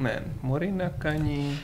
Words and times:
Ne, 0.00 0.20
Mori 0.42 0.72
na 0.72 0.88
kani. 0.90 1.58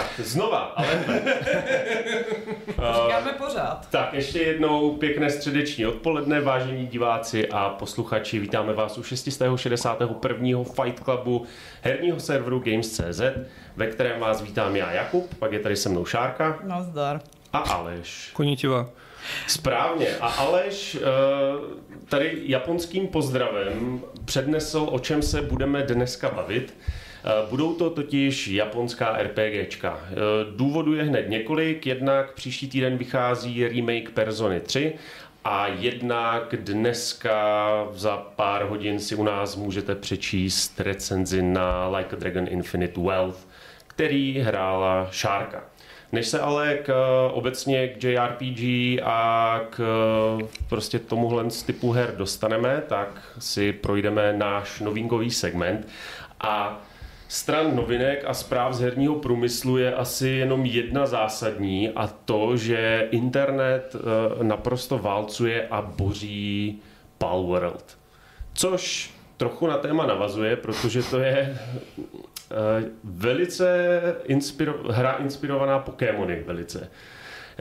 Tak 0.00 0.26
znova, 0.26 0.58
ale 0.58 1.04
Říkáme 2.68 3.32
pořád. 3.38 3.88
Tak 3.90 4.12
ještě 4.14 4.38
jednou 4.38 4.96
pěkné 4.96 5.30
středeční 5.30 5.86
odpoledne, 5.86 6.40
vážení 6.40 6.86
diváci 6.86 7.48
a 7.48 7.68
posluchači. 7.68 8.38
Vítáme 8.38 8.72
vás 8.72 8.98
u 8.98 9.02
661. 9.02 10.64
Fight 10.64 11.04
Clubu 11.04 11.46
herního 11.82 12.20
serveru 12.20 12.58
Games.cz, 12.64 13.20
ve 13.76 13.86
kterém 13.86 14.20
vás 14.20 14.42
vítám 14.42 14.76
já 14.76 14.92
Jakub, 14.92 15.34
pak 15.34 15.52
je 15.52 15.58
tady 15.60 15.76
se 15.76 15.88
mnou 15.88 16.04
Šárka 16.04 16.58
Nazdar. 16.62 17.20
a 17.52 17.58
Aleš. 17.58 18.30
Koničiva. 18.32 18.88
Správně. 19.46 20.06
A 20.20 20.26
Aleš 20.28 20.94
eh, 20.94 21.00
tady 22.08 22.38
japonským 22.44 23.08
pozdravem 23.08 24.00
přednesl, 24.24 24.86
o 24.90 24.98
čem 24.98 25.22
se 25.22 25.42
budeme 25.42 25.82
dneska 25.82 26.30
bavit. 26.30 26.74
Eh, 27.24 27.46
Budou 27.50 27.74
to 27.74 27.90
totiž 27.90 28.48
japonská 28.48 29.18
RPGčka. 29.22 30.00
Eh, 30.04 30.14
Důvodů 30.56 30.94
je 30.94 31.02
hned 31.02 31.28
několik, 31.28 31.86
jednak 31.86 32.32
příští 32.32 32.68
týden 32.68 32.96
vychází 32.96 33.68
remake 33.68 34.10
Persony 34.10 34.60
3 34.60 34.92
a 35.44 35.66
jednak 35.66 36.54
dneska 36.56 37.88
za 37.92 38.16
pár 38.16 38.64
hodin 38.64 39.00
si 39.00 39.14
u 39.14 39.24
nás 39.24 39.56
můžete 39.56 39.94
přečíst 39.94 40.80
recenzi 40.80 41.42
na 41.42 41.88
Like 41.88 42.16
a 42.16 42.18
Dragon 42.18 42.46
Infinite 42.48 43.00
Wealth, 43.00 43.46
který 43.86 44.38
hrála 44.38 45.08
Šárka. 45.10 45.64
Než 46.12 46.26
se 46.26 46.40
ale 46.40 46.74
k, 46.74 46.88
eh, 46.88 47.32
obecně 47.32 47.88
k 47.88 48.04
JRPG 48.04 49.00
a 49.04 49.60
k 49.70 49.80
prostě 50.68 50.98
tomuhle 50.98 51.44
typu 51.66 51.92
her 51.92 52.14
dostaneme, 52.16 52.82
tak 52.88 53.22
si 53.38 53.72
projdeme 53.72 54.32
náš 54.32 54.80
novinkový 54.80 55.30
segment 55.30 55.88
a 56.40 56.82
Stran 57.30 57.76
novinek 57.76 58.24
a 58.26 58.34
zpráv 58.34 58.74
z 58.74 58.80
herního 58.80 59.14
průmyslu 59.14 59.78
je 59.78 59.94
asi 59.94 60.28
jenom 60.28 60.64
jedna 60.64 61.06
zásadní 61.06 61.88
a 61.88 62.06
to, 62.06 62.56
že 62.56 63.08
internet 63.10 63.96
eh, 63.96 64.44
naprosto 64.44 64.98
válcuje 64.98 65.68
a 65.68 65.82
boří 65.82 66.82
Palworld. 67.18 67.98
Což 68.52 69.14
trochu 69.36 69.66
na 69.66 69.78
téma 69.78 70.06
navazuje, 70.06 70.56
protože 70.56 71.02
to 71.02 71.18
je 71.18 71.36
eh, 71.38 71.56
velice 73.04 74.00
inspiro- 74.28 74.90
hra 74.92 75.12
inspirovaná 75.12 75.78
Pokémony, 75.78 76.42
velice. 76.46 76.90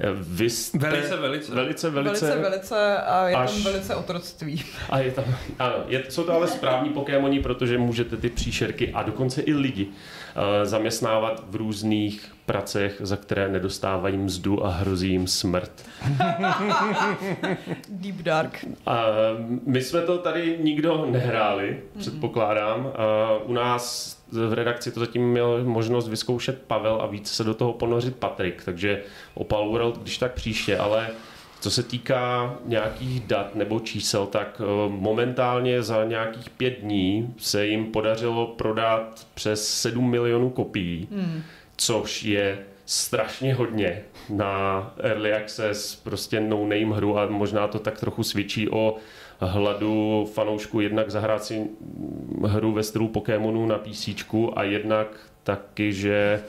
Eh, 0.01 0.07
Vy 0.13 0.49
jste, 0.49 0.77
Velice, 0.77 1.17
velice. 1.17 1.55
Velice, 1.55 1.89
velice. 1.89 2.25
Velice, 2.25 2.49
velice 2.49 2.97
a 2.97 3.27
je 3.27 3.35
Až- 3.35 3.51
tam 3.53 3.63
velice 3.63 3.95
otroctví. 3.95 4.63
A 4.89 4.99
je 4.99 5.11
tam, 5.11 5.25
ano, 5.59 5.73
je, 5.87 6.03
jsou 6.09 6.23
to 6.23 6.33
ale 6.33 6.47
správní 6.47 6.89
Pokémoni, 6.89 7.39
protože 7.39 7.77
můžete 7.77 8.17
ty 8.17 8.29
příšerky 8.29 8.91
a 8.93 9.03
dokonce 9.03 9.41
i 9.41 9.53
lidi 9.53 9.85
uh, 9.85 9.91
zaměstnávat 10.63 11.43
v 11.49 11.55
různých 11.55 12.31
pracech, 12.45 12.95
za 12.99 13.17
které 13.17 13.47
nedostávají 13.49 14.17
mzdu 14.17 14.65
a 14.65 14.69
hrozí 14.69 15.09
jim 15.09 15.27
smrt. 15.27 15.71
Deep 17.89 18.15
Dark. 18.15 18.65
A 18.85 19.03
my 19.65 19.81
jsme 19.81 20.01
to 20.01 20.17
tady 20.17 20.57
nikdo 20.61 21.05
nehráli, 21.11 21.79
předpokládám. 21.99 22.85
Uh, 22.85 22.91
u 23.49 23.53
nás 23.53 24.18
v 24.31 24.53
redakci 24.53 24.91
to 24.91 24.99
zatím 24.99 25.31
měl 25.31 25.63
možnost 25.63 26.07
vyzkoušet 26.07 26.61
Pavel 26.67 27.01
a 27.01 27.05
víc 27.05 27.31
se 27.31 27.43
do 27.43 27.53
toho 27.53 27.73
ponořit 27.73 28.15
Patrik, 28.15 28.63
takže 28.65 29.01
o 29.33 29.43
Palworld 29.43 29.97
když 30.01 30.17
tak 30.17 30.33
příště, 30.33 30.77
ale 30.77 31.07
co 31.59 31.71
se 31.71 31.83
týká 31.83 32.55
nějakých 32.65 33.19
dat 33.19 33.55
nebo 33.55 33.79
čísel, 33.79 34.25
tak 34.25 34.61
eh, 34.61 34.89
momentálně 34.89 35.83
za 35.83 36.05
nějakých 36.05 36.49
pět 36.49 36.79
dní 36.81 37.33
se 37.37 37.67
jim 37.67 37.85
podařilo 37.85 38.47
prodat 38.47 39.27
přes 39.33 39.67
7 39.67 40.09
milionů 40.09 40.49
kopií, 40.49 41.07
Hmm. 41.11 41.43
což 41.77 42.23
je 42.23 42.59
strašně 42.85 43.53
hodně 43.53 44.01
na 44.29 44.93
Early 44.99 45.33
Access, 45.33 45.95
prostě 45.95 46.39
no-name 46.39 46.95
hru 46.95 47.17
a 47.19 47.25
možná 47.25 47.67
to 47.67 47.79
tak 47.79 47.99
trochu 47.99 48.23
svědčí 48.23 48.69
o 48.69 48.95
hladu 49.39 50.29
fanoušku 50.33 50.79
jednak 50.79 51.11
zahrát 51.11 51.43
si 51.43 51.67
hru 52.45 52.71
ve 52.71 52.83
stylu 52.83 53.07
Pokémonů 53.07 53.65
na 53.65 53.77
PC 53.77 54.09
a 54.53 54.63
jednak 54.63 55.07
taky, 55.43 55.93
že 55.93 56.41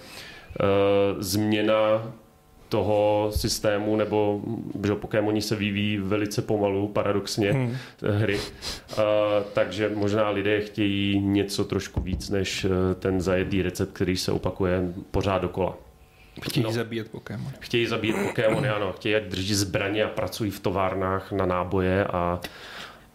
uh, 0.60 1.22
změna 1.22 2.12
toho 2.68 3.30
systému, 3.34 3.96
nebo 3.96 4.40
že 4.86 4.94
Pokémoni 4.94 5.42
se 5.42 5.56
vyvíjí 5.56 5.96
velice 5.98 6.42
pomalu, 6.42 6.88
paradoxně, 6.88 7.52
Hmm. 7.52 7.76
hry. 8.02 8.38
Uh, 8.38 9.02
takže 9.52 9.90
možná 9.94 10.30
lidé 10.30 10.60
chtějí 10.60 11.18
něco 11.20 11.64
trošku 11.64 12.00
víc, 12.00 12.30
než 12.30 12.64
eh, 12.64 12.94
ten 12.94 13.20
zajetý 13.20 13.62
recept, 13.62 13.92
který 13.92 14.16
se 14.16 14.32
opakuje 14.32 14.82
pořád 15.10 15.38
dokola. 15.38 15.74
Chtějí 16.42 16.64
No. 16.64 16.72
zabíjet 16.72 17.10
Pokémon. 17.10 17.52
Chtějí 17.60 17.86
zabít 17.86 18.16
Pokémony, 18.28 18.68
ano. 18.68 18.92
Chtějí, 18.92 19.14
ať 19.14 19.22
drží 19.22 19.54
zbraně 19.54 20.04
a 20.04 20.08
pracují 20.08 20.50
v 20.50 20.60
továrnách 20.60 21.32
na 21.32 21.46
náboje 21.46 22.04
a, 22.04 22.40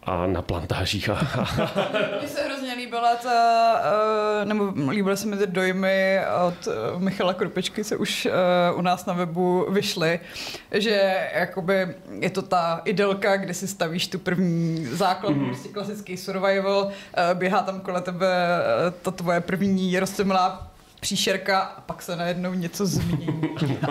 a 0.06 0.28
na 0.28 0.42
plantážích. 0.42 1.10
Mně 2.20 2.28
se 2.28 2.44
hrozně 2.44 2.74
líbila 2.74 3.16
ta, 3.16 3.74
uh, 3.74 4.48
nebo 4.48 4.74
líbily 4.90 5.18
se 5.18 5.28
mi 5.28 5.38
ty 5.38 5.48
dojmy 5.48 6.20
od 6.48 6.68
uh, 6.68 7.02
Michala 7.02 7.34
Krupečky, 7.34 7.84
se 7.84 7.98
už 7.98 8.26
uh, 8.26 8.80
u 8.80 8.82
nás 8.82 9.06
na 9.06 9.14
webu 9.14 9.68
vyšly, 9.70 10.20
že 10.72 11.28
jakoby 11.36 11.88
je 12.20 12.30
to 12.30 12.42
ta 12.42 12.82
idylka, 12.86 13.38
kde 13.38 13.54
si 13.54 13.68
stavíš 13.68 14.08
tu 14.08 14.20
první 14.20 14.86
základ, 14.86 15.34
mm-hmm. 15.34 15.46
prostě 15.46 15.70
klasický 15.70 16.18
survival, 16.18 16.92
běhá 17.34 17.62
tam 17.62 17.80
kolem 17.80 18.04
tebe 18.04 18.28
ta 19.02 19.12
tvoje 19.12 19.42
první 19.42 20.00
roztomilá 20.00 20.75
příšerka 21.06 21.60
a 21.60 21.82
pak 21.82 22.02
se 22.02 22.16
najednou 22.16 22.54
něco 22.54 22.86
změní. 22.86 23.28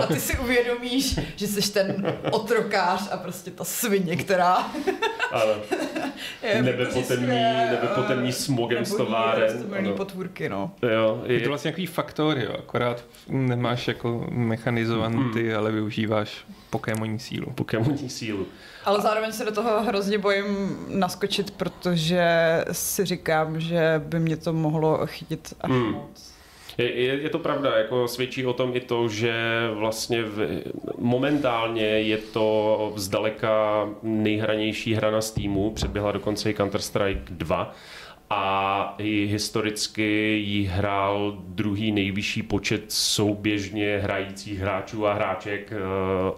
A 0.03 0.07
ty 0.07 0.21
si 0.21 0.39
uvědomíš, 0.39 1.19
že 1.37 1.47
jsi 1.47 1.73
ten 1.73 2.17
otrokář 2.31 3.09
a 3.13 3.17
prostě 3.17 3.51
ta 3.51 3.65
svině, 3.65 4.17
která 4.17 4.55
ano. 5.33 5.53
je 6.43 6.63
Nebepotemní, 6.63 7.27
své, 7.27 7.67
nebepotemní 7.71 8.33
smogem 8.33 8.85
z 8.85 8.97
továren. 8.97 9.93
potvůrky, 9.97 10.49
no. 10.49 10.71
Jo, 10.95 11.23
Je 11.27 11.35
je, 11.35 11.41
to 11.41 11.49
vlastně 11.49 11.69
nějaký 11.69 11.87
faktor, 11.87 12.39
jo, 12.39 12.53
akorát 12.59 13.05
nemáš 13.29 13.89
jako 13.89 14.27
mechanizovaný 14.31 15.31
ty, 15.33 15.55
ale 15.55 15.73
využíváš 15.73 16.45
Pokémoní 16.71 17.19
sílu. 17.19 17.53
Pokémoní 17.55 18.11
sílu. 18.11 18.47
Ale 18.85 19.01
zároveň 19.01 19.33
se 19.33 19.45
do 19.45 19.53
toho 19.53 19.83
hrozně 19.83 20.19
bojím 20.19 20.77
naskočit, 20.89 21.51
protože 21.51 22.25
si 22.73 23.05
říkám, 23.05 23.61
že 23.61 24.03
by 24.05 24.21
mě 24.21 24.37
to 24.37 24.53
mohlo 24.53 25.07
chytit 25.07 25.55
až 25.61 25.71
Hmm. 25.71 25.93
moc. 25.93 26.34
Je, 26.79 26.93
je, 27.23 27.31
to 27.31 27.39
pravda, 27.39 27.79
jako 27.79 28.09
svědčí 28.09 28.47
o 28.47 28.53
tom 28.53 28.77
i 28.77 28.81
to, 28.81 29.09
že 29.09 29.35
vlastně 29.75 30.23
v, 30.23 30.63
momentálně 30.99 31.87
je 31.87 32.19
to 32.19 32.93
zdaleka 32.97 33.89
nejhranější 34.03 34.95
hra 34.95 35.11
na 35.11 35.21
Steamu, 35.21 35.71
předběhla 35.71 36.13
dokonce 36.13 36.51
i 36.51 36.55
Counter-Strike 36.55 37.23
2 37.31 37.75
a 38.31 38.95
i 38.99 39.27
historicky 39.31 40.03
ji 40.45 40.65
hrál 40.65 41.37
druhý 41.39 41.93
nejvyšší 41.93 42.43
počet 42.43 42.85
souběžně 42.89 43.99
hrajících 43.99 44.59
hráčů 44.59 45.07
a 45.07 45.15
hráček 45.15 45.73
eh, 45.73 45.77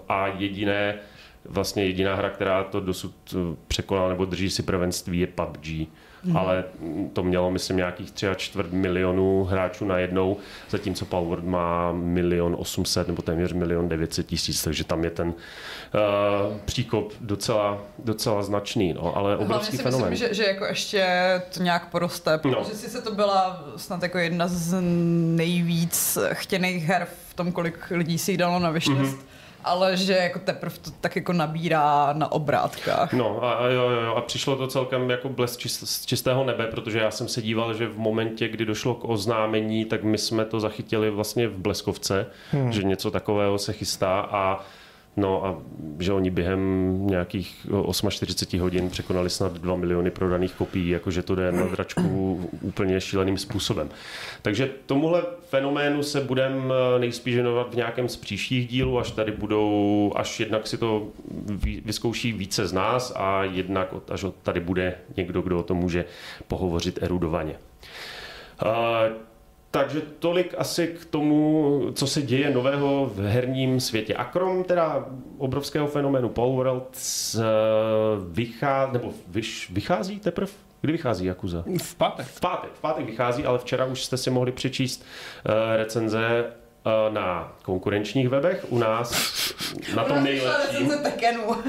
a 0.09 0.27
jediné 0.27 0.99
vlastně 1.45 1.85
jediná 1.85 2.15
hra, 2.15 2.31
která 2.31 2.65
to 2.65 2.81
dosud 2.81 3.15
eh, 3.33 3.57
překonala 3.69 4.09
nebo 4.09 4.25
drží 4.25 4.51
si 4.51 4.63
prvenství 4.63 5.19
je 5.19 5.27
PUBG. 5.27 5.89
Hmm. 6.27 6.37
Ale 6.37 6.65
to 7.13 7.23
mělo, 7.23 7.51
myslím, 7.51 7.77
nějakých 7.77 8.11
tři 8.11 8.29
a 8.29 8.35
čtvrt 8.35 8.73
milionů 8.73 9.45
hráčů 9.45 9.85
najednou, 9.85 10.37
zatímco 10.71 11.05
Palworld 11.05 11.45
má 11.45 11.93
milion 11.93 12.57
800 12.59 13.09
nebo 13.09 13.23
téměř 13.23 13.53
milion 13.53 13.89
900 13.89 14.27
tisíc, 14.27 14.63
takže 14.65 14.85
tam 14.85 15.05
je 15.05 15.11
ten 15.11 15.29
uh, 15.29 15.35
příkop 16.65 17.13
docela, 17.21 17.79
docela 17.99 18.43
značný, 18.43 18.93
no, 18.93 19.17
ale 19.17 19.29
Hlavně 19.31 19.47
obrovský 19.47 19.77
si 19.77 19.83
fenomén. 19.83 20.11
myslím, 20.11 20.29
že, 20.29 20.35
že 20.35 20.45
jako 20.45 20.65
ještě 20.65 21.07
to 21.55 21.63
nějak 21.63 21.89
poroste, 21.91 22.39
protože 22.39 22.55
No. 22.55 22.61
no. 22.69 22.75
si 22.75 22.89
se 22.91 23.03
to 23.03 23.15
byla 23.15 23.65
snad 23.77 24.03
jako 24.03 24.19
jedna 24.19 24.49
z 24.49 24.77
nejvíc 25.37 26.19
chtěných 26.33 26.85
her 26.85 27.07
v 27.31 27.35
tom, 27.35 27.53
kolik 27.53 27.79
lidí 27.91 28.19
si 28.19 28.31
ji 28.33 28.37
dalo 28.37 28.59
na. 28.59 28.71
Mhm. 28.71 28.79
Mm-hmm. 28.79 29.17
Ale 29.67 29.97
že 29.97 30.13
jako 30.13 30.39
teprve 30.39 30.77
to 30.83 30.91
tak 31.01 31.17
jako 31.17 31.33
nabírá 31.33 32.13
na 32.13 32.33
obrátkách. 32.33 33.13
No 33.13 33.45
a, 33.45 33.53
a 33.53 33.67
jo, 33.67 33.91
jo, 33.91 34.01
jo, 34.01 34.15
a 34.15 34.21
přišlo 34.21 34.57
to 34.57 34.67
celkem 34.67 35.11
jako 35.11 35.29
blesk 35.29 35.61
čist, 35.61 35.89
z 35.89 36.07
čistého 36.07 36.45
nebe, 36.45 36.67
protože 36.67 36.99
já 36.99 37.11
jsem 37.11 37.29
se 37.29 37.43
díval, 37.43 37.75
že 37.75 37.87
v 37.87 37.99
momentě, 37.99 38.49
kdy 38.49 38.65
došlo 38.65 38.95
k 38.95 39.05
oznámení, 39.05 39.85
tak 39.85 40.03
my 40.03 40.19
jsme 40.19 40.45
to 40.45 40.61
zachytili 40.61 41.11
vlastně 41.11 41.49
v 41.49 41.59
Bleskovce, 41.59 42.27
hmm. 42.51 42.73
že 42.73 42.83
něco 42.83 43.11
takového 43.11 43.59
se 43.59 43.73
chystá 43.73 44.21
a 44.21 44.61
No 45.17 45.47
a 45.47 45.57
že 45.99 46.13
oni 46.13 46.31
během 46.31 47.01
nějakých 47.07 47.67
48 48.11 48.61
hodin 48.61 48.91
překonali 48.91 49.31
snad 49.31 49.53
2 49.53 49.77
miliony 49.77 50.11
prodaných 50.11 50.55
kopií, 50.55 50.89
jakože 50.89 51.23
to 51.23 51.35
jde 51.35 51.53
na 51.53 51.67
dračku 51.67 52.51
úplně 52.61 53.01
šíleným 53.01 53.39
způsobem. 53.39 53.89
Takže 54.43 54.71
tomuhle 54.87 55.23
fenoménu 55.49 56.03
se 56.03 56.21
budeme 56.21 56.75
nejspíš 56.99 57.35
věnovat 57.35 57.73
v 57.73 57.77
nějakém 57.77 58.09
z 58.09 58.17
příštích 58.17 58.69
dílů, 58.69 58.99
až 58.99 59.11
tady 59.11 59.33
budou, 59.33 60.13
až 60.17 60.41
jednak 60.41 60.67
si 60.67 60.79
to 60.79 61.09
vyzkouší 61.85 62.33
více 62.33 62.67
z 62.67 62.73
nás 62.73 63.13
a 63.17 63.45
jednak 63.45 63.95
až 64.11 64.25
tady 64.43 64.61
bude 64.61 64.95
někdo, 65.17 65.43
kdo 65.43 65.59
o 65.59 65.63
tom 65.63 65.77
může 65.77 66.05
pohovořit 66.49 67.03
erudovaně. 67.03 67.57
Takže 69.71 70.01
tolik 70.01 70.55
asi 70.59 70.87
k 70.87 71.05
tomu, 71.05 71.81
co 71.95 72.07
se 72.07 72.23
děje 72.23 72.51
nového 72.51 73.11
v 73.15 73.21
herním 73.21 73.81
světě. 73.81 74.15
A 74.15 74.25
krom 74.25 74.65
teda 74.65 75.07
obrovského 75.39 75.87
fenoménu 75.87 76.33
World 76.37 76.97
vychází, 78.31 78.93
nebo 78.93 79.13
vyš, 79.29 79.71
vychází 79.71 80.21
teprve? 80.21 80.53
Kdy 80.81 80.93
vychází 80.93 81.27
Yakuza? 81.27 81.65
V 81.83 81.95
pátek. 81.95 82.27
V 82.27 82.41
pátek, 82.41 82.71
v 82.75 82.81
pátek 82.81 83.07
vychází, 83.07 83.45
ale 83.45 83.59
včera 83.59 83.85
už 83.85 84.05
jste 84.05 84.17
si 84.17 84.31
mohli 84.31 84.53
přečíst 84.53 85.05
uh, 85.05 85.53
recenze 85.77 86.45
uh, 86.45 87.15
na 87.15 87.53
konkurenčních 87.63 88.29
webech. 88.29 88.67
U 88.69 88.79
nás 88.79 89.13
na 89.97 90.05
tom 90.05 90.25
nejlepším. 90.25 90.93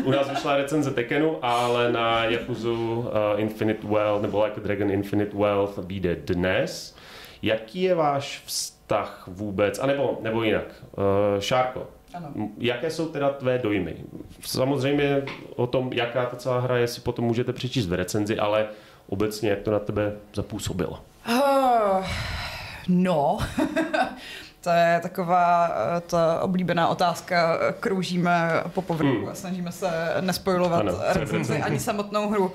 U 0.03 0.11
nás 0.11 0.29
vyšla 0.29 0.57
recenze 0.57 0.91
Tekenu, 0.91 1.45
ale 1.45 1.91
na 1.91 2.25
Yakuzu 2.25 2.99
uh, 2.99 3.05
Infinite 3.35 3.87
Wealth, 3.87 4.21
nebo 4.21 4.43
Like 4.43 4.61
a 4.61 4.63
Dragon 4.63 4.91
Infinite 4.91 5.37
Wealth 5.37 5.77
vyjde 5.77 6.15
dnes. 6.15 6.95
Jaký 7.41 7.81
je 7.81 7.95
váš 7.95 8.43
vztah 8.45 9.23
vůbec, 9.27 9.79
anebo 9.79 10.19
nebo 10.21 10.43
jinak, 10.43 10.65
uh, 10.97 11.03
Šárko, 11.39 11.87
ano. 12.13 12.29
Jaké 12.57 12.91
jsou 12.91 13.07
teda 13.07 13.29
tvé 13.29 13.57
dojmy? 13.57 13.95
Samozřejmě 14.41 15.23
o 15.55 15.67
tom, 15.67 15.93
jaká 15.93 16.25
ta 16.25 16.37
celá 16.37 16.59
hra 16.59 16.77
je, 16.77 16.87
si 16.87 17.01
potom 17.01 17.25
můžete 17.25 17.53
přečíst 17.53 17.87
v 17.87 17.93
recenzi, 17.93 18.37
ale 18.37 18.67
obecně, 19.09 19.49
jak 19.49 19.59
to 19.59 19.71
na 19.71 19.79
tebe 19.79 20.13
zapůsobilo? 20.33 20.99
Uh, 21.29 22.05
no, 22.87 23.37
to 24.61 24.69
je 24.69 24.99
taková 25.01 25.69
eh, 25.69 26.01
ta 26.01 26.41
oblíbená 26.41 26.87
otázka. 26.87 27.59
Kroužíme 27.79 28.63
po 28.73 28.81
povrchu 28.81 29.19
hmm. 29.19 29.29
a 29.29 29.35
snažíme 29.35 29.71
se 29.71 30.13
nespojovat 30.21 30.85
recenzi 31.13 31.61
ani 31.61 31.79
samotnou 31.79 32.29
hru. 32.29 32.51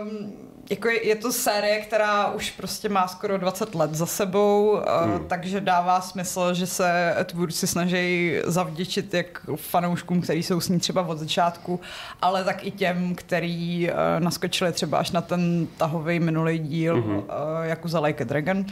Um, 0.00 0.32
jako 0.70 0.88
je, 0.88 1.06
je 1.06 1.16
to 1.16 1.32
série, 1.32 1.80
která 1.80 2.30
už 2.30 2.50
prostě 2.50 2.88
má 2.88 3.08
skoro 3.08 3.38
20 3.38 3.74
let 3.74 3.94
za 3.94 4.06
sebou, 4.06 4.80
hmm. 5.04 5.26
takže 5.26 5.60
dává 5.60 6.00
smysl, 6.00 6.54
že 6.54 6.66
se 6.66 7.16
tvůrci 7.24 7.66
snaží 7.66 8.36
zavděčit 8.44 9.14
jak 9.14 9.46
fanouškům, 9.56 10.20
kteří 10.20 10.42
jsou 10.42 10.60
s 10.60 10.68
ní 10.68 10.78
třeba 10.78 11.02
od 11.02 11.18
začátku, 11.18 11.80
ale 12.22 12.44
tak 12.44 12.64
i 12.64 12.70
těm, 12.70 13.14
který 13.14 13.90
uh, 13.90 13.96
naskočili 14.18 14.72
třeba 14.72 14.98
až 14.98 15.10
na 15.10 15.20
ten 15.20 15.66
tahový 15.76 16.20
minulý 16.20 16.58
díl, 16.58 17.02
hmm. 17.02 17.16
uh, 17.16 17.24
jako 17.62 17.88
za 17.88 18.00
Like 18.00 18.24
a 18.24 18.26
Dragon 18.26 18.66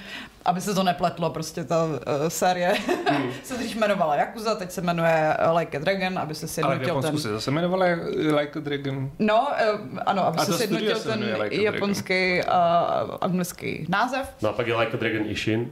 aby 0.44 0.60
se 0.60 0.74
to 0.74 0.82
nepletlo, 0.82 1.30
prostě 1.30 1.64
ta 1.64 1.84
uh, 1.84 1.98
série 2.28 2.74
hmm. 3.08 3.32
se 3.42 3.56
dřív 3.56 3.76
jmenovala 3.76 4.16
Yakuza, 4.16 4.54
teď 4.54 4.70
se 4.70 4.80
jmenuje 4.80 5.36
Like 5.58 5.76
a 5.76 5.80
Dragon, 5.80 6.18
aby 6.18 6.34
se 6.34 6.48
sjednotil 6.48 6.92
Ale 6.92 7.02
v 7.02 7.04
ten... 7.04 7.18
se 7.18 7.32
zase 7.32 7.50
jmenovala 7.50 7.86
Like 8.36 8.58
a 8.58 8.62
Dragon. 8.62 9.10
No, 9.18 9.48
uh, 9.74 9.98
ano, 10.06 10.26
aby 10.26 10.38
a 10.38 10.44
se 10.44 10.52
sjednotil 10.52 11.00
ten 11.00 11.36
like 11.42 11.56
japonský 11.82 12.43
a 12.43 13.05
uh, 13.05 13.17
anglický 13.20 13.87
název. 13.88 14.29
No 14.43 14.49
a 14.49 14.52
pak 14.52 14.67
je 14.67 14.76
Like 14.76 14.93
a 14.93 14.96
Dragon 14.96 15.31
Ishin, 15.31 15.70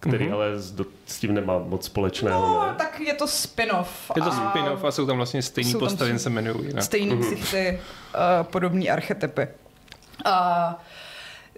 který 0.00 0.26
mm-hmm. 0.26 0.34
ale 0.34 0.58
s, 0.58 0.70
do, 0.70 0.84
s 1.06 1.18
tím 1.18 1.34
nemá 1.34 1.58
moc 1.58 1.84
společného. 1.84 2.40
No, 2.40 2.66
ne? 2.66 2.74
tak 2.78 3.00
je 3.00 3.14
to 3.14 3.26
spin-off. 3.26 4.10
Je 4.16 4.22
to 4.22 4.28
a 4.28 4.50
spin-off 4.50 4.84
a 4.84 4.90
jsou 4.90 5.06
tam 5.06 5.16
vlastně 5.16 5.42
stejný 5.42 5.74
postavy, 5.74 6.10
jen 6.10 6.18
se 6.18 6.28
jmenují 6.28 6.66
jinak. 6.66 6.84
Stejný 6.84 7.12
mm-hmm. 7.12 7.74
uh, 7.74 7.80
podobný 8.42 8.90
archetypy. 8.90 9.48
Uh, 10.26 10.32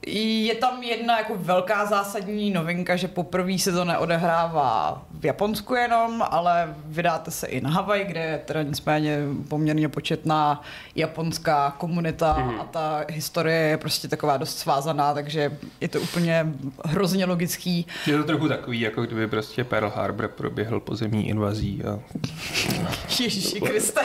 je 0.07 0.55
tam 0.55 0.83
jedna 0.83 1.19
jako 1.19 1.35
velká 1.37 1.87
zásadní 1.87 2.51
novinka, 2.51 2.97
že 2.97 3.09
poprvé 3.09 3.59
se 3.59 3.73
to 3.73 3.85
neodehrává 3.85 5.03
v 5.21 5.25
Japonsku 5.25 5.75
jenom, 5.75 6.25
ale 6.31 6.75
vydáte 6.85 7.31
se 7.31 7.47
i 7.47 7.61
na 7.61 7.71
Havaj, 7.71 8.05
kde 8.05 8.21
je 8.21 8.39
teda 8.39 8.63
nicméně 8.63 9.19
poměrně 9.49 9.89
početná 9.89 10.63
japonská 10.95 11.75
komunita 11.79 12.39
mm. 12.39 12.61
a 12.61 12.65
ta 12.65 13.05
historie 13.09 13.59
je 13.59 13.77
prostě 13.77 14.09
taková 14.09 14.37
dost 14.37 14.59
svázaná, 14.59 15.15
takže 15.15 15.59
je 15.81 15.89
to 15.89 16.01
úplně 16.01 16.47
hrozně 16.85 17.25
logický. 17.25 17.87
Je 18.07 18.17
to 18.19 18.25
trochu 18.25 18.49
takový, 18.49 18.81
jako 18.81 19.03
kdyby 19.03 19.29
prostě 19.29 19.65
Pearl 19.65 19.93
Harbor 19.97 20.29
proběhl 20.29 20.81
pozemní 20.81 21.29
invazí. 21.29 21.83
A... 21.85 21.99
Ježíši 23.21 23.61
Kriste. 23.61 24.01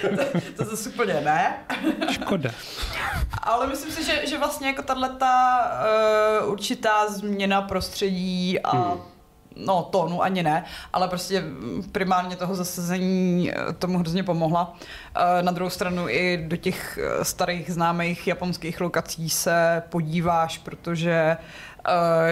to, 0.16 0.40
to 0.56 0.64
zase 0.64 0.88
úplně 0.90 1.14
ne. 1.14 1.54
Škoda. 2.10 2.50
Ale 3.46 3.66
myslím 3.66 3.92
si, 3.92 4.04
že, 4.04 4.26
že 4.26 4.38
vlastně 4.38 4.66
jako 4.66 4.82
tahle 4.82 5.08
ta 5.08 5.58
uh, 6.42 6.52
určitá 6.52 7.10
změna 7.10 7.62
prostředí 7.62 8.60
a 8.60 8.76
hmm. 8.76 9.00
no 9.56 9.82
tónu 9.82 10.22
ani 10.22 10.42
ne, 10.42 10.64
ale 10.92 11.08
prostě 11.08 11.44
primárně 11.92 12.36
toho 12.36 12.54
zasazení 12.54 13.52
eh, 13.52 13.72
tomu 13.72 13.98
hrozně 13.98 14.22
pomohla. 14.22 14.72
Uh, 14.72 15.42
na 15.42 15.52
druhou 15.52 15.70
stranu 15.70 16.08
i 16.08 16.44
do 16.48 16.56
těch 16.56 16.98
starých 17.22 17.70
známých 17.70 18.26
japonských 18.26 18.80
lokací 18.80 19.30
se 19.30 19.82
podíváš, 19.88 20.58
protože 20.58 21.36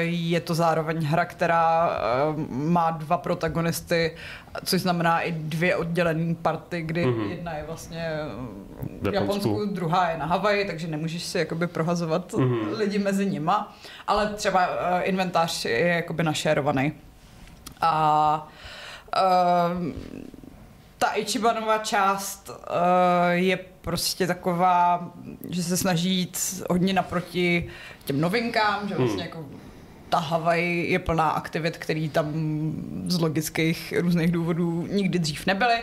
je 0.01 0.41
to 0.41 0.55
zároveň 0.55 1.05
hra, 1.05 1.25
která 1.25 1.91
eh, 1.91 2.45
má 2.49 2.91
dva 2.91 3.19
protagonisty, 3.19 4.17
což 4.65 4.81
znamená 4.81 5.21
i 5.21 5.33
dvě 5.33 5.77
oddělené 5.77 6.35
party, 6.35 6.83
kdy 6.83 7.07
mm-hmm. 7.07 7.31
jedna 7.31 7.55
je 7.57 7.65
vlastně 7.67 8.11
v 9.01 9.15
Japonsku. 9.15 9.65
Druhá 9.73 10.11
je 10.11 10.19
na 10.19 10.27
Havaji, 10.27 10.65
takže 10.65 10.87
nemůžeš 10.87 11.23
si 11.23 11.39
jakoby 11.39 11.67
prohazovat 11.67 12.33
mm-hmm. 12.33 12.79
lidi 12.79 12.99
mezi 12.99 13.27
nima, 13.27 13.77
ale 14.07 14.27
třeba 14.35 14.69
inventář 15.03 15.65
je 15.65 15.89
jakoby 15.89 16.23
našérovaný. 16.23 16.93
A 17.81 18.49
uh, 19.17 19.83
ta 21.05 21.13
Ichibanova 21.15 21.79
část 21.79 22.51
uh, 22.51 22.57
je 23.31 23.57
prostě 23.57 24.27
taková, 24.27 25.11
že 25.51 25.63
se 25.63 25.77
snaží 25.77 26.15
jít 26.15 26.63
hodně 26.71 26.93
naproti 26.93 27.69
těm 28.05 28.21
novinkám, 28.21 28.89
že 28.89 28.95
vlastně 28.95 29.23
hmm. 29.23 29.27
jako 29.27 29.47
ta 30.09 30.19
Havaj 30.19 30.85
je 30.89 30.99
plná 30.99 31.31
aktivit, 31.31 31.77
které 31.77 32.09
tam 32.13 32.33
z 33.07 33.21
logických 33.21 33.95
různých 34.01 34.33
důvodů 34.33 34.87
nikdy 34.91 35.19
dřív 35.19 35.47
nebyly. 35.47 35.77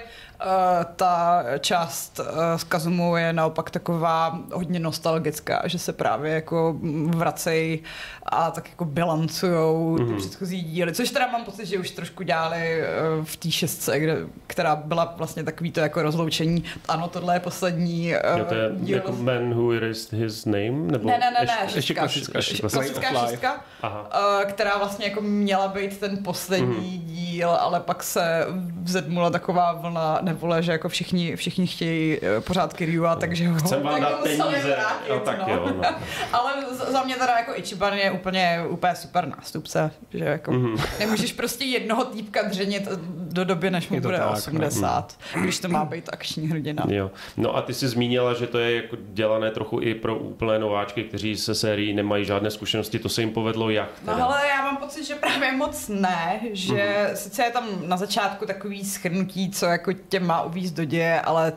Uh, 0.45 0.83
ta 0.95 1.43
část 1.59 2.19
uh, 2.19 2.25
s 2.55 2.63
Kazumu 2.63 3.17
je 3.17 3.33
naopak 3.33 3.69
taková 3.69 4.39
hodně 4.53 4.79
nostalgická, 4.79 5.61
že 5.65 5.79
se 5.79 5.93
právě 5.93 6.33
jako 6.33 6.75
vracejí 7.07 7.83
a 8.25 8.51
tak 8.51 8.69
jako 8.69 8.85
bilancujou 8.85 9.95
mm-hmm. 9.95 10.05
ty 10.05 10.11
mhm. 10.11 10.17
předchozí 10.17 10.61
díly, 10.61 10.93
což 10.93 11.09
teda 11.09 11.27
mám 11.27 11.45
pocit, 11.45 11.65
že 11.65 11.77
už 11.77 11.91
trošku 11.91 12.23
dělali 12.23 12.81
uh, 13.19 13.25
v 13.25 13.37
té 13.37 13.51
šestce, 13.51 13.99
kde, 13.99 14.17
která 14.47 14.75
byla 14.75 15.13
vlastně 15.17 15.43
takový 15.43 15.71
to 15.71 15.79
jako 15.79 16.01
rozloučení. 16.01 16.63
Ano, 16.87 17.07
tohle 17.07 17.35
je 17.35 17.39
poslední 17.39 18.13
uh, 18.33 18.39
jo, 18.39 18.45
to 18.45 18.55
je 18.55 18.69
díl. 18.73 18.97
jako 18.97 19.11
Man 19.11 19.53
Who 19.53 19.71
Erased 19.71 20.13
His 20.13 20.45
Name? 20.45 20.71
Nebo 20.71 21.09
ne, 21.09 21.17
ne, 21.17 21.31
ne, 21.31 21.45
ne, 21.45 21.57
ještě 21.75 21.93
klasická, 21.93 22.39
ještě 22.39 22.61
klasická, 22.61 22.69
klasická 22.69 23.27
šestka, 23.27 23.65
uh, 23.83 24.43
která 24.49 24.77
vlastně 24.77 25.05
jako 25.05 25.21
měla 25.21 25.67
být 25.67 25.97
ten 25.97 26.23
poslední 26.23 26.99
mm-hmm. 26.99 27.05
díl, 27.05 27.49
ale 27.49 27.79
pak 27.79 28.03
se 28.03 28.45
vzedmula 28.81 29.29
taková 29.29 29.73
vlna 29.73 30.19
nevole, 30.33 30.63
že 30.63 30.71
jako 30.71 30.89
všichni, 30.89 31.35
všichni 31.35 31.67
chtějí 31.67 32.17
eh, 32.21 32.41
pořád 32.41 32.73
Kiryua, 32.73 33.15
takže 33.15 33.47
ho 33.47 33.57
Chcem 33.57 33.83
vám 33.83 34.01
dát 34.01 34.23
peníze. 34.23 34.75
Vrátit, 34.75 35.09
no, 35.09 35.19
tak 35.19 35.47
no. 35.47 35.53
Jo, 35.53 35.73
no. 35.77 35.83
Ale 36.33 36.53
za 36.91 37.03
mě 37.03 37.15
teda 37.15 37.37
jako 37.37 37.51
Ichiban 37.55 37.93
je 37.93 38.11
úplně, 38.11 38.63
úplně 38.69 38.95
super 38.95 39.27
nástupce, 39.27 39.91
že 40.13 40.23
jako 40.25 40.51
mm-hmm. 40.51 40.81
nemůžeš 40.99 41.33
prostě 41.33 41.65
jednoho 41.65 42.05
týpka 42.05 42.41
dřenit 42.41 42.87
do 43.15 43.45
doby, 43.45 43.69
než 43.69 43.89
mu 43.89 44.01
bude 44.01 44.17
tak, 44.17 44.31
80, 44.31 45.17
no. 45.35 45.41
když 45.41 45.59
to 45.59 45.67
má 45.67 45.85
být 45.85 46.09
akční 46.13 46.47
hrdina. 46.47 46.85
Jo. 46.89 47.11
No 47.37 47.55
a 47.55 47.61
ty 47.61 47.73
jsi 47.73 47.87
zmínila, 47.87 48.33
že 48.33 48.47
to 48.47 48.59
je 48.59 48.75
jako 48.75 48.97
dělané 48.99 49.51
trochu 49.51 49.79
i 49.81 49.95
pro 49.95 50.17
úplné 50.17 50.59
nováčky, 50.59 51.03
kteří 51.03 51.37
se 51.37 51.55
sérií 51.55 51.93
nemají 51.93 52.25
žádné 52.25 52.51
zkušenosti, 52.51 52.99
to 52.99 53.09
se 53.09 53.21
jim 53.21 53.31
povedlo 53.31 53.69
jak? 53.69 53.89
Teda? 53.99 54.17
No 54.17 54.25
ale 54.25 54.47
já 54.47 54.63
mám 54.63 54.77
pocit, 54.77 55.03
že 55.05 55.15
právě 55.15 55.51
moc 55.51 55.87
ne, 55.87 56.39
že 56.51 56.73
mm-hmm. 56.73 57.13
sice 57.13 57.43
je 57.43 57.51
tam 57.51 57.65
na 57.87 57.97
začátku 57.97 58.45
takový 58.45 58.85
schrnutí, 58.85 59.51
co 59.51 59.65
jako 59.65 59.93
tě 59.93 60.19
má 60.21 60.41
uvízt 60.41 60.75
do 60.75 60.85
děje, 60.85 61.21
ale 61.21 61.53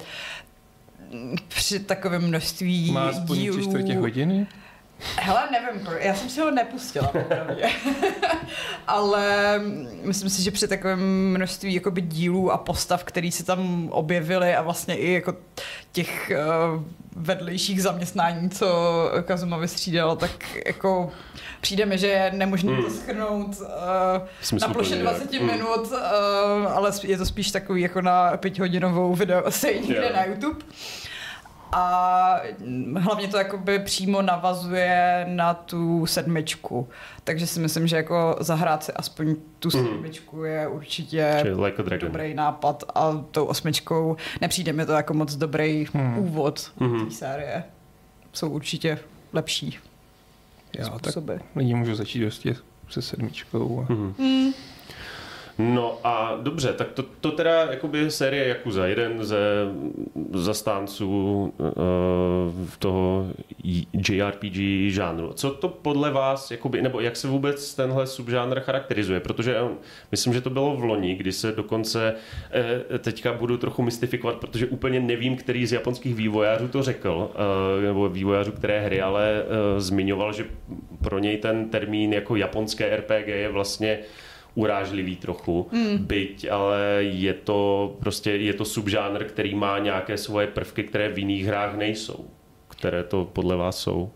při 1.48 1.80
takovém 1.80 2.22
množství 2.22 2.92
Má 2.92 3.08
aspoň 3.08 3.38
dílů... 3.38 3.62
čtvrtě 3.62 3.98
hodiny? 3.98 4.46
Hele, 5.16 5.42
nevím, 5.52 5.88
já 5.98 6.14
jsem 6.14 6.28
si 6.28 6.40
ho 6.40 6.50
nepustila, 6.50 7.12
ale 8.86 9.60
myslím 10.02 10.30
si, 10.30 10.42
že 10.42 10.50
při 10.50 10.68
takovém 10.68 11.30
množství 11.30 11.74
jakoby, 11.74 12.00
dílů 12.00 12.52
a 12.52 12.58
postav, 12.58 13.04
který 13.04 13.32
se 13.32 13.44
tam 13.44 13.88
objevily 13.92 14.54
a 14.54 14.62
vlastně 14.62 14.96
i 14.96 15.12
jako 15.12 15.36
těch 15.92 16.32
uh, 16.74 16.82
vedlejších 17.16 17.82
zaměstnání, 17.82 18.50
co 18.50 18.66
Kazuma 19.22 19.56
vystřídal, 19.56 20.16
tak 20.16 20.56
jako 20.66 21.12
přijde 21.60 21.86
mi, 21.86 21.98
že 21.98 22.06
je 22.06 22.32
nemožné 22.34 22.72
Hmm. 22.72 22.84
to 22.84 22.90
schrnout 22.90 23.60
uh, 23.60 24.58
na 24.60 24.68
ploše 24.68 24.96
20 24.96 25.32
hmm. 25.32 25.46
minut, 25.46 25.92
uh, 25.92 26.72
ale 26.72 26.92
je 27.02 27.18
to 27.18 27.26
spíš 27.26 27.50
takový 27.50 27.82
jako 27.82 28.00
na 28.00 28.36
pětihodinovou 28.36 29.14
video 29.14 29.42
se 29.50 29.74
někde 29.74 30.06
Jo. 30.06 30.12
na 30.16 30.24
YouTube. 30.24 30.64
A 31.76 32.40
hlavně 32.98 33.28
to 33.28 33.36
jakoby 33.38 33.78
přímo 33.78 34.22
navazuje 34.22 35.26
na 35.28 35.54
tu 35.54 36.06
sedmičku. 36.06 36.88
Takže 37.24 37.46
si 37.46 37.60
myslím, 37.60 37.86
že 37.86 37.96
jako 37.96 38.36
zahrát 38.40 38.84
si 38.84 38.92
aspoň 38.92 39.36
tu 39.58 39.68
Mhm. 39.74 39.84
sedmičku 39.86 40.44
je 40.44 40.68
určitě 40.68 41.44
Like 41.64 41.82
dobrý 41.98 42.34
nápad 42.34 42.84
a 42.94 43.24
tou 43.30 43.44
osmičkou 43.44 44.16
nepřijde 44.40 44.72
mi 44.72 44.86
to 44.86 44.92
jako 44.92 45.14
moc 45.14 45.34
dobrý 45.36 45.86
Hmm. 45.94 46.18
úvod 46.18 46.72
Mhm. 46.80 47.04
té 47.06 47.10
série. 47.10 47.64
Jsou 48.32 48.50
určitě 48.50 48.98
lepší 49.32 49.78
Jo, 50.78 50.84
tak 50.84 50.98
způsoby. 50.98 51.32
lidi 51.56 51.74
můžou 51.74 51.94
začít 51.94 52.20
dosti 52.20 52.56
se 52.88 53.02
sedmičkou. 53.02 53.86
A... 53.88 53.92
Mhm. 53.92 54.52
No 55.58 55.98
a 56.04 56.38
dobře, 56.42 56.72
tak 56.72 56.92
to, 56.92 57.04
to 57.20 57.30
teda 57.30 57.70
jakoby 57.70 58.10
série 58.10 58.48
Yakuza, 58.48 58.86
jeden 58.86 59.24
ze 59.24 59.38
zastánců 60.32 61.52
uh, 61.58 61.72
toho 62.78 63.26
JRPG 64.08 64.56
žánru. 64.88 65.32
Co 65.32 65.50
to 65.50 65.68
podle 65.68 66.10
vás, 66.10 66.50
jakoby, 66.50 66.82
nebo 66.82 67.00
jak 67.00 67.16
se 67.16 67.28
vůbec 67.28 67.74
tenhle 67.74 68.06
subžánr 68.06 68.60
charakterizuje? 68.60 69.20
Protože 69.20 69.56
myslím, 70.10 70.32
že 70.32 70.40
to 70.40 70.50
bylo 70.50 70.76
v 70.76 70.84
loni, 70.84 71.14
kdy 71.14 71.32
se 71.32 71.52
dokonce 71.52 72.14
eh, 72.50 72.98
teďka 72.98 73.32
budu 73.32 73.56
trochu 73.56 73.82
mystifikovat, 73.82 74.36
protože 74.36 74.66
úplně 74.66 75.00
nevím, 75.00 75.36
který 75.36 75.66
z 75.66 75.72
japonských 75.72 76.14
vývojářů 76.14 76.68
to 76.68 76.82
řekl, 76.82 77.30
eh, 77.34 77.82
nebo 77.82 78.08
vývojářů 78.08 78.52
které 78.52 78.80
hry, 78.80 79.02
ale 79.02 79.42
eh, 79.42 79.80
zmiňoval, 79.80 80.32
že 80.32 80.44
pro 81.02 81.18
něj 81.18 81.36
ten 81.36 81.68
termín 81.68 82.12
jako 82.12 82.36
japonské 82.36 82.96
RPG 82.96 83.28
je 83.28 83.48
vlastně 83.48 83.98
urážlivý 84.54 85.16
trochu, 85.16 85.68
hmm. 85.72 85.98
byť, 85.98 86.50
ale 86.50 86.80
je 87.00 87.34
to 87.34 87.92
prostě 88.00 88.30
je 88.30 88.54
to 88.54 88.64
subžánr, 88.64 89.24
který 89.24 89.54
má 89.54 89.78
nějaké 89.78 90.18
svoje 90.18 90.46
prvky, 90.46 90.84
které 90.84 91.08
v 91.08 91.18
jiných 91.18 91.44
hrách 91.46 91.74
nejsou. 91.76 92.24
Které 92.68 93.02
to 93.04 93.24
podle 93.32 93.56
vás 93.56 93.78
jsou? 93.78 94.10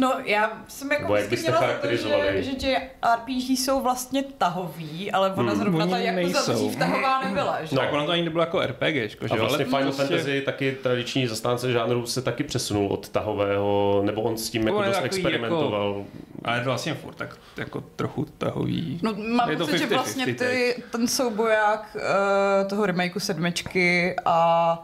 No, 0.00 0.12
já 0.24 0.62
jsem 0.68 0.90
jako 0.92 1.02
Nebo 1.02 1.16
jak 1.16 1.28
byste 1.28 1.50
měla 1.50 1.60
za 1.60 1.66
to, 1.66 1.72
charakterizovali? 1.72 2.32
že, 2.36 2.42
že 2.42 2.50
ti 2.56 2.74
RPG 3.16 3.50
jsou 3.50 3.80
vlastně 3.82 4.22
tahový, 4.38 5.12
ale 5.12 5.32
ona 5.36 5.52
Hmm. 5.52 5.60
zrovna 5.60 5.86
ta 5.86 5.98
jako 5.98 6.16
nejsou. 6.16 6.52
dřív 6.52 6.76
tahová 6.76 7.22
nebyla, 7.24 7.64
že? 7.64 7.76
No. 7.76 7.82
Tak 7.82 7.92
ono 7.92 8.06
to 8.06 8.12
ani 8.12 8.22
nebylo 8.22 8.42
jako 8.42 8.60
RPGčko, 8.60 9.26
že 9.28 9.34
A 9.34 9.36
vlastně 9.36 9.56
ale 9.64 9.64
Final 9.64 9.82
prostě- 9.82 10.02
Fantasy 10.02 10.40
taky 10.40 10.76
tradiční 10.82 11.26
zastánce 11.26 11.72
žánru 11.72 12.06
se 12.06 12.22
taky 12.22 12.44
přesunul 12.44 12.86
od 12.86 13.08
tahového, 13.08 14.02
nebo 14.04 14.22
on 14.22 14.36
s 14.36 14.50
tím 14.50 14.66
jako 14.66 14.82
dost 14.82 14.94
takový 14.96 15.06
experimentival. 15.06 16.04
Ale 16.44 16.56
je 16.58 16.60
to 16.64 16.70
vlastně 16.70 16.94
furt 16.94 17.14
tak 17.14 17.36
jako 17.56 17.80
trochu 17.80 18.24
tahový. 18.38 19.00
No, 19.02 19.14
mám 19.14 19.50
Je 19.50 19.56
to 19.56 19.66
pocit, 19.66 19.78
že 19.78 19.86
50-50 19.86 19.94
vlastně 19.94 20.26
teď. 20.26 20.38
ty, 20.38 20.82
ten 20.90 21.08
souboják 21.08 21.96
uh, 21.96 22.68
toho 22.68 22.86
remakeu 22.86 23.20
sedmičky 23.20 24.16
a 24.24 24.78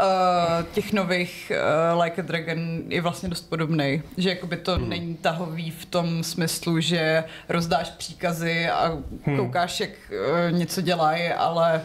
uh, 0.00 0.64
těch 0.72 0.92
nových 0.92 1.52
uh, 1.94 2.02
Like 2.02 2.22
a 2.22 2.24
Dragon 2.24 2.58
je 2.88 3.00
vlastně 3.00 3.28
dost 3.28 3.40
podobný. 3.48 4.02
Že 4.16 4.28
jakoby 4.28 4.56
to 4.56 4.76
hmm. 4.76 4.88
není 4.88 5.16
tahový 5.16 5.70
v 5.70 5.84
tom 5.84 6.24
smyslu, 6.24 6.80
že 6.80 7.24
rozdáš 7.48 7.90
příkazy 7.90 8.68
a 8.68 8.98
Hmm. 9.26 9.36
koukáš, 9.36 9.80
jak 9.80 9.90
uh, 10.50 10.58
něco 10.58 10.80
dělají, 10.80 11.28
ale 11.28 11.82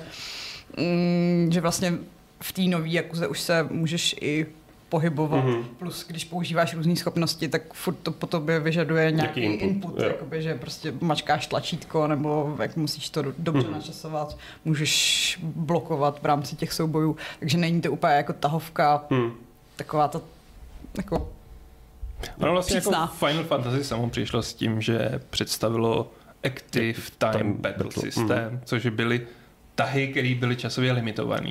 mm, 0.77 1.49
že 1.51 1.61
vlastně 1.61 1.93
v 2.41 2.51
té 2.51 2.61
nový 2.61 2.93
Jakuze 2.93 3.27
už 3.27 3.39
se 3.41 3.63
můžeš 3.63 4.15
i 4.21 4.45
pohybovat. 4.89 5.45
Mhm. 5.45 5.53
Mm-hmm. 5.53 5.63
Plus, 5.79 6.05
když 6.07 6.25
používáš 6.25 6.73
různé 6.73 6.95
schopnosti, 6.95 7.47
tak 7.47 7.73
furt 7.73 7.95
to 7.95 8.11
po 8.11 8.27
tobě 8.27 8.59
vyžaduje 8.59 9.11
nějaký 9.11 9.41
input, 9.41 9.61
input, 9.63 9.89
input 9.89 9.99
jo. 10.03 10.07
jakoby, 10.07 10.41
že 10.41 10.55
prostě 10.55 10.93
mačkáš 11.01 11.47
tlačítko 11.47 12.07
nebo 12.07 12.55
jak 12.61 12.77
musíš 12.77 13.09
to 13.09 13.21
do- 13.21 13.33
dobře 13.37 13.63
Mhm. 13.67 13.71
načasovat, 13.73 14.37
můžeš 14.65 15.39
blokovat 15.43 16.21
v 16.21 16.25
rámci 16.25 16.55
těch 16.55 16.73
soubojů, 16.73 17.17
takže 17.39 17.57
není 17.57 17.81
to 17.81 17.91
úplně 17.91 18.13
jako 18.13 18.33
tahovka, 18.33 19.03
Hmm. 19.09 19.31
taková 19.75 20.07
ta 20.07 20.21
jako 20.97 21.29
Ono 22.39 22.51
vlastně 22.51 22.75
jako. 22.75 23.07
Final 23.27 23.43
Fantasy 23.43 23.83
samo 23.83 24.09
přišlo 24.09 24.43
s 24.43 24.53
tím, 24.53 24.81
že 24.81 25.19
představilo 25.29 26.11
Active 26.43 26.99
Time, 27.17 27.31
Time 27.31 27.53
Battle, 27.53 27.83
Battle, 27.83 28.01
System, 28.03 28.61
což 28.65 28.85
byly 28.87 29.27
tahy, 29.75 30.07
které 30.07 30.35
byly 30.35 30.55
časově 30.55 30.91
limitované. 30.91 31.49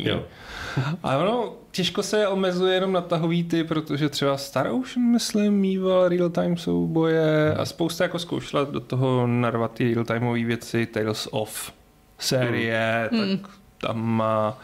A 1.02 1.16
ono 1.18 1.52
těžko 1.70 2.02
se 2.02 2.28
omezuje 2.28 2.74
jenom 2.74 2.92
na 2.92 3.00
tahový 3.00 3.44
ty, 3.44 3.64
protože 3.64 4.08
třeba 4.08 4.36
Star 4.36 4.66
Ocean, 4.66 5.06
myslím, 5.06 5.52
mýval 5.54 6.08
real-time 6.08 6.56
souboje 6.56 7.54
a 7.54 7.64
spousta 7.64 8.04
jako 8.04 8.18
zkoušela 8.18 8.64
do 8.64 8.80
toho 8.80 9.26
narvat 9.26 9.72
ty 9.72 9.94
real-timeové 9.94 10.44
věci, 10.46 10.86
Tales 10.86 11.28
of 11.30 11.72
série, 12.18 13.08
Hmm. 13.12 13.38
tak 13.38 13.50
tam 13.80 14.02
má... 14.02 14.58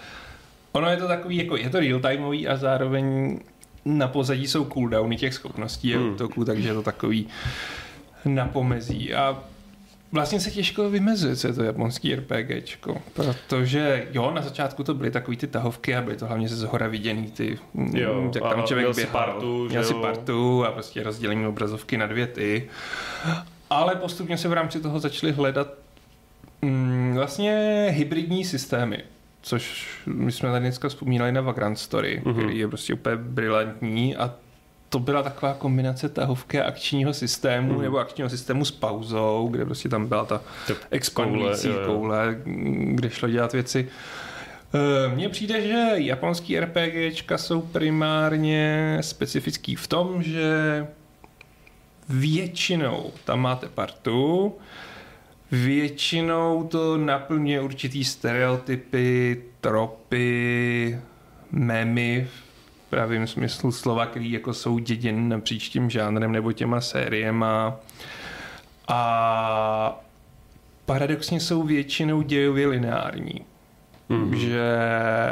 Ono 0.73 0.91
je 0.91 0.97
to 0.97 1.09
takový, 1.09 1.37
jako 1.37 1.57
je 1.57 1.71
to 1.71 1.79
real-timeový 1.81 2.49
a 2.49 2.57
zároveň 2.57 3.39
na 3.85 4.09
pozadí 4.09 4.47
jsou 4.47 4.65
cooldowny 4.65 5.17
těch 5.17 5.35
schopností 5.35 5.95
a 5.95 5.99
Hmm. 5.99 6.13
útoků, 6.13 6.45
takže 6.45 6.69
je 6.69 6.75
to 6.75 6.83
takový 6.83 7.29
na 8.25 8.47
pomezí. 8.49 9.15
A 9.15 9.39
vlastně 10.13 10.41
se 10.41 10.51
těžko 10.51 10.91
vymezuje, 10.91 11.37
co 11.37 11.47
je 11.47 11.53
to 11.53 11.63
japonský 11.63 12.15
RPGčko, 12.15 12.97
protože 13.13 14.07
jo, 14.13 14.31
na 14.31 14.43
začátku 14.43 14.85
to 14.85 14.95
byly 14.95 15.11
takový 15.11 15.37
ty 15.37 15.47
tahovky 15.47 15.97
a 15.97 16.03
byly 16.03 16.17
to 16.17 16.27
hlavně 16.27 16.49
ze 16.49 16.57
zhora 16.57 16.87
viděný 16.89 17.31
ty, 17.31 17.59
mm, 17.75 17.97
Jo, 17.97 18.31
jak 18.35 18.45
tam 18.55 18.63
člověk 18.63 18.87
měl 18.87 18.95
si 18.95 19.01
běhal. 19.01 19.25
partu, 19.27 19.65
že 19.69 19.71
měl 19.73 19.85
si 19.85 19.95
partu 19.95 20.65
a 20.67 20.73
prostě 20.73 21.03
rozdělení 21.03 21.47
obrazovky 21.47 21.97
na 21.99 22.07
dvě 22.07 22.27
ty. 22.27 22.69
Ale 23.71 23.97
postupně 23.97 24.39
se 24.39 24.49
v 24.49 24.53
rámci 24.53 24.81
toho 24.81 24.99
začaly 25.01 25.33
hledat 25.33 25.69
mm, 26.63 27.13
vlastně 27.15 27.87
hybridní 27.91 28.45
systémy. 28.45 28.99
Což 29.43 29.89
my 30.07 30.33
jsme 30.33 30.49
tady 30.49 30.61
dneska 30.61 30.89
vzpomínali 30.89 31.33
na 31.33 31.41
Vagrant 31.41 31.79
Story, 31.79 32.23
Mhm. 32.25 32.35
mm-hmm. 32.35 32.43
který 32.45 32.59
je 32.59 32.69
prostě 32.69 32.95
úplně 32.95 33.17
brilantní 33.17 34.17
a 34.17 34.35
to 34.91 34.99
byla 34.99 35.23
taková 35.23 35.55
kombinace 35.55 36.09
tahovky 36.09 36.61
a 36.61 36.65
akčního 36.69 37.15
systému, 37.15 37.73
Mhm. 37.73 37.83
nebo 37.83 37.99
akčního 37.99 38.29
systému 38.31 38.65
s 38.65 38.71
pauzou, 38.71 39.49
kde 39.51 39.65
prostě 39.65 39.89
tam 39.89 40.07
byla 40.07 40.25
ta 40.25 40.41
expandující 40.91 41.69
koule, 41.69 41.87
koule, 41.87 42.37
kde 42.95 43.11
šlo 43.11 43.29
dělat 43.29 43.53
věci. 43.53 43.89
Eh, 44.75 45.15
Mně 45.15 45.29
přijde, 45.29 45.63
že 45.69 45.87
japonský 45.95 46.61
RPGčka 46.61 47.39
jsou 47.39 47.61
primárně 47.61 48.99
specifický 49.01 49.75
v 49.77 49.87
tom, 49.87 50.23
že 50.23 50.87
většinou 52.09 53.11
tam 53.25 53.41
máte 53.41 53.69
partu, 53.69 54.55
většinou 55.53 56.65
to 56.65 56.97
naplňuje 56.97 57.61
určitý 57.61 58.05
stereotypy, 58.05 59.43
tropy, 59.61 60.99
memy 61.53 62.29
v 62.91 62.97
pravém 62.97 63.27
smyslu 63.27 63.73
slova, 63.73 64.07
který 64.07 64.33
jako 64.33 64.55
jsou 64.55 64.79
děděn 64.79 65.29
napříč 65.29 65.69
tím 65.69 65.91
žánrem 65.91 66.33
nebo 66.33 66.53
těma 66.53 66.81
sériema. 66.81 67.77
A 68.89 70.01
paradoxně 70.87 71.41
jsou 71.41 71.63
většinou 71.63 72.23
dějově 72.23 72.67
lineární. 72.67 73.35
Mhm. 74.09 74.37
Že 74.37 74.61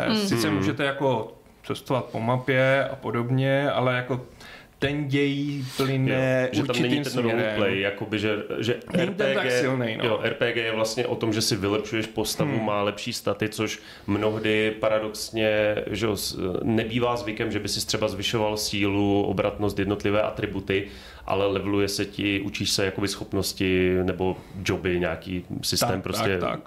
Mhm. 0.08 0.16
sice 0.16 0.50
můžete 0.50 0.84
jako 0.84 1.32
cestovat 1.66 2.04
po 2.04 2.20
mapě 2.20 2.88
a 2.92 2.96
podobně, 2.96 3.70
ale 3.70 3.96
jako 3.96 4.20
ten 4.78 5.08
děj 5.08 5.64
plyne 5.76 6.49
Jo, 6.52 6.61
že 6.61 6.62
tam 6.73 6.82
není 6.82 6.94
ten 6.94 7.04
směrem. 7.04 7.30
roleplay, 7.30 7.80
jakoby, 7.80 8.18
že, 8.18 8.37
že 8.58 8.76
Není 8.97 9.08
RPG, 9.08 9.16
tak 9.35 9.50
silnej, 9.52 9.97
no. 9.97 10.04
jo, 10.04 10.20
RPG 10.25 10.56
je 10.56 10.73
vlastně 10.73 11.06
o 11.06 11.16
tom, 11.16 11.32
že 11.32 11.42
si 11.42 11.56
vylepšuješ 11.56 12.06
postavu, 12.06 12.50
Hmm. 12.56 12.64
má 12.66 12.82
lepší 12.82 13.12
staty, 13.12 13.49
což 13.49 13.78
mnohdy 14.06 14.70
paradoxně 14.80 15.75
že 15.90 16.06
nebývá 16.62 17.16
zvykem, 17.16 17.52
že 17.52 17.58
by 17.58 17.68
si 17.68 17.87
třeba 17.87 18.08
zvyšoval 18.08 18.56
sílu, 18.56 19.23
obratnost, 19.23 19.78
jednotlivé 19.78 20.23
atributy, 20.23 20.88
ale 21.28 21.47
leveluje 21.47 21.88
se 21.88 22.04
ti, 22.04 22.40
učíš 22.40 22.70
se 22.70 22.85
jakoby 22.85 23.08
schopnosti 23.08 23.94
nebo 24.02 24.37
joby, 24.68 25.00
nějaký 25.00 25.44
systém 25.62 25.88
Tak, 25.88 26.02
prostě 26.02 26.38
tak, 26.38 26.50
tak. 26.50 26.61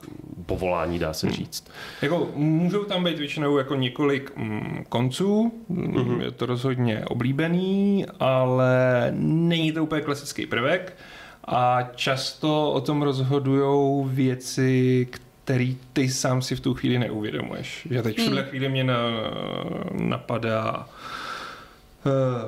povolání, 0.46 1.00
dá 1.00 1.14
se 1.14 1.28
Hmm. 1.28 1.36
říct. 1.36 1.72
Jako, 2.02 2.30
můžou 2.36 2.84
tam 2.84 3.04
být 3.04 3.20
většinou 3.20 3.58
jako 3.58 3.76
několik 3.76 4.32
mm, 4.38 4.84
konců, 4.90 5.54
Mhm. 5.70 5.94
mm-hmm. 5.94 6.22
je 6.22 6.32
to 6.32 6.46
rozhodně 6.46 7.06
oblíbený, 7.06 8.06
ale 8.20 8.74
není 9.18 9.72
to 9.72 9.84
úplně 9.84 10.02
klasický 10.02 10.46
prvek 10.46 10.98
a 11.46 11.90
často 11.96 12.72
o 12.72 12.82
tom 12.82 13.02
rozhodují 13.02 14.06
věci, 14.10 15.08
který 15.44 15.78
ty 15.94 16.10
sám 16.10 16.42
si 16.42 16.56
v 16.56 16.60
tu 16.60 16.74
chvíli 16.74 17.00
neuvědomuješ. 17.00 17.88
Že 17.92 18.02
teď 18.02 18.20
v 18.20 18.26
tuhle 18.26 18.44
chvíli 18.44 18.70
mě 18.70 18.84
na, 18.84 18.96
napadá 19.92 20.78
uh, 20.78 20.84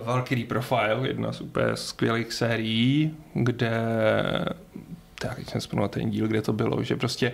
Valkyrie 0.04 0.48
Profile, 0.48 1.08
jedna 1.08 1.32
z 1.32 1.42
úplně 1.42 1.66
skvělých 1.76 2.34
sérií, 2.34 3.16
kde 3.34 3.72
tak 5.20 5.50
jsem 5.50 5.62
vzpomněl 5.62 5.88
ten 5.88 6.10
díl, 6.10 6.28
kde 6.28 6.42
to 6.42 6.54
bylo, 6.54 6.84
že 6.84 6.96
prostě 6.96 7.34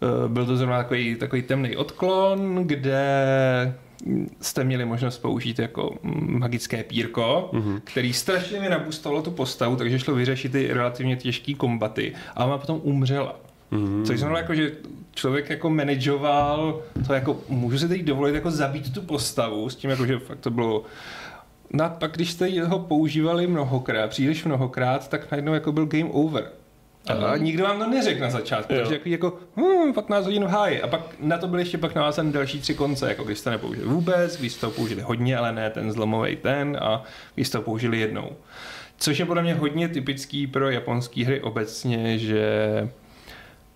uh, 0.00 0.28
byl 0.28 0.46
to 0.46 0.56
zrovna 0.56 0.78
takový, 0.78 1.14
takový 1.14 1.42
temný 1.42 1.76
odklon, 1.76 2.64
kde 2.66 3.04
jste 4.40 4.64
měli 4.64 4.84
možnost 4.84 5.18
použít 5.18 5.58
jako 5.58 5.98
magické 6.20 6.84
pírko, 6.84 7.50
mm-hmm. 7.52 7.80
který 7.84 8.12
strašně 8.12 8.60
mi 8.60 8.68
nabustalo 8.68 9.22
tu 9.22 9.30
postavu, 9.30 9.76
takže 9.76 9.98
šlo 9.98 10.14
vyřešit 10.14 10.52
ty 10.52 10.72
relativně 10.72 11.16
těžké 11.16 11.54
kombaty 11.54 12.12
a 12.36 12.44
ona 12.44 12.58
potom 12.58 12.80
umřela. 12.82 13.40
Mm-hmm. 13.72 14.04
Což 14.04 14.18
znamená, 14.18 14.38
jako, 14.38 14.54
že 14.54 14.72
člověk 15.14 15.50
jako 15.50 15.70
manažoval 15.70 16.82
to 17.06 17.12
jako, 17.12 17.40
můžu 17.48 17.78
si 17.78 17.88
teď 17.88 18.02
dovolit 18.02 18.34
jako 18.34 18.50
zabít 18.50 18.94
tu 18.94 19.02
postavu 19.02 19.70
s 19.70 19.76
tím, 19.76 19.90
jako, 19.90 20.06
že 20.06 20.18
fakt 20.18 20.40
to 20.40 20.50
bylo 20.50 20.84
No 21.72 21.84
a 21.84 21.88
pak, 21.88 22.12
když 22.12 22.32
jste 22.32 22.64
ho 22.64 22.78
používali 22.78 23.46
mnohokrát, 23.46 24.10
příliš 24.10 24.44
mnohokrát, 24.44 25.08
tak 25.08 25.30
najednou 25.30 25.54
jako 25.54 25.72
byl 25.72 25.86
game 25.86 26.10
over. 26.10 26.50
A 27.06 27.36
nikdo 27.36 27.64
vám 27.64 27.78
to 27.78 27.86
neřekl 27.86 28.20
na 28.20 28.30
začátku, 28.30 28.74
jo. 28.74 28.78
takže 28.78 28.94
jako, 28.94 29.08
jako 29.08 29.38
hmm, 29.56 29.92
15 29.92 30.24
hodin 30.24 30.44
v 30.44 30.48
háji. 30.48 30.82
A 30.82 30.88
pak 30.88 31.00
na 31.20 31.38
to 31.38 31.48
byly 31.48 31.62
ještě 31.62 31.78
pak 31.78 31.94
navázané 31.94 32.32
další 32.32 32.60
tři 32.60 32.74
konce, 32.74 33.08
jako 33.08 33.24
když 33.24 33.38
jste 33.38 33.50
nepoužili 33.50 33.86
vůbec, 33.86 34.36
když 34.36 34.52
jste 34.52 34.60
to 34.60 34.70
použili 34.70 35.02
hodně, 35.02 35.36
ale 35.36 35.52
ne 35.52 35.70
ten 35.70 35.92
zlomový 35.92 36.36
ten 36.36 36.78
a 36.80 37.02
když 37.34 37.48
jste 37.48 37.58
to 37.58 37.64
použili 37.64 38.00
jednou. 38.00 38.30
Což 38.98 39.18
je 39.18 39.24
podle 39.24 39.42
mě 39.42 39.54
hodně 39.54 39.88
typický 39.88 40.46
pro 40.46 40.70
japonské 40.70 41.24
hry 41.24 41.40
obecně, 41.40 42.18
že 42.18 42.44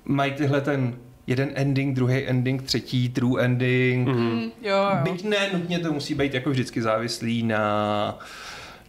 mají 0.05 0.33
tyhle 0.33 0.61
ten 0.61 0.97
jeden 1.27 1.51
ending, 1.55 1.97
druhý 1.97 2.27
ending, 2.27 2.63
třetí, 2.63 3.09
true 3.09 3.45
ending. 3.45 4.09
Mm-hmm. 4.09 4.51
Jo, 4.63 4.77
jo. 4.77 4.91
Byť 5.03 5.25
ne, 5.25 5.51
nutně 5.53 5.79
to 5.79 5.93
musí 5.93 6.15
být 6.15 6.35
jako 6.35 6.51
vždycky 6.51 6.83
závislý 6.83 7.43
na, 7.43 8.19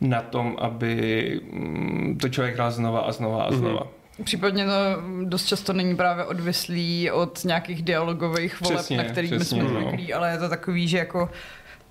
na 0.02 0.22
tom, 0.22 0.56
aby 0.60 1.42
mm, 1.52 2.18
to 2.22 2.30
člověk 2.30 2.56
hrál 2.56 2.72
znova 2.72 3.00
a 3.00 3.12
znova 3.12 3.44
a 3.44 3.52
znova. 3.52 3.80
Mm-hmm. 3.80 4.24
Případně 4.24 4.66
to 4.66 4.72
dost 5.24 5.46
často 5.46 5.74
není 5.74 5.96
právě 5.96 6.26
odvislý 6.26 7.12
od 7.12 7.44
nějakých 7.46 7.84
dialogových 7.84 8.62
voleb, 8.62 8.78
přesně, 8.78 8.98
na 8.98 9.04
kterých 9.04 9.44
jsme 9.44 9.64
no. 9.64 9.70
zvyklí, 9.70 10.14
ale 10.14 10.32
je 10.32 10.38
to 10.38 10.50
takový, 10.50 10.88
že 10.88 10.98
jako 10.98 11.30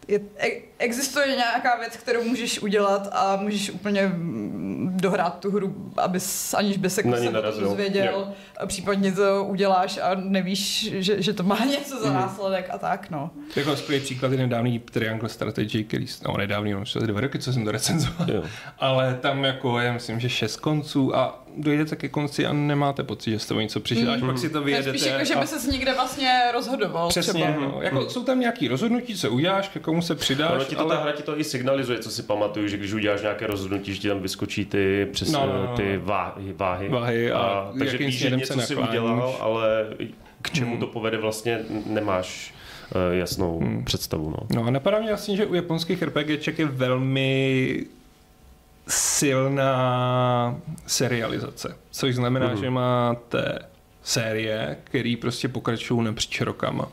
je, 0.08 0.20
e, 0.38 0.48
existuje 0.78 1.26
nějaká 1.26 1.78
věc, 1.78 1.96
kterou 1.96 2.24
můžeš 2.24 2.62
udělat 2.62 3.08
a 3.12 3.36
můžeš 3.36 3.70
úplně 3.70 4.12
dohrát 4.90 5.40
tu 5.40 5.50
hru, 5.50 5.92
abys, 5.96 6.54
aniž 6.54 6.76
by 6.76 6.90
se 6.90 7.02
se 7.02 7.60
dozvěděl. 7.60 8.34
A 8.56 8.66
případně 8.66 9.12
to 9.12 9.44
uděláš 9.44 9.98
a 10.02 10.14
nevíš, 10.14 10.92
že, 10.92 11.22
že 11.22 11.32
to 11.32 11.42
má 11.42 11.64
něco 11.70 12.02
za 12.02 12.08
mm. 12.08 12.14
následek 12.14 12.66
a 12.70 12.78
tak, 12.78 13.10
no. 13.10 13.30
Jako 13.56 13.76
skvělý 13.76 14.04
příklad 14.04 14.32
je 14.32 14.38
nedávný 14.38 14.78
Triangle 14.78 15.28
Strategy, 15.28 15.84
který, 15.84 16.06
no 16.28 16.36
nedávný, 16.36 16.72
no, 16.72 16.84
dva 17.06 17.20
roky, 17.20 17.38
co 17.38 17.52
jsem 17.52 17.64
to 17.64 17.72
recenzoval. 17.72 18.30
Jo. 18.30 18.44
Ale 18.78 19.18
tam 19.20 19.44
jako 19.44 19.80
je, 19.80 19.92
myslím, 19.92 20.20
že 20.20 20.28
šest 20.28 20.56
konců 20.56 21.16
a 21.16 21.43
dojdete 21.56 21.96
ke 21.96 22.08
konci 22.08 22.46
a 22.46 22.52
nemáte 22.52 23.02
pocit, 23.02 23.30
že 23.30 23.38
jste 23.38 23.54
o 23.54 23.60
něco 23.60 23.80
přišli, 23.80 24.04
mm. 24.04 24.10
až 24.10 24.20
pak 24.20 24.38
si 24.38 24.50
to 24.50 24.62
vyjedete. 24.62 24.98
Spíš 24.98 25.06
jako, 25.06 25.24
že 25.24 25.36
by 25.36 25.46
se 25.46 25.70
někde 25.70 25.94
vlastně 25.94 26.40
rozhodoval. 26.52 27.08
Přesně, 27.08 27.44
třeba. 27.44 27.60
no. 27.60 27.78
jako, 27.82 28.00
mm. 28.00 28.10
jsou 28.10 28.24
tam 28.24 28.40
nějaký 28.40 28.68
rozhodnutí, 28.68 29.14
co 29.14 29.30
uděláš, 29.30 29.68
ke 29.68 29.80
komu 29.80 30.02
se 30.02 30.14
přidáš. 30.14 30.58
No, 30.58 30.64
ti 30.64 30.76
to, 30.76 30.80
ale... 30.80 30.96
ta 30.96 31.02
hra 31.02 31.12
ti 31.12 31.22
to 31.22 31.40
i 31.40 31.44
signalizuje, 31.44 31.98
co 31.98 32.10
si 32.10 32.22
pamatuju, 32.22 32.68
že 32.68 32.76
když 32.76 32.92
uděláš 32.92 33.22
nějaké 33.22 33.46
rozhodnutí, 33.46 33.94
že 33.94 34.00
ti 34.00 34.08
tam 34.08 34.20
vyskočí 34.20 34.64
ty, 34.64 35.08
přes, 35.12 35.32
no, 35.32 35.46
no, 35.46 35.66
no. 35.66 35.76
ty 35.76 36.00
váhy. 36.02 36.54
váhy. 36.56 36.88
váhy 36.88 37.32
a, 37.32 37.38
a 37.38 37.72
takže 37.78 37.98
víš, 37.98 38.18
že 38.18 38.30
něco 38.30 38.60
si 38.60 38.76
udělal, 38.76 39.36
ale 39.40 39.86
k 40.42 40.50
čemu 40.50 40.70
hmm. 40.70 40.80
to 40.80 40.86
povede 40.86 41.18
vlastně 41.18 41.60
nemáš 41.86 42.54
uh, 42.94 43.18
jasnou 43.18 43.60
hmm. 43.60 43.84
představu. 43.84 44.30
No. 44.30 44.46
no 44.54 44.68
a 44.68 44.70
napadá 44.70 44.98
mě 44.98 45.08
vlastně, 45.08 45.36
že 45.36 45.46
u 45.46 45.54
japonských 45.54 46.02
RPGček 46.02 46.58
je 46.58 46.64
velmi 46.64 47.86
silná 48.88 50.60
serializace, 50.86 51.76
což 51.90 52.14
znamená, 52.14 52.48
mm. 52.48 52.56
že 52.56 52.70
máte 52.70 53.58
série, 54.02 54.76
které 54.84 55.14
prostě 55.20 55.48
pokračují 55.48 56.04
napříč 56.04 56.40
rokama. 56.40 56.88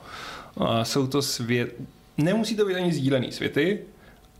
A 0.58 0.86
jsou 0.86 1.08
to 1.08 1.22
svět... 1.22 1.76
Nemusí 2.18 2.56
to 2.56 2.66
být 2.66 2.76
ani 2.76 2.94
sdílený 2.94 3.32
světy, 3.32 3.80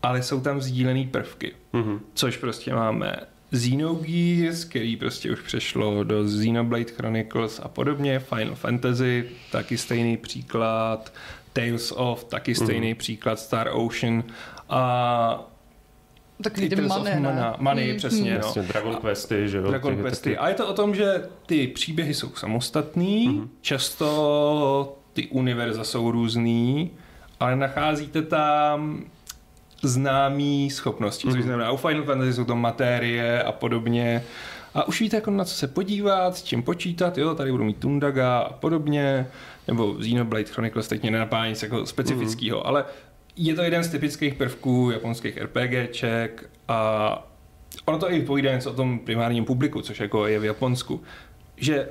ale 0.02 0.22
jsou 0.22 0.40
tam 0.40 0.60
sdílený 0.60 1.06
prvky. 1.06 1.52
Mm-hmm. 1.74 2.00
Což 2.14 2.36
prostě 2.36 2.74
máme 2.74 3.16
Xenogears, 3.52 4.64
který 4.64 4.96
prostě 4.96 5.32
už 5.32 5.40
přešlo 5.40 6.04
do 6.04 6.24
Xenoblade 6.24 6.84
Chronicles 6.84 7.60
a 7.62 7.68
podobně, 7.68 8.18
Final 8.18 8.54
Fantasy, 8.54 9.28
taky 9.50 9.78
stejný 9.78 10.16
příklad, 10.16 11.12
Tales 11.52 11.92
of, 11.96 12.24
taky 12.24 12.54
stejný 12.54 12.94
mm-hmm. 12.94 12.98
příklad, 12.98 13.38
Star 13.40 13.70
Ocean 13.72 14.24
a 14.68 15.51
Takový 16.42 16.68
ty 16.68 16.76
Money, 16.76 17.20
mana, 17.20 17.56
money 17.58 17.92
mm, 17.92 17.96
přesně, 17.96 18.30
mm. 18.30 18.36
no. 18.36 18.40
Vlastně 18.40 18.62
Dragon 18.62 18.96
Questy, 18.96 19.48
že 19.48 19.56
jo? 19.56 19.66
Dragon 19.66 19.96
Questy. 19.96 20.36
A 20.36 20.48
je 20.48 20.54
to 20.54 20.68
o 20.68 20.72
tom, 20.72 20.94
že 20.94 21.28
ty 21.46 21.66
příběhy 21.66 22.14
jsou 22.14 22.30
samostatný, 22.34 23.28
mm-hmm. 23.28 23.48
často 23.60 24.96
ty 25.12 25.28
univerza 25.28 25.84
jsou 25.84 26.10
různý, 26.10 26.90
ale 27.40 27.56
nacházíte 27.56 28.22
tam 28.22 29.04
známý 29.82 30.70
schopnosti, 30.70 31.28
mm-hmm. 31.28 31.30
což 31.30 31.40
mhm. 31.40 31.48
znamená 31.48 31.70
u 31.72 31.76
Final 31.76 32.04
Fantasy 32.04 32.32
jsou 32.32 32.44
to 32.44 32.56
materie 32.56 33.42
a 33.42 33.52
podobně. 33.52 34.24
A 34.74 34.88
už 34.88 35.00
víte, 35.00 35.16
jako 35.16 35.30
na 35.30 35.44
co 35.44 35.54
se 35.54 35.68
podívat, 35.68 36.36
s 36.36 36.42
čím 36.42 36.62
počítat, 36.62 37.18
jo, 37.18 37.34
tady 37.34 37.50
budu 37.50 37.64
mít 37.64 37.76
Tundaga 37.76 38.38
a 38.38 38.52
podobně, 38.52 39.26
nebo 39.68 39.94
Xenoblade 39.94 40.44
Chronicles, 40.44 40.88
teď 40.88 41.02
mě 41.02 41.10
nenapadá 41.10 41.46
nic 41.46 41.62
jako 41.62 41.86
specifického, 41.86 42.58
mm-hmm. 42.58 42.68
ale 42.68 42.84
je 43.36 43.54
to 43.54 43.62
jeden 43.62 43.84
z 43.84 43.88
typických 43.88 44.34
prvků 44.34 44.90
japonských 44.90 45.36
RPGček 45.36 46.50
a 46.68 47.28
ono 47.84 47.98
to 47.98 48.12
i 48.12 48.22
povídá 48.22 48.52
něco 48.52 48.70
o 48.70 48.74
tom 48.74 48.98
primárním 48.98 49.44
publiku, 49.44 49.82
což 49.82 50.00
jako 50.00 50.26
je 50.26 50.38
v 50.38 50.44
Japonsku, 50.44 51.02
že 51.56 51.88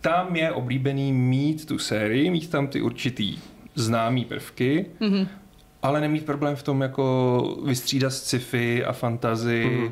tam 0.00 0.36
je 0.36 0.52
oblíbený 0.52 1.12
mít 1.12 1.66
tu 1.66 1.78
sérii, 1.78 2.30
mít 2.30 2.50
tam 2.50 2.66
ty 2.66 2.80
určitý 2.82 3.38
známý 3.74 4.24
prvky, 4.24 4.86
mm-hmm. 5.00 5.28
ale 5.82 6.00
nemít 6.00 6.26
problém 6.26 6.56
v 6.56 6.62
tom 6.62 6.82
jako 6.82 7.58
vystřídat 7.66 8.12
sci-fi 8.12 8.84
a 8.84 8.92
fantazy. 8.92 9.90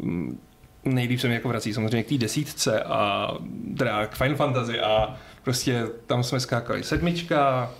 Mm-hmm. 0.00 0.36
Nejlíp 0.84 1.20
se 1.20 1.28
mi 1.28 1.34
jako 1.34 1.48
vrací 1.48 1.74
samozřejmě 1.74 2.02
k 2.02 2.08
té 2.08 2.18
desítce 2.18 2.82
a 2.82 3.30
teda 3.78 4.06
k 4.06 4.14
Final 4.14 4.36
Fantasy 4.36 4.80
a 4.80 5.16
prostě 5.44 5.86
tam 6.06 6.22
jsme 6.22 6.40
skákali 6.40 6.82
sedmička, 6.82 7.70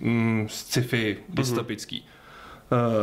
mm, 0.00 0.46
sci-fi 0.50 1.16
mhm. 1.28 1.36
dystopický. 1.36 1.96
Mm-hmm. 1.96 2.14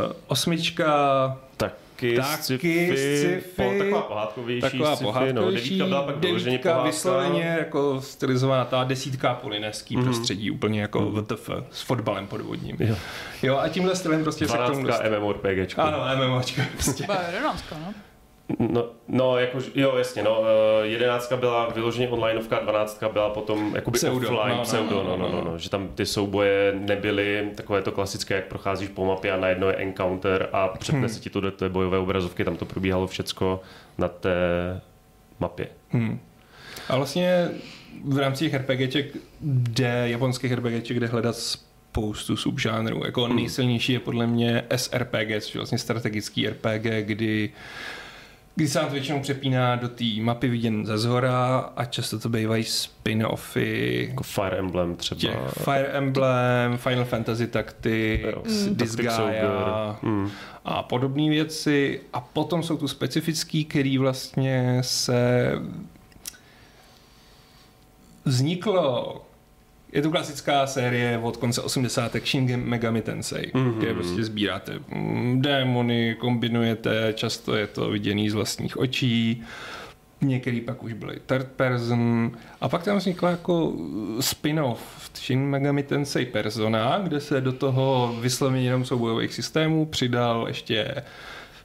Uh, 0.06 0.12
osmička 0.26 1.38
taky, 1.56 2.16
taky 2.16 2.42
sci-fi, 2.42 2.96
sci-fi 2.96 3.62
po, 3.62 3.78
taková 3.78 4.02
pohádkovější 4.02 4.60
taková 4.60 4.96
sci-fi, 4.96 5.04
pohádkovější, 5.04 5.78
no, 5.78 5.86
devítka 5.86 5.86
byla 5.86 6.02
pak 6.02 6.16
devítka 6.16 6.82
vysloveně 6.82 7.56
jako 7.58 8.00
stylizovaná 8.00 8.64
ta 8.64 8.84
desítka 8.84 9.34
polineský 9.34 9.96
mm-hmm. 9.96 10.04
prostředí, 10.04 10.50
úplně 10.50 10.80
jako 10.80 11.00
mm-hmm. 11.00 11.24
VTF 11.24 11.50
s 11.70 11.82
fotbalem 11.82 12.26
podvodním. 12.26 12.76
Jo. 12.80 12.96
jo 13.42 13.58
a 13.58 13.68
tímhle 13.68 13.96
stylem 13.96 14.22
prostě 14.22 14.48
se 14.48 14.58
k 14.58 14.66
tomu 14.66 14.86
dostat. 14.86 15.18
MMORPGčko. 15.18 15.80
Ano, 15.80 16.26
MMOčko. 16.26 16.60
Prostě. 16.72 17.06
No. 17.42 17.94
No, 18.58 18.84
no 19.08 19.38
jako, 19.38 19.58
jo, 19.74 19.96
jasně, 19.96 20.22
no, 20.22 20.42
eh, 20.44 20.86
jedenáctka 20.86 21.36
byla 21.36 21.68
vyloženě 21.68 22.08
onlineovka, 22.08 22.58
dvanáctka 22.58 23.08
byla 23.08 23.30
potom 23.30 23.74
jakoby 23.74 23.98
pseudo, 23.98 24.28
offline, 24.28 24.56
no, 24.56 24.62
pseudo, 24.62 25.02
no 25.02 25.16
no, 25.16 25.28
no, 25.28 25.32
no, 25.32 25.50
no, 25.50 25.58
že 25.58 25.70
tam 25.70 25.88
ty 25.88 26.06
souboje 26.06 26.72
nebyly 26.78 27.50
takové 27.54 27.82
to 27.82 27.92
klasické, 27.92 28.34
jak 28.34 28.44
procházíš 28.44 28.88
po 28.88 29.04
mapě 29.04 29.32
a 29.32 29.36
najednou 29.36 29.68
je 29.68 29.74
encounter 29.74 30.48
a 30.52 30.68
přepnese 30.68 31.14
hmm. 31.14 31.22
ti 31.22 31.30
to 31.30 31.40
do 31.40 31.50
té 31.50 31.68
bojové 31.68 31.98
obrazovky, 31.98 32.44
tam 32.44 32.56
to 32.56 32.64
probíhalo 32.64 33.06
všecko 33.06 33.60
na 33.98 34.08
té 34.08 34.36
mapě. 35.40 35.68
Hmm. 35.90 36.20
A 36.88 36.96
vlastně 36.96 37.48
v 38.04 38.18
rámci 38.18 38.50
těch 38.50 38.60
RPGček, 38.60 39.16
kde 39.40 40.04
japonských 40.08 40.52
RPGček, 40.52 40.96
kde 40.96 41.06
hledat 41.06 41.36
spoustu 41.92 42.36
subžánrů. 42.36 43.02
Jako 43.04 43.24
hmm. 43.24 43.36
nejsilnější 43.36 43.92
je 43.92 44.00
podle 44.00 44.26
mě 44.26 44.64
SRPG, 44.76 45.40
což 45.40 45.54
je 45.54 45.58
vlastně 45.58 45.78
strategický 45.78 46.48
RPG, 46.48 46.86
kdy 47.00 47.52
kdy 48.54 48.68
se 48.68 48.78
nám 48.78 48.88
to 48.88 48.92
většinou 48.92 49.20
přepíná 49.20 49.76
do 49.76 49.88
té 49.88 50.04
mapy 50.20 50.48
viděn 50.48 50.86
ze 50.86 50.98
zhora 50.98 51.58
a 51.76 51.84
často 51.84 52.18
to 52.18 52.28
bývají 52.28 52.64
spin-offy. 52.64 54.06
Jako 54.08 54.22
Fire 54.22 54.56
Emblem 54.56 54.96
třeba. 54.96 55.20
Těch 55.20 55.38
Fire 55.64 55.86
Emblem, 55.86 56.76
Final 56.76 57.04
Fantasy 57.04 57.46
Tactics, 57.46 58.66
mm. 58.66 58.76
Disgaea 58.76 59.98
mm. 60.02 60.30
a 60.64 60.82
podobné 60.82 61.30
věci. 61.30 62.00
A 62.12 62.20
potom 62.20 62.62
jsou 62.62 62.76
tu 62.76 62.88
specifický, 62.88 63.64
který 63.64 63.98
vlastně 63.98 64.78
se 64.80 65.52
vzniklo 68.24 69.16
je 69.92 70.02
to 70.02 70.10
klasická 70.10 70.66
série 70.66 71.18
od 71.18 71.36
konce 71.36 71.60
80. 71.60 72.16
Shin 72.24 72.64
Megami 72.64 73.02
Tensei, 73.02 73.50
mm-hmm. 73.54 73.78
kde 73.78 73.94
prostě 73.94 74.24
sbíráte 74.24 74.72
mm, 74.88 75.42
démony, 75.42 76.16
kombinujete, 76.18 77.12
často 77.16 77.56
je 77.56 77.66
to 77.66 77.90
viděný 77.90 78.30
z 78.30 78.34
vlastních 78.34 78.76
očí. 78.76 79.42
některý 80.20 80.60
pak 80.60 80.82
už 80.82 80.92
byly 80.92 81.16
third 81.26 81.46
person 81.46 82.30
a 82.60 82.68
pak 82.68 82.82
tam 82.82 82.96
vznikla 82.96 83.30
jako 83.30 83.72
spin-off 84.20 84.80
Shin 85.14 85.40
Megami 85.40 85.82
Tensei 85.82 86.26
Persona, 86.26 86.98
kde 86.98 87.20
se 87.20 87.40
do 87.40 87.52
toho 87.52 88.16
vysloveně 88.20 88.64
jenom 88.64 88.84
soubojových 88.84 89.34
systémů 89.34 89.86
přidal 89.86 90.44
ještě 90.48 90.94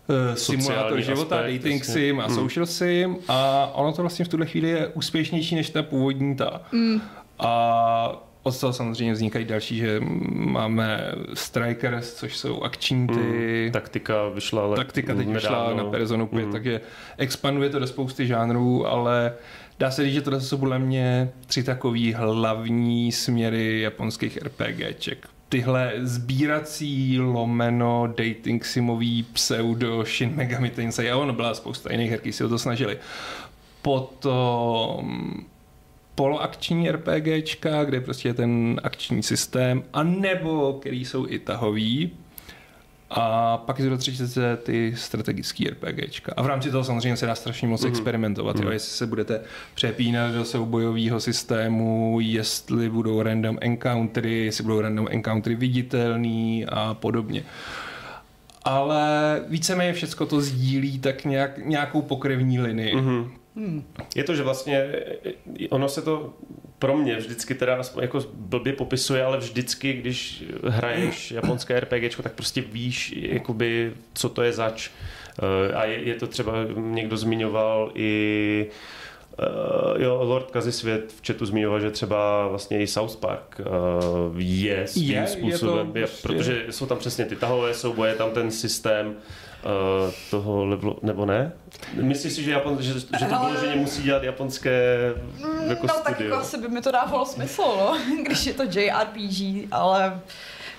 uh, 0.07 0.35
simulátor 0.35 1.01
života, 1.01 1.35
aspekt, 1.35 1.53
dating 1.53 1.79
jasně. 1.79 1.93
sim 1.93 2.19
a 2.19 2.25
hmm. 2.25 2.35
social 2.35 2.65
sim 2.65 3.17
a 3.27 3.71
ono 3.73 3.93
to 3.93 4.01
vlastně 4.01 4.25
v 4.25 4.27
tuhle 4.27 4.45
chvíli 4.45 4.69
je 4.69 4.87
úspěšnější 4.87 5.55
než 5.55 5.69
ta 5.69 5.83
původní 5.83 6.35
ta. 6.35 6.61
Mm. 6.71 7.01
A 7.39 8.27
od 8.47 8.59
toho 8.59 8.73
samozřejmě 8.73 9.13
vznikají 9.13 9.45
další, 9.45 9.77
že 9.77 9.99
máme 10.29 11.11
Strikers, 11.33 12.13
což 12.13 12.37
jsou 12.37 12.61
akční 12.61 13.07
ty... 13.07 13.65
Mm, 13.65 13.71
taktika 13.71 14.29
vyšla 14.29 14.63
ale 14.63 14.75
Taktika 14.75 15.15
teď 15.15 15.27
vyšla 15.27 15.73
na 15.73 15.83
Personu 15.83 16.27
5, 16.27 16.45
mm. 16.45 16.51
takže 16.51 16.81
expanduje 17.17 17.69
to 17.69 17.79
do 17.79 17.87
spousty 17.87 18.27
žánrů, 18.27 18.87
ale 18.87 19.33
dá 19.79 19.91
se 19.91 20.03
říct, 20.03 20.13
že 20.13 20.21
tohle 20.21 20.41
jsou 20.41 20.57
podle 20.57 20.79
mě 20.79 21.29
tři 21.45 21.63
takové 21.63 22.13
hlavní 22.15 23.11
směry 23.11 23.81
japonských 23.81 24.37
RPGček. 24.37 25.27
Tyhle 25.49 25.93
sbírací 25.97 27.19
lomeno 27.19 28.13
dating 28.17 28.65
simový 28.65 29.23
pseudo 29.23 30.03
Shin 30.05 30.35
Megami 30.35 30.69
Tensei 30.69 31.11
a 31.11 31.17
ono 31.17 31.33
byla 31.33 31.53
spousta 31.53 31.91
jiných 31.91 32.11
her, 32.11 32.19
si 32.31 32.43
o 32.43 32.49
to 32.49 32.59
snažili. 32.59 32.97
Potom 33.81 35.31
poloakční 36.17 36.91
RPGčka, 36.91 37.83
kde 37.83 38.01
prostě 38.01 38.29
je 38.29 38.33
ten 38.33 38.81
akční 38.83 39.23
systém, 39.23 39.83
a 39.93 40.03
nebo 40.03 40.73
který 40.73 41.05
jsou 41.05 41.27
i 41.29 41.39
tahový, 41.39 42.11
a 43.09 43.57
pak 43.57 43.79
jsou 43.79 43.89
do 43.89 43.97
třetice 43.97 44.57
ty 44.63 44.93
strategické 44.95 45.63
RPGčka. 45.69 46.33
A 46.37 46.41
v 46.41 46.45
rámci 46.45 46.71
toho 46.71 46.83
samozřejmě 46.83 47.17
se 47.17 47.25
dá 47.25 47.35
strašně 47.35 47.67
moc 47.67 47.81
mm-hmm. 47.81 47.87
experimentovat. 47.87 48.55
Mm-hmm. 48.55 48.59
Jo? 48.59 48.65
Mhm. 48.65 48.73
Jestli 48.73 48.91
se 48.91 49.07
budete 49.07 49.41
přepínat 49.75 50.33
do 50.33 50.45
soubojového 50.45 51.19
systému, 51.19 52.17
jestli 52.21 52.89
budou 52.89 53.21
random 53.21 53.57
encountery, 53.61 54.45
jestli 54.45 54.63
budou 54.63 54.81
random 54.81 55.07
encountery 55.11 55.55
viditelný 55.55 56.65
a 56.65 56.93
podobně. 56.93 57.43
Ale 58.63 59.41
víceméně 59.47 59.93
všechno 59.93 60.25
to 60.25 60.41
sdílí 60.41 60.99
tak 60.99 61.25
nějak, 61.25 61.57
nějakou 61.65 62.01
pokrevní 62.01 62.59
linii. 62.59 62.95
Mm-hmm. 62.95 63.29
Hmm. 63.57 63.83
Je 64.15 64.23
to, 64.23 64.35
že 64.35 64.43
vlastně 64.43 64.95
ono 65.69 65.89
se 65.89 66.01
to 66.01 66.33
pro 66.79 66.97
mě 66.97 67.15
vždycky 67.15 67.55
teda 67.55 67.81
jako 68.01 68.19
blbě 68.33 68.73
popisuje, 68.73 69.23
ale 69.23 69.37
vždycky, 69.37 69.93
když 69.93 70.43
hraješ 70.67 71.31
japonské 71.31 71.79
RPG, 71.79 72.21
tak 72.21 72.33
prostě 72.33 72.61
víš, 72.61 73.13
jakoby, 73.17 73.93
co 74.13 74.29
to 74.29 74.41
je 74.41 74.53
zač. 74.53 74.89
Eh, 75.69 75.73
a 75.73 75.85
je, 75.85 76.03
je 76.03 76.15
to 76.15 76.27
třeba, 76.27 76.53
někdo 76.75 77.17
zmiňoval 77.17 77.91
i 77.95 78.67
Uh, 79.39 80.01
jo, 80.01 80.19
Lord 80.23 80.51
Kazisvět 80.51 81.13
v 81.21 81.27
chatu 81.27 81.45
zmiňoval, 81.45 81.79
že 81.79 81.91
třeba 81.91 82.47
vlastně 82.47 82.81
i 82.81 82.87
South 82.87 83.15
Park 83.15 83.61
uh, 83.61 84.35
je 84.37 84.87
svým 84.87 85.11
je, 85.11 85.27
způsobem, 85.27 85.87
je 85.87 85.93
to, 85.93 85.99
je, 85.99 86.07
protože 86.21 86.65
jsou 86.69 86.85
tam 86.85 86.97
přesně 86.97 87.25
ty 87.25 87.35
tahové 87.35 87.73
souboje, 87.73 88.15
tam 88.15 88.31
ten 88.31 88.51
systém 88.51 89.15
uh, 89.65 90.11
toho 90.31 90.65
levelu, 90.65 90.99
nebo 91.01 91.25
ne? 91.25 91.51
Myslíš 91.93 92.33
si, 92.33 92.43
že, 92.43 92.51
Japon, 92.51 92.77
že, 92.79 92.93
že 92.93 93.25
to 93.25 93.39
vyloženě 93.45 93.75
musí 93.75 94.03
dělat 94.03 94.23
japonské 94.23 94.97
mm, 95.37 95.69
jako 95.69 95.87
No 95.87 95.93
studio? 95.93 96.03
tak 96.03 96.19
jako 96.19 96.35
asi 96.35 96.57
by 96.57 96.67
mi 96.67 96.81
to 96.81 96.91
dávalo 96.91 97.25
smysl, 97.25 97.61
no, 97.61 97.97
když 98.25 98.45
je 98.45 98.53
to 98.53 98.63
JRPG, 98.63 99.67
ale 99.71 100.21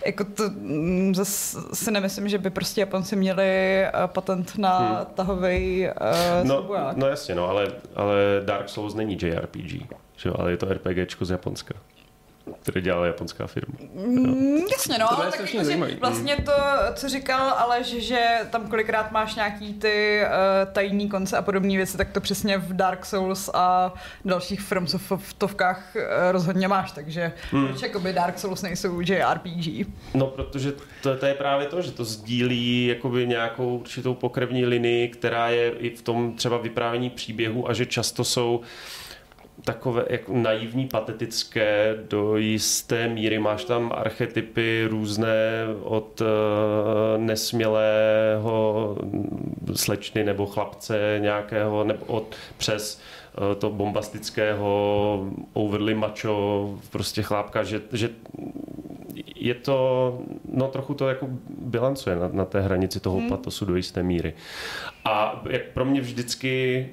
jako 0.06 0.24
to 0.24 0.42
mm, 0.50 1.14
zase 1.14 1.58
si 1.72 1.90
nemyslím, 1.90 2.28
že 2.28 2.38
by 2.38 2.50
prostě 2.50 2.80
Japonci 2.80 3.16
měli 3.16 3.82
uh, 3.94 4.06
patent 4.06 4.58
na 4.58 4.78
hmm. 4.78 5.06
tahový 5.14 5.88
uh, 6.40 6.48
no, 6.48 6.70
no 6.96 7.06
jasně, 7.06 7.34
no, 7.34 7.48
ale, 7.48 7.72
ale 7.96 8.14
Dark 8.44 8.68
Souls 8.68 8.94
není 8.94 9.18
JRPG, 9.22 9.70
že 10.16 10.28
jo, 10.28 10.34
ale 10.38 10.50
je 10.50 10.56
to 10.56 10.66
RPGčko 10.66 11.24
z 11.24 11.30
Japonska 11.30 11.74
které 12.62 12.80
dělala 12.80 13.06
japonská 13.06 13.46
firma. 13.46 13.74
Mm, 13.94 14.58
jasně, 14.72 14.98
no, 14.98 15.12
ale 15.12 15.30
tak 15.30 15.54
jako, 15.54 15.86
vlastně 16.00 16.36
to, 16.36 16.52
co 16.94 17.08
říkal 17.08 17.50
ale 17.50 17.84
že, 17.84 18.26
tam 18.50 18.68
kolikrát 18.68 19.12
máš 19.12 19.34
nějaký 19.34 19.74
ty 19.74 20.20
uh, 20.22 20.72
tajní 20.72 21.08
konce 21.08 21.36
a 21.36 21.42
podobné 21.42 21.76
věci, 21.76 21.96
tak 21.96 22.12
to 22.12 22.20
přesně 22.20 22.58
v 22.58 22.72
Dark 22.72 23.06
Souls 23.06 23.50
a 23.54 23.94
dalších 24.24 24.60
FromSoftovkách 24.60 25.96
uh, 25.96 26.02
rozhodně 26.30 26.68
máš, 26.68 26.92
takže 26.92 27.32
hmm. 27.50 27.68
proč 27.68 27.82
jakoby 27.82 28.12
Dark 28.12 28.38
Souls 28.38 28.62
nejsou 28.62 29.00
JRPG? 29.00 29.86
No, 30.14 30.26
protože 30.26 30.72
to, 31.02 31.16
to 31.16 31.26
je 31.26 31.34
právě 31.34 31.66
to, 31.66 31.82
že 31.82 31.90
to 31.90 32.04
sdílí 32.04 32.86
jakoby 32.86 33.26
nějakou 33.26 33.76
určitou 33.76 34.14
pokrevní 34.14 34.66
linii, 34.66 35.08
která 35.08 35.48
je 35.48 35.70
i 35.70 35.96
v 35.96 36.02
tom 36.02 36.32
třeba 36.36 36.56
vyprávění 36.56 37.10
příběhu 37.10 37.70
a 37.70 37.72
že 37.72 37.86
často 37.86 38.24
jsou 38.24 38.60
takové 39.68 40.04
jako 40.10 40.32
naivní, 40.32 40.86
patetické 40.86 41.96
do 42.08 42.36
jisté 42.36 43.08
míry. 43.08 43.38
Máš 43.38 43.64
tam 43.64 43.92
archetypy 43.94 44.86
různé 44.88 45.64
od 45.82 46.20
uh, 46.20 46.26
nesmělého 47.16 48.96
slečny 49.74 50.24
nebo 50.24 50.46
chlapce 50.46 51.18
nějakého, 51.18 51.84
nebo 51.84 52.04
od, 52.04 52.36
přes 52.56 53.00
uh, 53.40 53.54
to 53.54 53.70
bombastického 53.70 55.30
overly 55.52 55.94
macho 55.94 56.78
prostě 56.90 57.22
chlápka, 57.22 57.62
že, 57.62 57.80
že 57.92 58.10
je 59.36 59.54
to, 59.54 60.18
no 60.52 60.68
trochu 60.68 60.94
to 60.94 61.08
jako 61.08 61.28
bilancuje 61.58 62.16
na, 62.16 62.28
na 62.28 62.44
té 62.44 62.60
hranici 62.60 63.00
toho 63.00 63.18
hmm. 63.18 63.28
patosu 63.28 63.64
do 63.64 63.76
jisté 63.76 64.02
míry. 64.02 64.34
A 65.04 65.42
jak 65.50 65.62
pro 65.62 65.84
mě 65.84 66.00
vždycky 66.00 66.86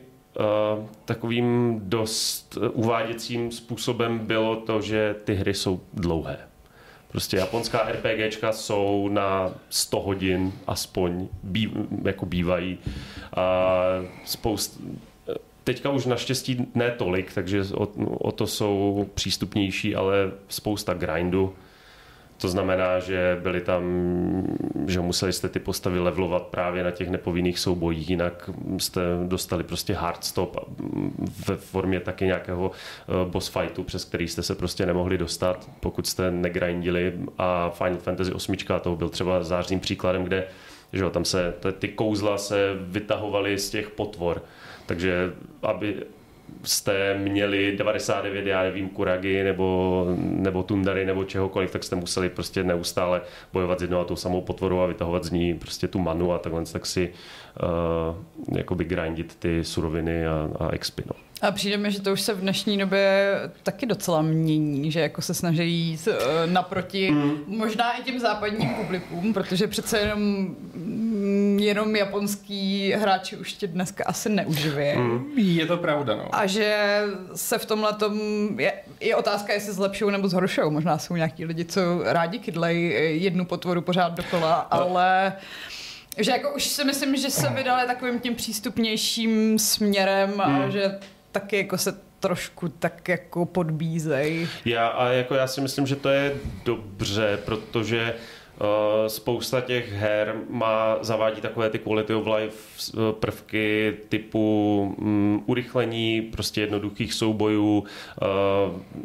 takovým 1.06 1.80
dost 1.84 2.58
uváděcím 2.74 3.52
způsobem 3.52 4.19
bylo 4.19 4.56
to, 4.56 4.82
že 4.82 5.15
ty 5.24 5.34
hry 5.34 5.54
jsou 5.54 5.82
dlouhé. 5.93 6.38
Prostě 7.08 7.38
japonská 7.38 7.89
RPGčka 7.91 8.52
jsou 8.52 9.10
na 9.10 9.52
100 9.69 10.00
hodin 10.00 10.52
aspoň, 10.67 11.28
bí, 11.43 11.71
jako 12.04 12.26
bývají. 12.26 12.78
A 13.36 13.74
spoust, 14.26 14.82
teďka 15.63 15.89
už 15.89 16.06
naštěstí 16.06 16.67
ne 16.76 16.91
tolik, 16.91 17.34
takže 17.34 17.63
o, 17.74 17.88
o 18.19 18.32
to 18.32 18.48
jsou 18.48 19.10
přístupnější, 19.13 19.95
ale 19.95 20.32
spousta 20.48 20.93
grindu 20.93 21.54
to 22.38 22.50
znamená, 22.50 23.00
že 23.00 23.39
byli 23.41 23.62
tam, 23.62 23.84
že 24.88 25.00
museli 25.00 25.34
jste 25.34 25.50
ty 25.50 25.60
postavy 25.60 26.00
levelovat 26.00 26.43
právě 26.43 26.84
na 26.84 26.91
těch 26.91 27.10
nepovinných 27.10 27.60
soubojích, 27.60 28.10
jinak 28.10 28.50
jste 28.78 29.02
dostali 29.28 29.63
prostě 29.63 29.93
hard 29.93 30.24
stop 30.24 30.58
ve 31.48 31.56
formě 31.56 32.00
taky 32.00 32.26
nějakého 32.26 32.71
eh, 32.71 33.30
boss 33.30 33.48
fightu, 33.48 33.84
přes 33.84 34.06
který 34.06 34.28
jste 34.28 34.43
se 34.43 34.56
prostě 34.56 34.86
nemohli 34.86 35.17
dostat, 35.17 35.69
pokud 35.80 36.08
jste 36.08 36.32
negrindili. 36.32 37.13
A 37.38 37.69
Final 37.69 37.98
Fantasy 37.98 38.34
8 38.34 38.56
toho 38.82 38.95
byl 38.95 39.10
třeba 39.10 39.43
zářným 39.43 39.80
příkladem, 39.80 40.24
kde 40.24 40.48
že 40.93 41.04
jo, 41.04 41.10
tam 41.10 41.26
se 41.26 41.54
ty 41.80 41.88
kouzla 41.88 42.38
se 42.38 42.76
vytahovaly 42.80 43.58
z 43.60 43.69
těch 43.69 43.89
potvor, 43.89 44.43
takže 44.86 45.34
aby 45.62 45.95
jste 46.63 47.17
měli 47.17 47.77
99, 47.77 48.45
já 48.45 48.63
nevím, 48.63 48.89
kuragi 48.89 49.43
nebo, 49.43 50.05
nebo 50.17 50.63
tundary 50.63 51.05
nebo 51.05 51.23
čehokoliv, 51.23 51.71
tak 51.71 51.84
jste 51.84 51.95
museli 51.95 52.29
prostě 52.29 52.63
neustále 52.63 53.21
bojovat 53.53 53.79
s 53.79 53.81
jednou 53.81 53.99
a 53.99 54.05
tou 54.05 54.15
samou 54.15 54.41
potvorou 54.41 54.79
a 54.79 54.86
vytahovat 54.86 55.23
z 55.23 55.31
ní 55.31 55.53
prostě 55.53 55.88
tu 55.88 55.99
manu 55.99 56.34
a 56.34 56.39
takhle 56.39 56.65
tak 56.65 56.86
si 56.86 57.13
uh, 58.49 58.58
jakoby 58.58 58.86
grindit 58.86 59.36
ty 59.36 59.63
suroviny 59.63 60.27
a, 60.27 60.49
a 60.60 60.69
expy. 60.69 61.03
No. 61.05 61.24
A 61.41 61.52
přijde 61.52 61.78
mi, 61.78 61.91
že 61.91 62.02
to 62.02 62.13
už 62.13 62.21
se 62.21 62.34
v 62.34 62.41
dnešní 62.41 62.78
době 62.78 63.34
taky 63.63 63.86
docela 63.86 64.21
mění, 64.21 64.91
že 64.91 65.00
jako 65.00 65.21
se 65.21 65.34
snaží 65.34 65.71
jít 65.71 66.08
uh, 66.08 66.15
naproti 66.52 67.12
mm. 67.12 67.43
možná 67.48 67.91
i 67.93 68.04
těm 68.04 68.19
západním 68.19 68.69
publikům, 68.69 69.34
protože 69.34 69.67
přece 69.67 70.00
jenom 70.00 70.19
mm, 70.74 71.60
jenom 71.60 71.95
japonský 71.95 72.91
hráči 72.91 73.38
už 73.38 73.54
tě 73.54 73.67
dneska 73.67 74.04
asi 74.08 74.30
neuživí. 74.30 74.95
Mm. 74.95 75.34
Je 75.38 75.65
to 75.65 75.78
pravda, 75.78 76.15
no. 76.15 76.36
A 76.36 76.45
že 76.45 77.02
se 77.36 77.58
v 77.58 77.65
tomhle 77.65 77.93
tom 77.93 78.19
je, 78.60 78.74
je 79.00 79.15
otázka, 79.15 79.54
jestli 79.54 79.74
zlepšou 79.74 80.10
nebo 80.10 80.28
zhoršou. 80.28 80.69
Možná 80.69 80.98
jsou 80.98 81.15
nějaký 81.15 81.45
lidi, 81.45 81.65
co 81.65 81.82
rádi 82.04 82.39
kydlej 82.39 82.95
jednu 83.21 83.45
potvoru 83.45 83.82
pořád 83.82 84.13
dokola, 84.13 84.54
ale 84.54 85.34
že 86.17 86.32
jako 86.32 86.54
už 86.56 86.63
si 86.63 86.84
myslím, 86.84 87.15
že 87.15 87.30
se 87.30 87.50
vydali 87.50 87.88
takovým 87.88 88.19
tím 88.19 88.36
přístupnějším 88.36 89.60
směrem 89.60 90.41
a 90.41 90.48
mm. 90.48 90.71
že 90.71 91.00
taky 91.36 91.58
jako 91.58 91.78
se 91.78 91.98
trošku 92.19 92.69
tak 92.69 93.10
jako 93.10 93.45
podbízej. 93.45 94.48
Já, 94.65 94.88
a 94.88 95.08
jako 95.08 95.36
já 95.36 95.48
si 95.48 95.62
myslím, 95.62 95.88
že 95.88 95.95
to 95.95 96.10
je 96.10 96.36
dobře, 96.65 97.39
protože 97.45 98.13
Uh, 98.60 99.08
spousta 99.08 99.62
těch 99.62 99.91
her 99.91 100.36
má, 100.50 100.98
zavádí 101.02 101.41
takové 101.41 101.69
ty 101.69 101.80
quality 101.80 102.13
of 102.13 102.28
life 102.28 102.58
uh, 102.93 103.12
prvky 103.12 103.93
typu 104.10 104.95
um, 104.98 105.43
urychlení 105.45 106.21
prostě 106.21 106.62
jednoduchých 106.62 107.13
soubojů, 107.13 107.80
uh, 107.80 107.86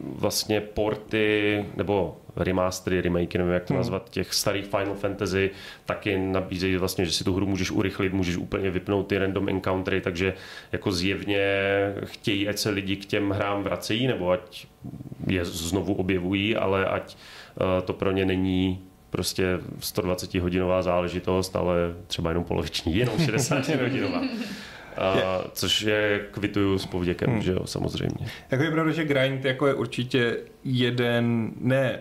vlastně 0.00 0.60
porty 0.60 1.64
nebo 1.76 2.16
remastery, 2.36 3.00
remake, 3.00 3.34
nevím 3.36 3.52
jak 3.52 3.64
to 3.64 3.72
Hmm. 3.74 3.80
nazvat, 3.80 4.10
těch 4.10 4.34
starých 4.34 4.64
Final 4.64 4.94
Fantasy 4.94 5.50
taky 5.84 6.18
nabízejí 6.18 6.76
vlastně, 6.76 7.04
že 7.04 7.12
si 7.12 7.24
tu 7.24 7.34
hru 7.34 7.46
můžeš 7.46 7.70
urychlit, 7.70 8.12
můžeš 8.12 8.36
úplně 8.36 8.70
vypnout 8.70 9.06
ty 9.06 9.18
random 9.18 9.48
encountery, 9.48 10.00
takže 10.00 10.34
jako 10.72 10.92
zjevně 10.92 11.40
chtějí, 12.04 12.48
ať 12.48 12.58
se 12.58 12.70
lidi 12.70 12.96
k 12.96 13.04
těm 13.06 13.30
hrám 13.30 13.62
vracejí, 13.62 14.06
nebo 14.06 14.30
ať 14.30 14.66
je 15.26 15.44
znovu 15.44 15.94
objevují, 15.94 16.56
ale 16.56 16.86
ať 16.86 17.16
eh, 17.60 17.82
to 17.82 17.92
pro 17.92 18.10
ně 18.10 18.24
není 18.24 18.80
prostě 19.10 19.58
120 19.78 20.34
hodinová 20.34 20.82
záležitost, 20.82 21.56
ale 21.56 21.74
třeba 22.06 22.30
jenom 22.30 22.44
poloviční, 22.44 22.96
jenom 22.96 23.18
60 23.24 23.68
hodinová. 23.68 24.22
A, 24.96 25.44
což 25.52 25.82
je 25.82 26.26
kvituju 26.30 26.78
s 26.78 26.86
povděkem, 26.86 27.30
Hmm. 27.30 27.42
že 27.42 27.52
jo, 27.52 27.66
samozřejmě. 27.66 28.26
Jako 28.50 28.64
je 28.64 28.70
pravda, 28.70 28.92
že 28.92 29.04
grind 29.04 29.44
jako 29.44 29.66
je 29.66 29.74
určitě 29.74 30.36
jeden, 30.64 31.50
ne 31.60 31.98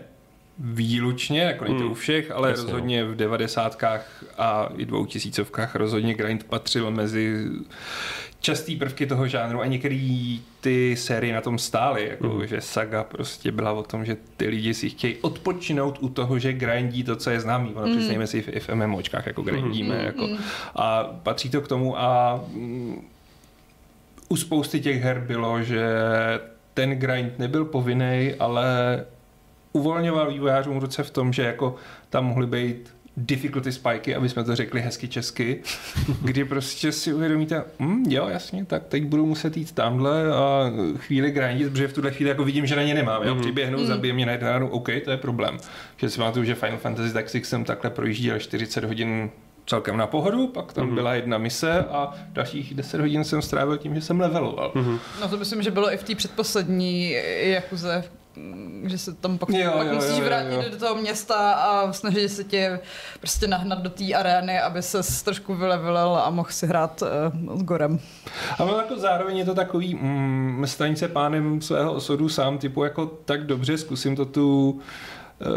výlučně, 0.59 1.41
jako 1.41 1.63
není 1.63 1.75
to 1.77 1.83
Hmm. 1.83 1.91
u 1.91 1.95
všech, 1.95 2.31
ale 2.31 2.49
Jasně, 2.49 2.63
rozhodně 2.63 3.05
v 3.05 3.15
devadesátkách 3.15 4.23
a 4.37 4.69
i 4.77 4.85
dvoutisícovkách 4.85 5.75
rozhodně 5.75 6.13
grind 6.13 6.43
patřil 6.43 6.91
mezi 6.91 7.45
častý 8.39 8.75
prvky 8.75 9.05
toho 9.05 9.27
žánru 9.27 9.61
a 9.61 9.65
některé 9.65 10.37
ty 10.61 10.95
série 10.95 11.33
na 11.33 11.41
tom 11.41 11.57
stály, 11.59 12.07
jako 12.09 12.27
Mhm. 12.27 12.47
že 12.47 12.61
saga 12.61 13.03
prostě 13.03 13.51
byla 13.51 13.71
o 13.71 13.83
tom, 13.83 14.05
že 14.05 14.17
ty 14.37 14.47
lidi 14.47 14.73
si 14.73 14.89
chtějí 14.89 15.15
odpočinout 15.21 15.97
u 16.01 16.09
toho, 16.09 16.39
že 16.39 16.53
grindí 16.53 17.03
to, 17.03 17.15
co 17.15 17.29
je 17.29 17.39
známý. 17.39 17.73
Ono 17.75 17.87
Mhm. 17.87 17.97
přiznejme 17.97 18.27
si 18.27 18.37
i 18.37 18.59
v 18.59 18.69
MMOčkách 18.69 19.27
jako 19.27 19.41
grindíme. 19.41 19.95
Mhm. 19.95 20.05
Jako, 20.05 20.29
a 20.75 21.03
patří 21.03 21.49
to 21.49 21.61
k 21.61 21.67
tomu 21.67 21.99
a 21.99 22.41
mm, 22.53 23.01
u 24.29 24.35
spousty 24.35 24.79
těch 24.79 25.01
her 25.01 25.23
bylo, 25.27 25.63
že 25.63 25.83
ten 26.73 26.89
grind 26.89 27.39
nebyl 27.39 27.65
povinný, 27.65 28.33
ale 28.39 28.65
uvolňoval 29.71 30.29
vývojářům 30.31 30.77
ruce 30.77 31.03
v 31.03 31.09
tom, 31.11 31.33
že 31.33 31.43
jako 31.43 31.75
tam 32.09 32.25
mohly 32.25 32.47
být 32.47 32.93
difficulty 33.17 33.71
spiky, 33.71 34.15
aby 34.15 34.29
jsme 34.29 34.43
to 34.43 34.55
řekli 34.55 34.81
hezky 34.81 35.07
česky, 35.07 35.61
kdy 36.21 36.45
prostě 36.45 36.91
si 36.91 37.13
uvědomíte, 37.13 37.63
hm, 37.79 38.03
jo, 38.09 38.27
jasně, 38.27 38.65
tak 38.65 38.83
teď 38.87 39.05
budu 39.05 39.25
muset 39.25 39.57
jít 39.57 39.71
tamhle 39.71 40.31
a 40.33 40.71
chvíli 40.97 41.31
grindit, 41.31 41.71
protože 41.71 41.87
v 41.87 41.93
tuhle 41.93 42.11
chvíli 42.11 42.29
jako 42.29 42.43
vidím, 42.43 42.65
že 42.65 42.75
na 42.75 42.83
ně 42.83 42.93
nemám. 42.93 43.23
Jo, 43.23 43.33
Mhm. 43.33 43.41
přiběhnu, 43.41 43.85
zabije 43.85 44.13
mě 44.13 44.25
na 44.25 44.31
jednu, 44.31 44.69
OK, 44.69 44.89
to 45.05 45.11
je 45.11 45.17
problém. 45.17 45.57
Že 45.97 46.09
si 46.09 46.17
pamatuju, 46.17 46.45
že 46.45 46.55
Final 46.55 46.77
Fantasy 46.77 47.13
Tactics 47.13 47.49
jsem 47.49 47.63
takhle 47.65 47.89
projížděl 47.89 48.39
40 48.39 48.83
hodin 48.83 49.29
celkem 49.65 49.97
na 49.97 50.07
pohodu, 50.07 50.47
pak 50.47 50.73
tam 50.73 50.85
Mhm. 50.85 50.95
byla 50.95 51.13
jedna 51.13 51.37
mise 51.37 51.79
a 51.79 52.13
dalších 52.29 52.73
10 52.73 53.01
hodin 53.01 53.23
jsem 53.23 53.41
strávil 53.41 53.77
tím, 53.77 53.95
že 53.95 54.01
jsem 54.01 54.19
leveloval. 54.19 54.71
Mhm. 54.75 54.99
No 55.21 55.27
to 55.29 55.37
myslím, 55.37 55.61
že 55.61 55.71
bylo 55.71 55.93
i 55.93 55.97
v 55.97 56.03
té 56.03 56.15
předposlední 56.15 57.15
Jakuze, 57.41 58.03
že 58.83 58.97
se 58.97 59.13
tam 59.13 59.37
pak, 59.37 59.49
Jo, 59.49 59.71
pak 59.77 59.87
jo, 59.87 59.93
musíš 59.93 60.11
jo, 60.11 60.17
jo, 60.17 60.25
vrátit 60.25 60.53
jo. 60.53 60.63
do 60.71 60.77
toho 60.77 60.95
města 60.95 61.51
a 61.51 61.93
snažit 61.93 62.29
se 62.29 62.43
tě 62.43 62.79
prostě 63.19 63.47
nahnat 63.47 63.79
do 63.79 63.89
té 63.89 64.13
arény, 64.13 64.59
aby 64.59 64.81
se 64.81 65.23
trošku 65.23 65.55
vylevilil 65.55 66.15
a 66.15 66.29
mohl 66.29 66.49
si 66.51 66.67
hrát 66.67 67.03
uh, 67.45 67.59
s 67.59 67.63
Gorem. 67.63 67.99
Ale 68.57 68.77
jako 68.77 68.99
zároveň 68.99 69.37
je 69.37 69.45
to 69.45 69.55
takový, 69.55 69.95
mm, 69.95 70.63
staň 70.67 70.95
se 70.95 71.07
pánem 71.07 71.61
svého 71.61 71.93
osudu 71.93 72.29
sám, 72.29 72.57
typu 72.57 72.83
jako 72.83 73.05
tak 73.05 73.45
dobře, 73.45 73.77
zkusím 73.77 74.15
to 74.15 74.25
tu, 74.25 74.71
uh, 74.71 75.49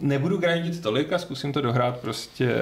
nebudu 0.00 0.36
grindit 0.36 0.82
tolik 0.82 1.12
a 1.12 1.18
zkusím 1.18 1.52
to 1.52 1.60
dohrát 1.60 1.98
prostě 1.98 2.54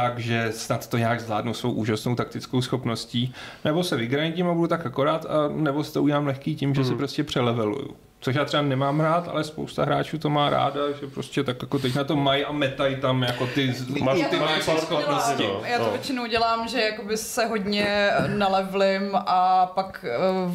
tak, 0.00 0.18
že 0.18 0.48
snad 0.52 0.86
to 0.88 0.98
nějak 0.98 1.20
zvládnu 1.20 1.54
svou 1.54 1.72
úžasnou 1.72 2.14
taktickou 2.14 2.62
schopností, 2.62 3.34
nebo 3.64 3.84
se 3.84 3.96
vygrindím 3.96 4.48
a 4.48 4.54
budu 4.54 4.66
tak 4.68 4.86
akorát, 4.86 5.26
a 5.26 5.48
nebo 5.48 5.84
si 5.84 5.92
to 5.92 6.02
udělám 6.02 6.26
lehký 6.26 6.56
tím, 6.56 6.74
že 6.74 6.80
Mhm. 6.80 6.90
se 6.90 6.96
prostě 6.96 7.24
přeleveluju. 7.24 7.96
Což 8.20 8.34
já 8.36 8.44
třeba 8.44 8.62
nemám 8.62 9.00
rád, 9.00 9.28
ale 9.28 9.44
spousta 9.44 9.84
hráčů 9.84 10.18
to 10.18 10.30
má 10.30 10.50
ráda, 10.50 10.80
že 11.00 11.06
prostě 11.06 11.44
tak 11.44 11.62
jako 11.62 11.78
teď 11.78 11.94
na 11.94 12.04
to 12.04 12.16
mají 12.16 12.44
a 12.44 12.52
metají 12.52 12.96
tam 12.96 13.22
jako 13.22 13.46
ty 13.46 13.74
Máš- 14.02 14.18
dělám. 14.30 14.48
no. 15.38 15.60
Já 15.64 15.78
to 15.78 15.84
No. 15.84 15.90
většinou 15.90 16.26
dělám, 16.26 16.68
že 16.68 16.80
jakoby 16.80 17.16
se 17.16 17.46
hodně 17.46 18.10
nalevlim 18.26 19.10
a 19.14 19.66
pak 19.66 20.04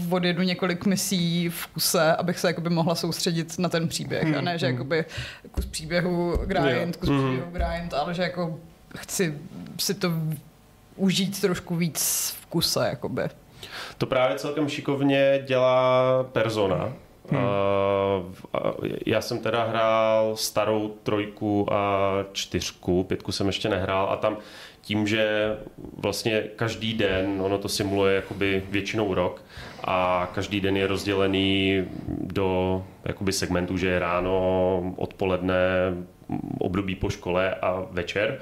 uh, 0.07 0.13
odjedu 0.13 0.41
několik 0.41 0.85
misí 0.85 1.49
v 1.49 1.67
kuse, 1.67 2.15
abych 2.15 2.39
se 2.39 2.47
jakoby 2.47 2.69
mohla 2.69 2.95
soustředit 2.95 3.59
na 3.59 3.69
ten 3.69 3.87
příběh. 3.87 4.23
Hmm, 4.23 4.35
A 4.37 4.41
ne, 4.41 4.57
že 4.57 4.65
hmm. 4.67 4.75
jakoby 4.75 5.05
kus 5.51 5.65
příběhu 5.65 6.37
grind, 6.45 6.95
kus 6.97 7.09
Mhm. 7.09 7.19
příběhu 7.27 7.51
grind, 7.51 7.93
ale 7.93 8.13
že 8.13 8.21
jako 8.21 8.59
chci 8.97 9.37
si 9.79 9.93
to 9.93 10.11
užít 10.95 11.41
trošku 11.41 11.75
víc 11.75 12.31
v 12.41 12.45
kuse, 12.45 12.87
jakoby. 12.89 13.21
To 13.97 14.05
právě 14.05 14.37
celkem 14.37 14.69
šikovně 14.69 15.43
dělá 15.47 16.23
Persona. 16.23 16.93
Hmm. 17.29 17.43
Uh, 17.43 18.87
já 19.05 19.21
jsem 19.21 19.39
teda 19.39 19.63
hrál 19.63 20.35
starou 20.35 20.95
trojku 21.03 21.73
a 21.73 22.09
čtyřku, 22.31 23.03
pětku 23.03 23.31
jsem 23.31 23.47
ještě 23.47 23.69
nehrál 23.69 24.09
a 24.11 24.15
tam 24.15 24.37
tím, 24.81 25.07
že 25.07 25.55
vlastně 25.97 26.43
každý 26.55 26.93
den, 26.93 27.41
ono 27.41 27.57
to 27.57 27.69
simuluje 27.69 28.15
jakoby 28.15 28.63
většinou 28.69 29.13
rok 29.13 29.43
a 29.83 30.29
každý 30.35 30.61
den 30.61 30.77
je 30.77 30.87
rozdělený 30.87 31.85
do 32.07 32.83
jakoby 33.05 33.33
segmentů, 33.33 33.77
že 33.77 33.87
je 33.87 33.99
ráno, 33.99 34.93
odpoledne, 34.97 35.55
období 36.59 36.95
po 36.95 37.09
škole 37.09 37.55
a 37.55 37.85
večer 37.91 38.41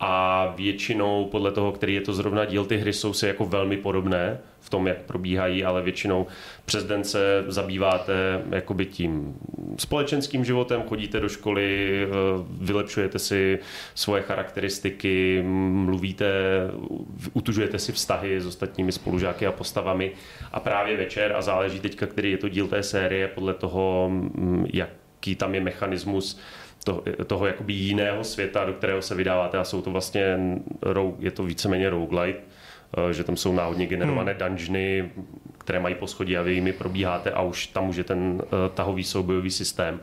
a 0.00 0.46
většinou 0.56 1.24
podle 1.24 1.52
toho, 1.52 1.72
který 1.72 1.94
je 1.94 2.00
to 2.00 2.12
zrovna 2.12 2.44
díl, 2.44 2.64
ty 2.64 2.76
hry 2.76 2.92
jsou 2.92 3.12
si 3.12 3.26
jako 3.26 3.44
velmi 3.44 3.76
podobné 3.76 4.38
v 4.60 4.70
tom, 4.70 4.86
jak 4.86 4.98
probíhají, 4.98 5.64
ale 5.64 5.82
většinou 5.82 6.26
přes 6.64 6.84
den 6.84 7.04
se 7.04 7.44
zabýváte 7.48 8.42
jakoby 8.50 8.86
tím 8.86 9.34
společenským 9.78 10.44
životem, 10.44 10.82
chodíte 10.82 11.20
do 11.20 11.28
školy, 11.28 11.98
eh, 12.04 12.08
vylepšujete 12.60 13.18
si 13.18 13.58
svoje 13.94 14.22
charakteristiky, 14.22 15.42
mluvíte, 15.72 16.26
utužujete 17.32 17.78
si 17.78 17.92
vztahy 17.92 18.40
s 18.40 18.46
ostatními 18.46 18.92
spolužáky 18.92 19.46
a 19.46 19.52
postavami. 19.52 20.12
A 20.52 20.60
právě 20.60 20.96
večer, 20.96 21.32
a 21.32 21.42
záleží 21.42 21.80
teďka, 21.80 22.06
který 22.06 22.30
je 22.30 22.38
to 22.38 22.48
díl 22.48 22.68
té 22.68 22.82
série, 22.82 23.28
podle 23.28 23.54
toho, 23.54 24.08
mm, 24.10 24.66
jaký 24.72 25.36
tam 25.36 25.54
je 25.54 25.60
mechanismus, 25.60 26.40
toho, 26.86 27.02
toho 27.26 27.46
jakoby 27.46 27.72
jiného 27.72 28.24
světa, 28.24 28.64
do 28.64 28.72
kterého 28.72 29.02
se 29.02 29.14
vydáváte 29.14 29.58
a 29.58 29.64
jsou 29.64 29.82
to 29.82 29.90
vlastně, 29.90 30.38
je 31.18 31.30
to 31.30 31.44
víceméně 31.44 31.90
roguelite, 31.90 32.38
eh, 33.10 33.12
že 33.12 33.24
tam 33.24 33.36
jsou 33.36 33.52
náhodně 33.52 33.86
generované 33.86 34.32
Hmm. 34.32 34.38
dungeony, 34.38 35.10
které 35.58 35.80
mají 35.80 35.94
poschodí 35.94 36.36
a 36.36 36.42
vy 36.42 36.54
jimi 36.54 36.72
probíháte 36.72 37.30
a 37.30 37.42
už 37.42 37.66
tam 37.66 37.88
už 37.88 37.96
je 37.96 38.04
ten 38.04 38.42
eh, 38.42 38.46
tahový 38.74 39.04
soubojový 39.04 39.50
systém. 39.50 40.00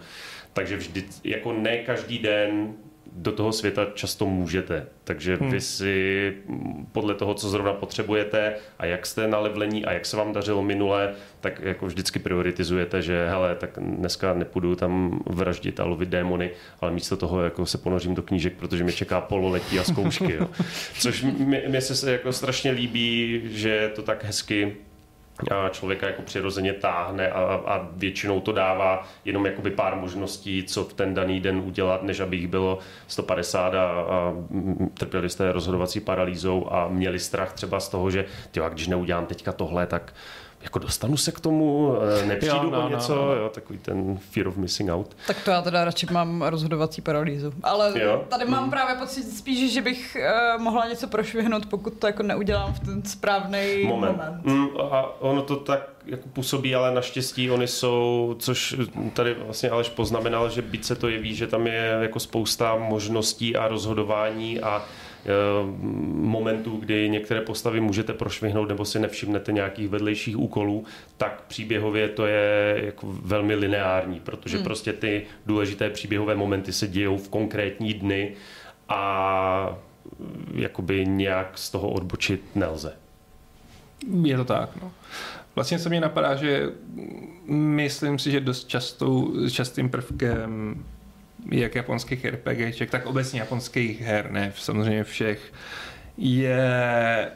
Takže 0.54 0.78
vždy, 0.78 1.04
jako 1.24 1.54
ne 1.54 1.78
každý 1.78 2.20
den 2.20 2.74
do 3.16 3.32
toho 3.32 3.52
světa 3.54 3.86
často 3.94 4.26
můžete. 4.26 4.86
Takže 5.04 5.36
Hmm. 5.36 5.52
vy 5.52 5.62
si 5.62 6.34
mm, 6.48 6.88
podle 6.92 7.14
toho, 7.16 7.34
co 7.34 7.50
zrovna 7.50 7.74
potřebujete 7.74 8.56
a 8.80 8.86
jak 8.86 9.06
jste 9.06 9.28
na 9.28 9.40
levlení 9.40 9.86
a 9.86 9.92
jak 9.94 10.06
se 10.06 10.18
vám 10.18 10.34
dařilo 10.34 10.64
minule, 10.64 11.14
tak 11.42 11.60
jako 11.64 11.86
vždycky 11.86 12.20
prioritizujete, 12.20 13.02
že 13.02 13.28
hele, 13.30 13.56
tak 13.56 13.70
dneska 13.80 14.34
nepůjdu 14.34 14.76
tam 14.76 15.20
vraždit 15.26 15.80
a 15.80 15.86
lovit 15.86 16.10
démony, 16.10 16.52
ale 16.82 16.92
místo 16.92 17.18
toho 17.18 17.42
jako 17.44 17.66
se 17.66 17.78
ponořím 17.78 18.16
do 18.16 18.22
knížek, 18.24 18.54
protože 18.54 18.84
mě 18.84 18.94
čeká 18.94 19.22
pololetí 19.22 19.80
a 19.80 19.84
zkoušky. 19.84 20.34
Jo. 20.34 20.50
Což 21.00 21.24
mi- 21.24 21.64
mně 21.68 21.82
se 21.82 22.12
jako 22.12 22.34
strašně 22.34 22.72
líbí, 22.72 23.42
že 23.46 23.92
to 23.96 24.02
tak 24.02 24.24
hezky 24.24 24.76
člověka 25.72 26.08
jako 26.08 26.22
přirozeně 26.22 26.74
táhne 26.74 27.30
a, 27.30 27.40
a 27.66 27.88
většinou 27.92 28.42
to 28.42 28.52
dává 28.52 29.08
jenom 29.26 29.46
jakoby 29.46 29.72
pár 29.72 29.96
možností, 29.96 30.64
co 30.64 30.84
v 30.84 30.94
ten 30.94 31.14
daný 31.14 31.40
den 31.40 31.58
udělat, 31.58 32.04
než 32.04 32.20
aby 32.20 32.36
jich 32.36 32.48
bylo 32.48 32.80
150 33.08 33.74
a, 33.74 33.86
a 33.86 34.34
trpěli 34.94 35.30
jste 35.30 35.52
rozhodovací 35.52 36.00
paralýzou 36.00 36.68
a 36.72 36.88
měli 36.88 37.20
strach 37.20 37.54
třeba 37.54 37.80
z 37.80 37.90
toho, 37.90 38.12
že 38.12 38.26
tyjo, 38.52 38.70
když 38.70 38.88
neudělám 38.88 39.26
teďka 39.26 39.52
tohle, 39.52 39.88
tak 39.88 40.14
jako 40.64 40.80
dostanu 40.80 41.18
se 41.18 41.32
k 41.32 41.40
tomu, 41.40 41.96
eh, 42.22 42.26
nepřijdu 42.26 42.56
Jo, 42.56 42.64
no, 42.72 42.78
o 42.80 42.82
no, 42.82 42.90
něco, 42.90 43.16
no. 43.16 43.34
jo, 43.34 43.50
takový 43.50 43.80
ten 43.80 44.18
fear 44.18 44.48
of 44.48 44.58
missing 44.58 44.92
out. 44.92 45.16
Tak 45.28 45.38
to 45.46 45.52
já 45.52 45.62
teda 45.62 45.86
radši 45.86 46.08
mám 46.12 46.42
rozhodovací 46.42 47.02
paralýzu. 47.02 47.54
Ale 47.64 48.02
Jo? 48.02 48.24
tady 48.30 48.46
mám 48.46 48.70
právě 48.70 48.96
pocit 48.96 49.24
spíš, 49.24 49.74
že 49.74 49.82
bych 49.82 50.18
uh, 50.56 50.62
mohla 50.64 50.88
něco 50.88 51.08
prošvihnout, 51.08 51.66
pokud 51.66 51.94
to 52.00 52.08
jako 52.08 52.24
neudělám 52.24 52.74
v 52.74 52.80
ten 52.80 53.04
správný 53.06 53.84
moment. 53.88 54.18
moment. 54.18 54.46
Mm, 54.46 54.68
a 54.92 55.22
ono 55.22 55.42
to 55.42 55.56
tak 55.56 55.90
jako 56.06 56.30
působí, 56.30 56.76
ale 56.76 56.94
naštěstí 56.94 57.52
oni 57.52 57.68
jsou, 57.68 58.36
což 58.40 58.76
tady 59.14 59.34
vlastně 59.34 59.70
Aleš 59.70 59.90
poznamenal, 59.90 60.50
že 60.50 60.62
byť 60.62 60.84
se 60.84 60.96
to 60.96 61.10
jeví, 61.10 61.36
že 61.36 61.48
tam 61.48 61.68
je 61.68 61.98
jako 62.02 62.20
spousta 62.20 62.76
možností 62.76 63.56
a 63.56 63.68
rozhodování 63.68 64.60
a 64.60 64.86
e, 65.26 65.30
momentů, 66.14 66.78
kdy 66.78 67.10
některé 67.10 67.42
postavy 67.42 67.82
můžete 67.82 68.14
prošvihnout 68.14 68.70
nebo 68.70 68.86
si 68.86 69.00
nevšimnete 69.00 69.52
nějakých 69.52 69.90
vedlejších 69.90 70.40
úkolů, 70.40 70.86
tak 71.18 71.44
příběhově 71.48 72.10
to 72.10 72.26
je 72.26 72.82
jako 72.86 73.08
velmi 73.08 73.56
lineární, 73.56 74.20
protože 74.20 74.58
Hmm. 74.58 74.64
prostě 74.64 74.94
ty 74.94 75.26
důležité 75.46 75.90
příběhové 75.90 76.36
momenty 76.36 76.74
se 76.74 76.88
dějou 76.88 77.18
v 77.18 77.30
konkrétní 77.30 77.94
dny 77.94 78.34
a 78.90 79.78
jakoby 80.56 81.06
nějak 81.06 81.58
z 81.58 81.72
toho 81.72 81.90
odbočit 81.90 82.56
nelze. 82.56 82.94
Je 84.24 84.38
to 84.38 84.46
tak, 84.46 84.70
no. 84.82 84.92
Vlastně 85.56 85.80
se 85.80 85.90
mě 85.90 86.02
napadá, 86.02 86.36
že 86.36 86.70
myslím 87.46 88.20
si, 88.20 88.32
že 88.32 88.40
dost 88.40 88.68
častou, 88.68 89.34
častým 89.50 89.90
prvkem 89.90 90.84
jak 91.52 91.76
japonských 91.76 92.26
RPGček, 92.26 92.90
tak 92.92 93.06
obecně 93.06 93.40
japonských 93.40 94.02
her, 94.02 94.32
ne 94.32 94.54
samozřejmě 94.56 95.04
všech, 95.04 95.54
je 96.18 97.32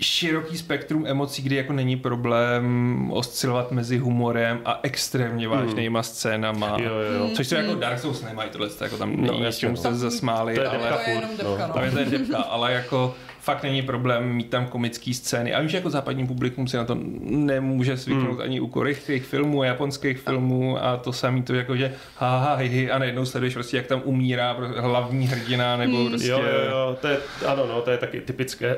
široký 0.00 0.58
spektrum 0.58 1.06
emocí, 1.06 1.42
kdy 1.42 1.56
jako 1.56 1.72
není 1.72 1.96
problém 1.96 3.06
oscilovat 3.12 3.72
mezi 3.72 3.98
humorem 3.98 4.60
a 4.64 4.80
extrémně 4.82 5.48
vážnýma 5.48 5.98
hmm. 5.98 6.04
scénama. 6.04 6.76
Jo, 6.80 6.94
jo, 6.94 7.12
jo. 7.12 7.30
Což 7.34 7.48
to 7.48 7.54
jako 7.54 7.74
Dark 7.74 7.98
Souls 7.98 8.22
nemají 8.22 8.50
tohle, 8.50 8.68
to 8.68 8.84
jako 8.84 8.96
tam 8.96 9.10
No, 9.16 9.16
není, 9.16 9.40
no, 9.40 9.44
jasně, 9.46 9.60
čemu 9.60 9.74
no. 9.76 9.82
se 9.82 9.94
zasmáli, 9.94 10.54
To 10.54 10.60
je 10.60 10.68
ale 10.68 10.78
To 10.88 11.20
depka, 11.20 11.44
no. 11.44 11.68
no. 11.68 11.74
tam 11.74 11.84
je 11.84 11.90
to 11.90 11.98
jen 11.98 12.10
depka, 12.10 12.38
ale 12.38 12.72
jako 12.72 13.14
fakt 13.48 13.62
není 13.62 13.82
problém 13.82 14.32
mít 14.32 14.50
tam 14.50 14.66
komické 14.66 15.14
scény. 15.14 15.54
A 15.54 15.60
vím, 15.60 15.68
že 15.68 15.76
jako 15.76 15.90
západní 15.90 16.26
publikum 16.26 16.68
si 16.68 16.76
na 16.76 16.84
to 16.84 16.96
nemůže 17.20 17.96
zvyknout 17.96 18.38
Hmm. 18.38 18.40
ani 18.40 18.60
u 18.60 18.66
korejských 18.66 19.24
filmů, 19.24 19.62
japonských 19.62 20.18
filmů 20.18 20.84
a 20.84 20.96
to 20.96 21.12
samý 21.12 21.42
to 21.42 21.54
jako, 21.54 21.76
že 21.76 21.94
ha, 22.16 22.38
ha, 22.38 22.54
hi, 22.54 22.68
hi, 22.68 22.90
a 22.90 22.98
najednou 22.98 23.24
sleduješ 23.24 23.54
prostě, 23.54 23.76
jak 23.76 23.86
tam 23.86 24.02
umírá 24.04 24.56
hlavní 24.76 25.26
hrdina 25.26 25.76
nebo 25.76 26.08
prostě... 26.08 26.28
Jo, 26.28 26.38
jo, 26.38 26.70
jo, 26.70 26.96
to 27.00 27.08
je, 27.08 27.18
ano, 27.46 27.66
no, 27.66 27.80
to 27.80 27.90
je 27.90 27.98
taky 27.98 28.20
typické, 28.20 28.76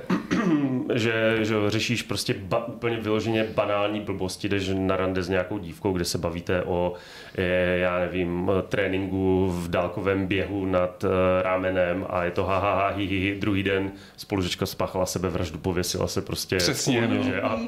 že, 0.95 1.39
že 1.43 1.55
řešíš 1.69 2.03
prostě 2.03 2.35
ba, 2.39 2.67
úplně 2.67 2.97
vyloženě 2.97 3.47
banální 3.55 4.01
blbosti, 4.01 4.49
jdeš 4.49 4.71
na 4.75 4.97
rande 4.97 5.23
s 5.23 5.29
nějakou 5.29 5.59
dívkou, 5.59 5.93
kde 5.93 6.05
se 6.05 6.19
bavíte 6.19 6.63
o, 6.63 6.93
je, 7.39 7.79
já 7.81 7.99
nevím, 7.99 8.51
tréninku 8.69 9.49
v 9.51 9.71
dálkovém 9.71 10.27
běhu 10.27 10.67
nad 10.67 11.05
uh, 11.05 11.11
rámenem 11.43 12.07
a 12.11 12.25
je 12.25 12.31
to 12.31 12.45
ha, 12.45 12.59
ha, 12.59 12.75
ha 12.75 12.89
hi, 12.89 13.07
hi, 13.07 13.19
hi. 13.19 13.35
druhý 13.41 13.63
den 13.63 13.93
spolužečka 14.17 14.60
spáchala 14.67 15.07
sebevraždu, 15.07 15.59
pověsila 15.59 16.09
se 16.09 16.23
prostě 16.23 16.57
Přesně, 16.57 17.09
no. 17.09 17.23
že 17.23 17.41
a 17.41 17.59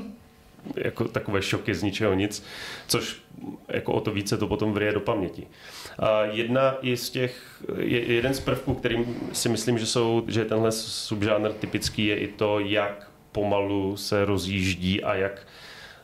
jako 0.76 1.08
takové 1.08 1.42
šoky 1.42 1.74
z 1.74 1.82
ničeho 1.82 2.14
nic, 2.14 2.44
což 2.88 3.22
jako 3.68 3.92
o 3.92 4.00
to 4.00 4.10
více 4.10 4.36
to 4.36 4.46
potom 4.46 4.72
vrije 4.72 4.92
do 4.92 5.00
paměti. 5.00 5.46
A 5.98 6.22
jedna 6.22 6.74
je 6.82 6.96
z 6.96 7.10
těch, 7.10 7.62
je, 7.78 8.12
jeden 8.12 8.34
z 8.34 8.40
prvků, 8.40 8.74
kterým 8.74 9.16
si 9.32 9.48
myslím, 9.48 9.78
že, 9.78 9.86
jsou, 9.86 10.24
že 10.28 10.40
je 10.40 10.44
tenhle 10.44 10.72
subžánr 10.72 11.52
typický, 11.52 12.06
je 12.06 12.16
i 12.16 12.28
to, 12.28 12.60
jak 12.60 13.10
pomalu 13.32 13.96
se 13.96 14.24
rozjíždí 14.24 15.02
a 15.02 15.14
jak 15.14 15.46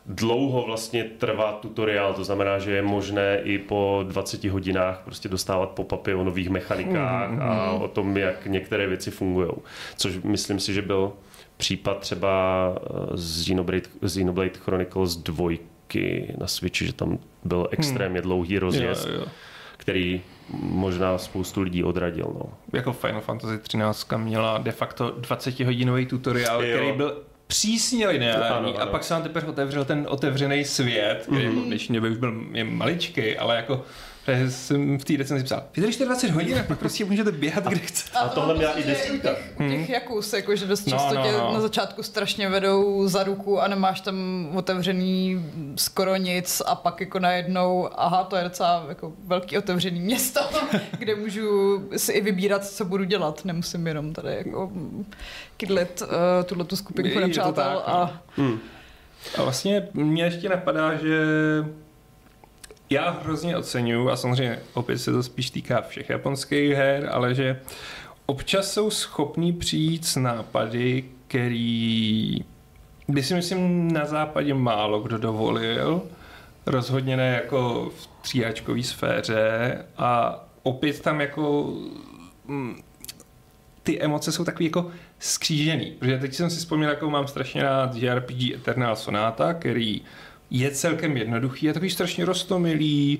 dlouho 0.08 0.62
vlastně 0.66 1.04
trvá 1.04 1.52
tutoriál, 1.52 2.14
to 2.14 2.24
znamená, 2.24 2.58
že 2.58 2.70
je 2.72 2.82
možné 2.82 3.38
i 3.42 3.58
po 3.58 4.04
20 4.08 4.44
hodinách 4.44 5.00
prostě 5.04 5.28
dostávat 5.28 5.70
pop-upy 5.70 6.20
o 6.20 6.24
nových 6.24 6.48
mechanikách 6.50 7.40
a 7.40 7.72
o 7.72 7.88
tom, 7.88 8.16
jak 8.16 8.46
některé 8.46 8.86
věci 8.86 9.10
fungují. 9.10 9.48
Což 9.96 10.18
myslím 10.24 10.60
si, 10.60 10.74
že 10.74 10.82
byl 10.82 11.12
případ 11.56 11.98
třeba 12.00 12.64
eh, 12.76 12.90
z 13.14 13.42
Xenoblade, 13.44 13.82
Xenoblade 14.06 14.50
Chronicles 14.58 15.16
2 15.16 15.50
na 16.38 16.46
Switchi, 16.46 16.86
že 16.86 16.92
tam 16.92 17.18
byl 17.44 17.68
extrémně 17.70 18.20
dlouhý 18.22 18.58
rozjezd, 18.58 19.08
Jo, 19.08 19.14
jo. 19.14 19.26
který 19.76 20.20
možná 20.52 21.18
spoustu 21.18 21.60
lidí 21.62 21.84
odradil. 21.84 22.26
No. 22.34 22.42
Jako 22.72 22.92
Final 22.92 23.20
Fantasy 23.20 23.58
13 23.58 24.08
měla 24.16 24.58
de 24.58 24.72
facto 24.72 25.10
20 25.10 25.60
hodinový 25.60 26.06
tutoriál, 26.06 26.64
Jo. 26.64 26.76
který 26.76 26.92
byl 26.92 27.22
přísně 27.48 28.08
lineární 28.08 28.74
a 28.74 28.86
pak 28.86 29.04
se 29.04 29.14
vám 29.14 29.22
teprve 29.22 29.46
otevřel 29.46 29.84
ten 29.84 30.06
otevřený 30.08 30.64
svět, 30.64 31.22
který 31.22 31.48
v 31.48 31.64
dnešní 31.64 31.94
době 31.94 32.10
už 32.10 32.16
byl 32.16 32.34
je 32.52 32.64
maličký, 32.64 33.36
ale 33.36 33.56
jako 33.56 33.84
že 34.36 34.50
jsem 34.50 34.98
v 34.98 35.04
té 35.04 35.16
recenzi 35.16 35.44
psal, 35.44 35.62
vydržte 35.76 36.04
20 36.04 36.30
hodin 36.30 36.58
a 36.58 36.62
pak 36.62 36.78
prostě 36.78 37.04
můžete 37.04 37.32
běhat, 37.32 37.64
kde 37.64 37.78
chcete. 37.78 38.18
A 38.18 38.28
tohle 38.28 38.54
měla 38.54 38.72
i 38.72 38.82
desítka. 38.82 39.30
U 39.30 39.34
těch, 39.34 39.54
u 39.56 39.68
těch 39.68 39.88
Jakus, 39.88 40.32
jako, 40.32 40.56
že 40.56 40.66
dost 40.66 40.86
No, 40.86 40.90
často 40.90 41.14
no, 41.14 41.22
tě 41.22 41.32
no. 41.32 41.54
na 41.54 41.60
začátku 41.60 42.02
strašně 42.02 42.48
vedou 42.48 43.08
za 43.08 43.24
ruku 43.24 43.60
a 43.60 43.68
nemáš 43.68 44.00
tam 44.00 44.48
otevřený 44.54 45.44
skoro 45.76 46.16
nic 46.16 46.62
a 46.66 46.74
pak 46.74 47.00
jako 47.00 47.18
najednou, 47.18 47.88
aha, 47.96 48.24
to 48.24 48.36
je 48.36 48.44
docela 48.44 48.84
jako 48.88 49.12
velký 49.24 49.58
otevřený 49.58 50.00
město, 50.00 50.40
kde 50.98 51.14
můžu 51.14 51.48
si 51.96 52.12
i 52.12 52.20
vybírat, 52.20 52.66
co 52.66 52.84
budu 52.84 53.04
dělat. 53.04 53.44
Nemusím 53.44 53.86
jenom 53.86 54.12
tady 54.12 54.34
jako 54.36 54.72
kydlit 55.56 56.02
uh, 56.02 56.08
tuhle 56.44 56.64
tu 56.64 56.76
skupinku 56.76 57.20
nepřátel 57.20 57.52
tak, 57.54 57.88
no. 57.88 57.94
a 57.94 58.22
A 59.38 59.42
vlastně 59.42 59.88
mě 59.92 60.24
ještě 60.24 60.48
napadá, 60.48 60.94
že 60.94 61.24
já 62.90 63.10
hrozně 63.10 63.56
oceňuju, 63.56 64.10
a 64.10 64.16
samozřejmě 64.16 64.58
opět 64.74 64.98
se 64.98 65.12
to 65.12 65.22
spíš 65.22 65.50
týká 65.50 65.80
všech 65.80 66.10
japonských 66.10 66.72
her, 66.72 67.08
ale 67.12 67.34
že 67.34 67.60
občas 68.26 68.72
jsou 68.72 68.90
schopní 68.90 69.52
přijít 69.52 70.06
s 70.06 70.16
nápady, 70.16 71.04
který 71.26 72.44
by 73.08 73.22
si 73.22 73.34
myslím 73.34 73.92
na 73.92 74.04
západě 74.04 74.54
málo 74.54 75.00
kdo 75.00 75.18
dovolil, 75.18 76.02
rozhodně 76.66 77.16
ne 77.16 77.34
jako 77.34 77.90
v 77.96 78.08
tříáčkové 78.22 78.82
sféře 78.82 79.78
a 79.98 80.40
opět 80.62 81.00
tam 81.00 81.20
jako 81.20 81.72
mm, 82.46 82.82
ty 83.82 84.00
emoce 84.00 84.32
jsou 84.32 84.44
takový 84.44 84.64
jako 84.64 84.90
skřížený, 85.18 85.90
protože 85.98 86.18
teď 86.18 86.34
jsem 86.34 86.50
si 86.50 86.56
vzpomněl, 86.56 86.90
jako 86.90 87.10
mám 87.10 87.28
strašně 87.28 87.62
rád 87.62 87.94
JRPG 87.94 88.54
Eternal 88.54 88.96
Sonata, 88.96 89.54
který 89.54 90.02
je 90.50 90.70
celkem 90.70 91.16
jednoduchý, 91.16 91.66
je 91.66 91.72
takový 91.72 91.90
strašně 91.90 92.24
rostomilý, 92.24 93.18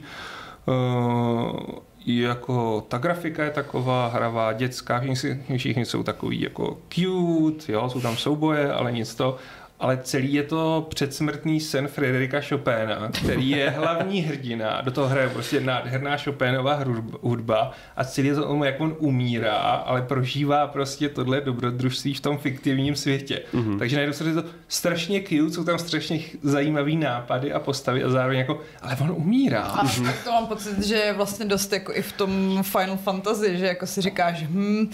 uh, 0.66 1.78
jako 2.06 2.84
ta 2.88 2.98
grafika 2.98 3.44
je 3.44 3.50
taková 3.50 4.08
hravá, 4.08 4.52
dětská, 4.52 5.00
všichni, 5.00 5.58
všichni 5.58 5.84
jsou 5.84 6.02
takový 6.02 6.40
jako 6.40 6.78
cute, 6.88 7.72
jo, 7.72 7.90
jsou 7.90 8.00
tam 8.00 8.16
souboje, 8.16 8.72
ale 8.72 8.92
nic 8.92 9.14
to. 9.14 9.36
Ale 9.80 9.98
celý 10.02 10.32
je 10.32 10.42
to 10.42 10.86
předsmrtný 10.90 11.60
sen 11.60 11.88
Frederika 11.88 12.40
Chopina, 12.40 13.10
který 13.24 13.50
je 13.50 13.70
hlavní 13.76 14.20
hrdina. 14.20 14.80
Do 14.80 14.90
toho 14.90 15.08
hraje 15.08 15.28
prostě 15.28 15.60
nádherná 15.60 16.16
Chopinova 16.16 16.80
hru- 16.84 17.18
hudba 17.20 17.72
a 17.96 18.04
celý 18.04 18.28
je 18.28 18.34
to 18.34 18.44
o 18.44 18.48
tom, 18.48 18.64
jak 18.64 18.80
on 18.80 18.96
umírá, 18.98 19.56
ale 19.56 20.02
prožívá 20.02 20.66
prostě 20.66 21.08
tohle 21.08 21.40
dobrodružství 21.40 22.14
v 22.14 22.20
tom 22.20 22.38
fiktivním 22.38 22.96
světě. 22.96 23.42
Mm-hmm. 23.54 23.78
Takže 23.78 23.96
najednou 23.96 24.12
se 24.12 24.34
to 24.34 24.44
strašně 24.68 25.20
cute, 25.20 25.54
jsou 25.54 25.64
tam 25.64 25.78
strašně 25.78 26.20
zajímavý 26.42 26.96
nápady 26.96 27.52
a 27.52 27.60
postavy 27.60 28.04
a 28.04 28.08
zároveň 28.08 28.38
jako, 28.38 28.60
ale 28.82 28.96
on 29.00 29.10
umírá. 29.16 29.62
A 29.62 29.86
tak 30.04 30.24
to 30.24 30.32
mám 30.32 30.46
pocit, 30.46 30.86
že 30.86 30.94
je 30.94 31.12
vlastně 31.12 31.44
dost 31.46 31.72
jako 31.72 31.92
i 31.94 32.02
v 32.02 32.12
tom 32.12 32.62
Final 32.62 32.96
Fantasy, 32.96 33.58
že 33.58 33.66
jako 33.66 33.86
si 33.86 34.00
říkáš, 34.00 34.42
hm, 34.48 34.90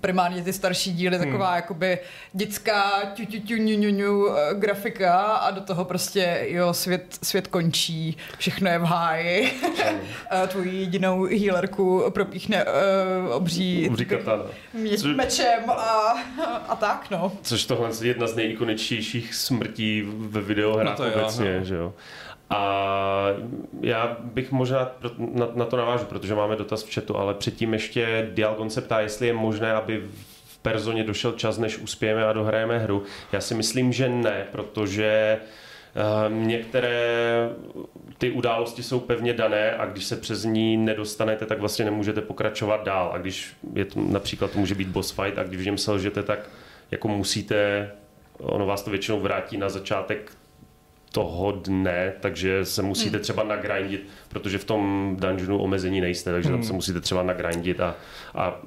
primárně 0.00 0.42
ty 0.42 0.52
starší 0.52 0.92
díly, 0.92 1.18
taková 1.18 1.56
jakoby 1.56 1.98
dětská 2.32 2.90
ťu, 3.14 3.24
ťu, 3.24 3.38
ťu, 3.40 3.56
ňu, 3.56 3.78
ňu, 3.78 3.90
ňu, 3.90 4.19
eh, 4.28 4.54
grafika 4.54 5.14
a 5.22 5.50
do 5.50 5.60
toho 5.60 5.84
prostě, 5.84 6.44
jo, 6.48 6.74
svět, 6.74 7.18
svět 7.22 7.46
končí, 7.46 8.16
všechno 8.38 8.70
je 8.70 8.78
v 8.78 8.82
háji. 8.82 9.52
A 10.30 10.46
Tvoji 10.46 10.80
jedinou 10.80 11.24
healerku 11.24 12.04
propíchne 12.10 12.64
uh, 12.64 13.32
obří, 13.34 13.88
Obří 13.90 14.04
katana. 14.04 14.42
mě, 14.74 14.90
Což- 14.98 15.16
mečem 15.16 15.70
a, 15.70 16.18
a 16.68 16.76
tak, 16.76 17.06
no. 17.10 17.32
Což 17.42 17.64
tohle 17.64 17.90
je 18.00 18.06
jedna 18.08 18.26
z 18.26 18.36
nejikoničtějších 18.36 19.34
smrtí 19.34 20.02
ve 20.18 20.40
videohrách 20.40 20.86
No 20.86 20.96
to 20.96 21.04
jo, 21.04 21.12
obecně, 21.14 21.58
no. 21.58 21.64
že 21.64 21.74
jo. 21.74 21.92
A 22.50 23.26
já 23.80 24.16
bych 24.20 24.52
možná 24.52 24.90
na, 25.18 25.48
na 25.54 25.64
to 25.64 25.76
navážu, 25.76 26.04
protože 26.04 26.34
máme 26.34 26.56
dotaz 26.56 26.82
v 26.84 26.94
chatu, 26.94 27.16
ale 27.16 27.34
předtím 27.34 27.72
ještě 27.72 28.30
Dialgon 28.34 28.70
se 28.70 28.80
ptá, 28.80 29.00
jestli 29.00 29.26
je 29.26 29.32
možné, 29.32 29.72
aby 29.72 30.02
personě 30.62 31.04
došel 31.04 31.32
čas, 31.32 31.58
než 31.58 31.78
uspějeme 31.78 32.24
a 32.24 32.32
dohrajeme 32.32 32.78
hru. 32.78 33.02
Já 33.32 33.40
si 33.40 33.54
myslím, 33.54 33.92
že 33.92 34.08
ne, 34.08 34.46
protože 34.52 35.38
eh, 35.96 36.30
některé 36.34 37.48
ty 38.18 38.30
události 38.30 38.82
jsou 38.82 39.00
pevně 39.00 39.32
dané 39.32 39.72
a 39.72 39.86
když 39.86 40.04
se 40.04 40.16
přes 40.16 40.44
ní 40.44 40.76
nedostanete, 40.76 41.46
tak 41.46 41.58
vlastně 41.60 41.84
nemůžete 41.84 42.20
pokračovat 42.20 42.84
dál. 42.84 43.10
A 43.14 43.18
když 43.18 43.52
je 43.74 43.84
to, 43.84 44.00
například 44.00 44.50
to 44.50 44.58
může 44.58 44.74
být 44.74 44.88
boss 44.88 45.10
fight 45.10 45.38
a 45.38 45.42
když 45.42 45.60
v 45.60 45.64
něm 45.64 45.78
selžete, 45.78 46.22
tak 46.22 46.38
jako 46.90 47.08
musíte, 47.08 47.90
ono 48.38 48.66
vás 48.66 48.82
to 48.82 48.90
většinou 48.90 49.20
vrátí 49.20 49.56
na 49.56 49.68
začátek 49.68 50.32
toho 51.12 51.52
dne, 51.52 52.12
takže 52.20 52.64
se 52.64 52.82
musíte 52.82 53.16
Hmm. 53.16 53.22
třeba 53.22 53.42
nagrindit, 53.42 54.08
protože 54.28 54.58
v 54.58 54.64
tom 54.64 55.16
dungeonu 55.20 55.58
omezení 55.58 56.00
nejste, 56.00 56.32
takže 56.32 56.48
tam 56.48 56.58
Hmm. 56.58 56.66
se 56.66 56.72
musíte 56.72 57.00
třeba 57.00 57.22
nagrindit 57.22 57.80
a, 57.80 57.96
a 58.34 58.60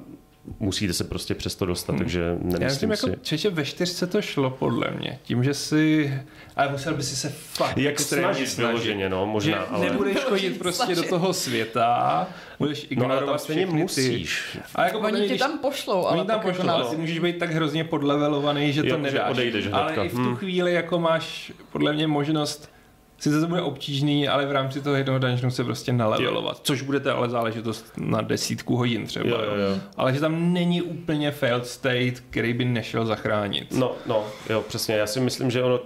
musíte 0.60 0.92
se 0.92 1.04
prostě 1.04 1.34
přes 1.34 1.54
to 1.54 1.66
dostat, 1.66 1.96
takže 1.98 2.20
Já 2.20 2.58
nemyslím 2.58 2.88
myslím, 2.88 3.10
jako 3.12 3.20
si. 3.22 3.28
čeště 3.28 3.50
ve 3.50 3.64
čtyřce 3.64 4.06
to 4.06 4.22
šlo 4.22 4.50
podle 4.50 4.90
mě. 4.90 5.18
Tím, 5.22 5.44
že 5.44 5.54
si... 5.54 6.14
Ale 6.56 6.68
musel 6.72 6.94
by 6.94 7.02
si 7.02 7.16
se 7.16 7.28
fakt 7.52 7.78
Jak 7.78 7.92
extrémně 7.92 8.34
snažit 8.46 8.56
vyloženě, 8.58 9.08
no, 9.08 9.20
Že 9.24 9.30
možná, 9.32 9.58
ale... 9.58 9.84
nebudeš 9.90 10.16
chodit 10.18 10.58
prostě 10.58 10.86
do 10.86 10.94
snažit. 10.94 11.08
toho 11.10 11.32
světa, 11.32 12.26
budeš 12.58 12.78
No 12.78 12.84
ale 12.86 12.88
ignorovat 12.90 13.26
tam 13.26 13.38
stejně 13.38 13.62
všechny 13.66 13.82
musíš. 13.82 14.48
Ty. 14.52 14.58
A 14.74 14.84
jako 14.84 14.98
Oni 14.98 15.26
když- 15.26 15.38
tam 15.38 15.58
pošlou, 15.58 16.06
ale 16.06 16.18
Oni 16.18 16.26
tam 16.26 16.36
jako 16.38 16.48
pošlou, 16.48 16.68
ale 16.68 16.84
ty 16.90 16.96
můžeš 16.96 17.18
být 17.18 17.38
tak 17.38 17.50
hrozně 17.50 17.84
podlevelovaný, 17.84 18.72
že 18.72 18.80
to 18.82 18.88
Jo, 18.88 18.96
že 18.96 19.02
nedáš. 19.02 19.30
odejdeš 19.30 19.66
ale 19.72 19.82
hnedka. 19.84 20.04
i 20.04 20.08
v 20.08 20.12
tu 20.12 20.16
Hmm. 20.22 20.36
chvíli 20.36 20.72
jako 20.72 20.98
máš 20.98 21.52
podle 21.72 21.92
mě 21.92 22.06
možnost 22.06 22.70
Sice 23.18 23.40
to 23.40 23.46
bude 23.46 23.62
obtížný, 23.62 24.28
ale 24.28 24.46
v 24.46 24.52
rámci 24.52 24.80
toho 24.80 24.96
jednoho 24.96 25.18
dungeonu 25.18 25.50
se 25.50 25.64
prostě 25.64 25.92
nalevelovat, 25.92 26.60
což 26.62 26.82
budete 26.82 27.10
ale 27.10 27.30
záležitost 27.30 27.92
na 27.96 28.20
desítku 28.20 28.76
hodin 28.76 29.06
třeba. 29.06 29.28
Jo, 29.28 29.36
jo, 29.36 29.54
jo. 29.54 29.78
Ale 29.96 30.14
že 30.14 30.20
tam 30.20 30.52
není 30.52 30.82
úplně 30.82 31.30
failed 31.30 31.66
state, 31.66 32.20
který 32.30 32.52
by 32.52 32.64
nešel 32.64 33.06
zachránit. 33.06 33.72
No, 33.72 33.92
no, 34.06 34.26
jo, 34.50 34.64
přesně. 34.68 34.94
Já 34.94 35.06
si 35.06 35.20
myslím, 35.20 35.50
že 35.50 35.62
ono 35.62 35.80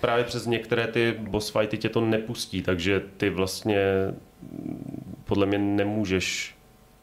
právě 0.00 0.24
přes 0.24 0.46
některé 0.46 0.86
ty 0.86 1.14
boss 1.18 1.50
fighty 1.50 1.78
tě 1.78 1.88
to 1.88 2.00
nepustí, 2.00 2.62
takže 2.62 3.02
ty 3.16 3.30
vlastně 3.30 3.78
podle 5.24 5.46
mě 5.46 5.58
nemůžeš 5.58 6.54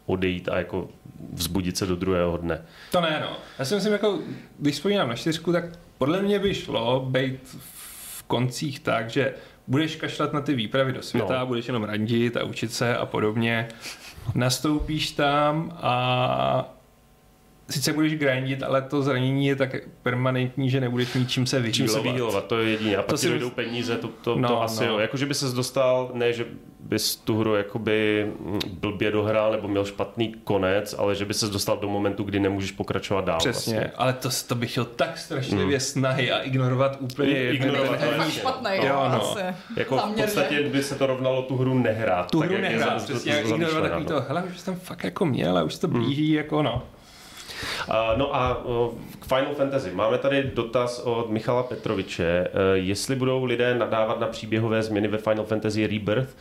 odejít 0.05 0.49
a 0.49 0.57
jako 0.57 0.89
vzbudit 1.33 1.77
se 1.77 1.85
do 1.85 1.95
druhého 1.95 2.37
dne. 2.37 2.65
To 2.91 3.01
ne, 3.01 3.19
no. 3.21 3.37
Já 3.59 3.65
si 3.65 3.75
myslím, 3.75 3.93
jako, 3.93 4.19
když 4.59 4.75
vzpomínám 4.75 5.09
na 5.09 5.15
čtyřku, 5.15 5.51
tak 5.51 5.63
podle 5.97 6.21
mě 6.21 6.39
by 6.39 6.53
šlo 6.55 7.07
být 7.09 7.57
v 7.59 8.23
koncích 8.23 8.79
tak, 8.79 9.09
že 9.09 9.33
budeš 9.67 9.95
kašlat 9.95 10.33
na 10.33 10.41
ty 10.41 10.53
výpravy 10.53 10.93
do 10.93 11.01
světa, 11.01 11.39
no. 11.39 11.45
budeš 11.45 11.67
jenom 11.67 11.83
randit 11.83 12.37
a 12.37 12.43
učit 12.43 12.73
se 12.73 12.97
a 12.97 13.05
podobně. 13.05 13.67
Nastoupíš 14.35 15.11
tam 15.11 15.77
a 15.81 16.75
sice 17.69 17.93
budeš 17.93 18.15
grindit, 18.15 18.63
ale 18.63 18.81
to 18.81 19.01
zranění 19.01 19.47
je 19.47 19.55
tak 19.55 19.75
permanentní, 20.03 20.69
že 20.69 20.81
nebudeš 20.81 21.13
mít 21.13 21.29
čím 21.29 21.45
se 21.45 21.59
vyhýlovat. 21.59 21.93
Čím 21.93 22.03
se 22.03 22.09
vyhýlovat, 22.09 22.47
to 22.47 22.59
je 22.59 22.69
jediné. 22.69 22.95
A 22.95 23.01
pak 23.01 23.09
to 23.09 23.17
si 23.17 23.29
dojdou 23.29 23.49
peníze, 23.49 23.97
to, 23.97 24.07
to, 24.07 24.35
no, 24.35 24.47
to 24.47 24.61
asi 24.61 24.85
no. 24.85 24.91
jo. 24.91 24.99
Jako, 24.99 25.17
že 25.17 25.25
by 25.25 25.33
ses 25.33 25.53
dostal, 25.53 26.11
ne, 26.13 26.33
že 26.33 26.45
bys 26.85 27.15
tu 27.15 27.39
hru 27.39 27.55
jakoby 27.55 28.27
blbě 28.69 29.11
dohrál 29.11 29.51
nebo 29.51 29.67
měl 29.67 29.85
špatný 29.85 30.35
konec, 30.43 30.95
ale 30.97 31.15
že 31.15 31.25
by 31.25 31.33
ses 31.33 31.49
dostal 31.49 31.77
do 31.77 31.89
momentu, 31.89 32.23
kdy 32.23 32.39
nemůžeš 32.39 32.71
pokračovat 32.71 33.25
dál. 33.25 33.37
Přesně, 33.37 33.73
vlastně. 33.73 33.91
ale 33.95 34.13
to, 34.13 34.29
to 34.47 34.55
bych 34.55 34.71
chtěl 34.71 34.85
tak 34.85 35.17
strašlivě 35.17 35.65
hmm. 35.65 35.79
snahy 35.79 36.31
a 36.31 36.39
ignorovat 36.39 36.97
úplně. 36.99 37.51
Ignorovat 37.51 37.99
to 37.99 38.05
je 38.05 38.31
špatný, 38.31 38.71
jo, 38.73 38.85
jo 38.85 39.09
no. 39.11 39.31
Asi. 39.31 39.39
Jako 39.77 39.97
v 39.97 40.21
podstatě 40.21 40.69
by 40.69 40.83
se 40.83 40.95
to 40.95 41.05
rovnalo 41.05 41.41
tu 41.41 41.57
hru 41.57 41.79
nehrát. 41.79 42.31
Tu 42.31 42.39
hru 42.39 42.57
nehrát, 42.57 43.03
přesně, 43.03 43.41
ignorovat 43.41 43.83
takový 43.83 44.05
to, 44.05 44.21
hele, 44.27 44.43
už 44.43 44.59
jsem 44.59 44.75
fakt 44.75 45.03
jako 45.03 45.25
měl 45.25 45.57
a 45.57 45.63
už 45.63 45.77
to 45.77 45.87
hmm. 45.87 45.99
blíží, 45.99 46.27
hmm. 46.27 46.37
jako 46.37 46.63
no. 46.63 46.83
No 48.15 48.35
a 48.35 48.63
k 49.19 49.25
Final 49.25 49.53
Fantasy. 49.55 49.91
Máme 49.91 50.17
tady 50.17 50.51
dotaz 50.53 50.99
od 50.99 51.29
Michala 51.29 51.63
Petroviče. 51.63 52.47
Uh, 52.47 52.59
jestli 52.73 53.15
budou 53.15 53.43
lidé 53.43 53.75
nadávat 53.75 54.19
na 54.19 54.27
příběhové 54.27 54.83
změny 54.83 55.07
ve 55.07 55.17
Final 55.17 55.45
Fantasy 55.45 55.87
Rebirth, 55.87 56.35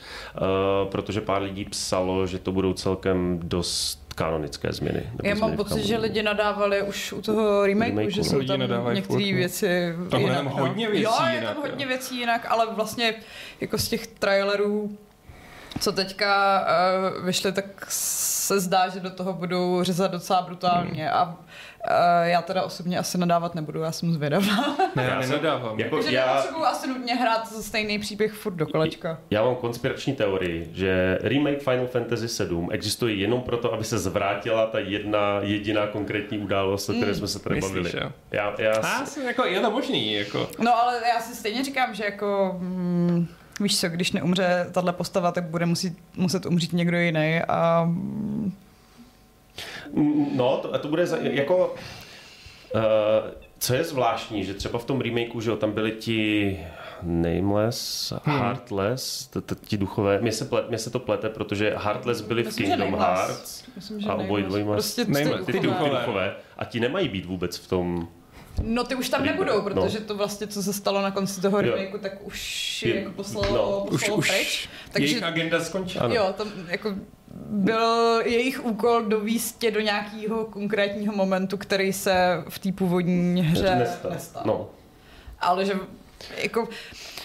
protože 0.90 1.20
pár 1.20 1.42
lidí 1.42 1.64
psalo, 1.64 2.26
že 2.26 2.38
to 2.38 2.52
budou 2.52 2.72
celkem 2.72 3.40
dost 3.42 4.04
kanonické 4.14 4.72
změny. 4.72 5.02
Já 5.22 5.34
mám 5.34 5.56
pocit, 5.56 5.84
že 5.84 5.96
lidi 5.96 6.22
nadávali 6.22 6.82
už 6.82 7.12
u 7.12 7.22
toho 7.22 7.66
remakeu, 7.66 7.96
remakeu 7.96 8.10
že 8.10 8.24
jsou 8.24 8.42
tam 8.42 8.60
některé 8.94 9.30
no. 9.30 9.36
věci 9.36 9.94
tam 10.10 10.20
jinak. 10.20 10.36
Tam 10.36 10.46
hodně 10.46 10.90
věcí 10.90 11.02
jo, 11.02 11.12
je 11.34 11.40
tam 11.40 11.56
hodně 11.56 11.86
věcí 11.86 12.18
jinak, 12.18 12.46
ale 12.48 12.66
vlastně 12.74 13.14
jako 13.60 13.78
z 13.78 13.88
těch 13.88 14.06
trailerů 14.06 14.98
co 15.80 15.92
teďka 15.92 16.60
uh, 17.18 17.24
vyšly, 17.24 17.52
tak 17.52 17.64
se 17.88 18.60
zdá, 18.60 18.88
že 18.88 19.00
do 19.00 19.10
toho 19.10 19.32
budou 19.32 19.82
řezat 19.82 20.10
docela 20.10 20.42
brutálně 20.42 21.04
hmm. 21.04 21.14
a 21.14 21.24
uh, 21.24 21.34
já 22.22 22.42
teda 22.42 22.62
osobně 22.62 22.98
asi 22.98 23.18
nadávat 23.18 23.54
nebudu, 23.54 23.80
já 23.80 23.92
jsem 23.92 24.12
zvědavá. 24.12 24.76
Ne, 24.96 25.04
já 25.04 25.20
nenadávám. 25.20 25.80
Jako 25.80 26.02
že 26.02 26.12
já... 26.12 26.26
nepotřebuji 26.26 26.64
asi 26.64 26.88
nutně 26.88 27.14
hrát 27.14 27.48
stejný 27.48 27.98
příběh 27.98 28.32
furt 28.32 28.54
do 28.54 28.66
kolečka. 28.66 29.18
Já 29.30 29.44
mám 29.44 29.56
konspirační 29.56 30.14
teorii, 30.14 30.70
že 30.72 31.18
remake 31.22 31.62
Final 31.62 31.86
Fantasy 31.86 32.28
7 32.28 32.68
existuje 32.72 33.14
jenom 33.14 33.40
proto, 33.40 33.72
aby 33.72 33.84
se 33.84 33.98
zvrátila 33.98 34.66
ta 34.66 34.78
jedna 34.78 35.38
jediná 35.40 35.86
konkrétní 35.86 36.38
událost, 36.38 36.88
o 36.88 36.92
které 36.92 37.06
hmm. 37.06 37.14
jsme 37.14 37.28
se 37.28 37.38
tady 37.38 37.60
bavili. 37.60 37.92
Já, 38.30 38.54
já, 38.58 38.74
já 38.74 39.06
jsem 39.06 39.26
jako, 39.26 39.44
je 39.44 39.60
to 39.60 39.70
možný. 39.70 40.12
Jako. 40.12 40.48
No 40.58 40.82
ale 40.82 41.00
já 41.14 41.20
si 41.20 41.34
stejně 41.34 41.64
říkám, 41.64 41.94
že 41.94 42.04
jako... 42.04 42.56
Mm, 42.58 43.28
víš 43.60 43.80
co, 43.80 43.88
když 43.88 44.12
neumře 44.12 44.66
tahle 44.72 44.92
postava, 44.92 45.32
tak 45.32 45.44
bude 45.44 45.66
muset, 45.66 45.92
muset 46.16 46.46
umřít 46.46 46.72
někdo 46.72 46.98
jiný 46.98 47.40
a... 47.48 47.90
No, 50.36 50.56
to, 50.56 50.78
to 50.78 50.88
bude 50.88 51.06
za, 51.06 51.16
jako... 51.16 51.74
Uh, 52.74 52.80
co 53.58 53.74
je 53.74 53.84
zvláštní, 53.84 54.44
že 54.44 54.54
třeba 54.54 54.78
v 54.78 54.84
tom 54.84 55.00
remakeu, 55.00 55.40
že 55.40 55.50
jo, 55.50 55.56
tam 55.56 55.72
byli 55.72 55.92
ti 55.92 56.58
Nameless, 57.02 58.12
hmm. 58.24 58.38
Heartless, 58.38 59.30
ti 59.64 59.76
duchové, 59.76 60.20
mě 60.20 60.32
se, 60.32 60.44
plet, 60.44 60.68
mě 60.68 60.78
se 60.78 60.90
to 60.90 60.98
plete, 60.98 61.28
protože 61.28 61.74
Heartless 61.76 62.20
byli 62.20 62.42
v 62.42 62.46
Myslím, 62.46 62.66
Kingdom 62.66 62.94
Hearts 62.94 63.64
Myslím, 63.76 64.10
a 64.10 64.14
obojí 64.14 64.44
dvojí 64.44 64.64
prostě 64.64 65.04
ty, 65.04 65.12
ty 65.52 65.60
duchové. 65.60 65.90
duchové 65.90 66.34
a 66.58 66.64
ti 66.64 66.80
nemají 66.80 67.08
být 67.08 67.26
vůbec 67.26 67.56
v 67.56 67.68
tom 67.68 68.08
No 68.62 68.84
ty 68.84 68.94
už 68.94 69.08
tam 69.08 69.24
nebudou, 69.24 69.62
protože 69.62 70.00
no. 70.00 70.06
to 70.06 70.16
vlastně, 70.16 70.46
co 70.46 70.62
se 70.62 70.72
stalo 70.72 71.02
na 71.02 71.10
konci 71.10 71.40
toho 71.40 71.60
remakeu, 71.60 71.98
tak 71.98 72.26
už 72.26 72.82
je, 72.82 72.94
jako 72.94 73.10
poslalo, 73.10 73.54
no. 73.54 73.90
poslalo 73.90 74.16
už, 74.16 74.30
pryč. 74.30 74.46
Už 74.46 74.68
takže, 74.92 75.08
jejich 75.08 75.22
agenda 75.22 75.60
skončila. 75.60 76.14
Jo, 76.14 76.34
tam 76.36 76.52
jako 76.68 76.94
byl 77.50 78.20
jejich 78.24 78.64
úkol 78.64 79.02
dovíst 79.02 79.58
tě 79.58 79.70
do 79.70 79.80
nějakého 79.80 80.44
konkrétního 80.44 81.14
momentu, 81.14 81.56
který 81.56 81.92
se 81.92 82.44
v 82.48 82.58
té 82.58 82.72
původní 82.72 83.42
hře 83.42 83.74
nestal. 83.74 84.10
nestal. 84.10 84.42
No. 84.46 84.70
Ale 85.40 85.64
že 85.64 85.74
jako... 86.42 86.68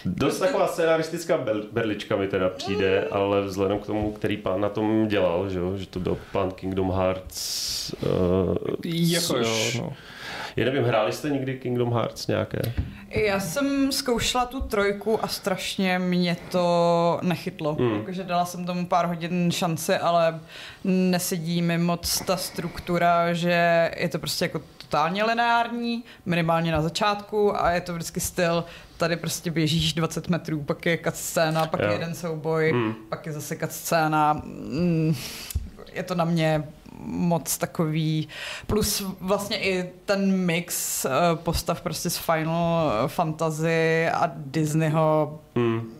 Dost 0.05 0.39
taková 0.39 0.67
scenaristická 0.67 1.45
berlička 1.71 2.15
mi 2.15 2.27
teda 2.27 2.49
přijde, 2.49 3.01
mm. 3.01 3.17
ale 3.17 3.41
vzhledem 3.41 3.79
k 3.79 3.85
tomu, 3.85 4.11
který 4.11 4.37
pán 4.37 4.61
na 4.61 4.69
tom 4.69 5.07
dělal, 5.07 5.49
že, 5.49 5.59
že 5.75 5.87
to 5.87 5.99
byl 5.99 6.17
pán 6.31 6.51
Kingdom 6.51 6.91
Hearts. 6.91 7.93
Uh, 7.93 8.55
jako 8.83 9.25
což, 9.25 9.75
jo, 9.75 9.81
no 9.81 9.93
já 10.55 10.65
nevím, 10.65 10.83
hráli 10.83 11.13
jste 11.13 11.29
někdy 11.29 11.57
Kingdom 11.57 11.93
Hearts 11.93 12.27
nějaké? 12.27 12.59
Já 13.09 13.39
jsem 13.39 13.91
zkoušela 13.91 14.45
tu 14.45 14.61
trojku 14.61 15.23
a 15.23 15.27
strašně 15.27 15.99
mě 15.99 16.37
to 16.51 17.19
nechytlo. 17.23 17.75
Hmm. 17.75 17.95
Jakože 17.95 18.23
dala 18.23 18.45
jsem 18.45 18.65
tomu 18.65 18.85
pár 18.85 19.05
hodin 19.05 19.51
šance, 19.51 19.99
ale 19.99 20.39
nesedí 20.83 21.61
mi 21.61 21.77
moc 21.77 22.21
ta 22.25 22.37
struktura, 22.37 23.33
že 23.33 23.91
je 23.97 24.09
to 24.09 24.19
prostě 24.19 24.45
jako 24.45 24.61
totálně 24.77 25.23
lineární, 25.23 26.03
minimálně 26.25 26.71
na 26.71 26.81
začátku 26.81 27.63
a 27.63 27.71
je 27.71 27.81
to 27.81 27.93
vždycky 27.93 28.19
styl, 28.19 28.63
tady 28.97 29.15
prostě 29.15 29.51
běžíš 29.51 29.93
20 29.93 30.29
metrů, 30.29 30.63
pak 30.63 30.85
je 30.85 30.99
scéna, 31.09 31.65
pak 31.65 31.81
jo. 31.81 31.87
je 31.87 31.93
jeden 31.93 32.15
souboj, 32.15 32.71
hmm. 32.71 32.95
pak 33.09 33.25
je 33.25 33.31
zase 33.31 33.57
scéna. 33.69 34.33
Mm, 34.33 35.15
je 35.93 36.03
to 36.03 36.15
na 36.15 36.25
mě 36.25 36.63
moc 37.05 37.57
takový, 37.57 38.27
plus 38.67 39.03
vlastně 39.21 39.57
i 39.57 39.89
ten 40.05 40.45
mix 40.45 41.05
eh, 41.05 41.09
postav 41.33 41.81
prostě 41.81 42.09
z 42.09 42.17
Final 42.17 42.91
Fantasy 43.07 44.07
a 44.13 44.31
Disneyho 44.35 45.39
hmm 45.55 45.98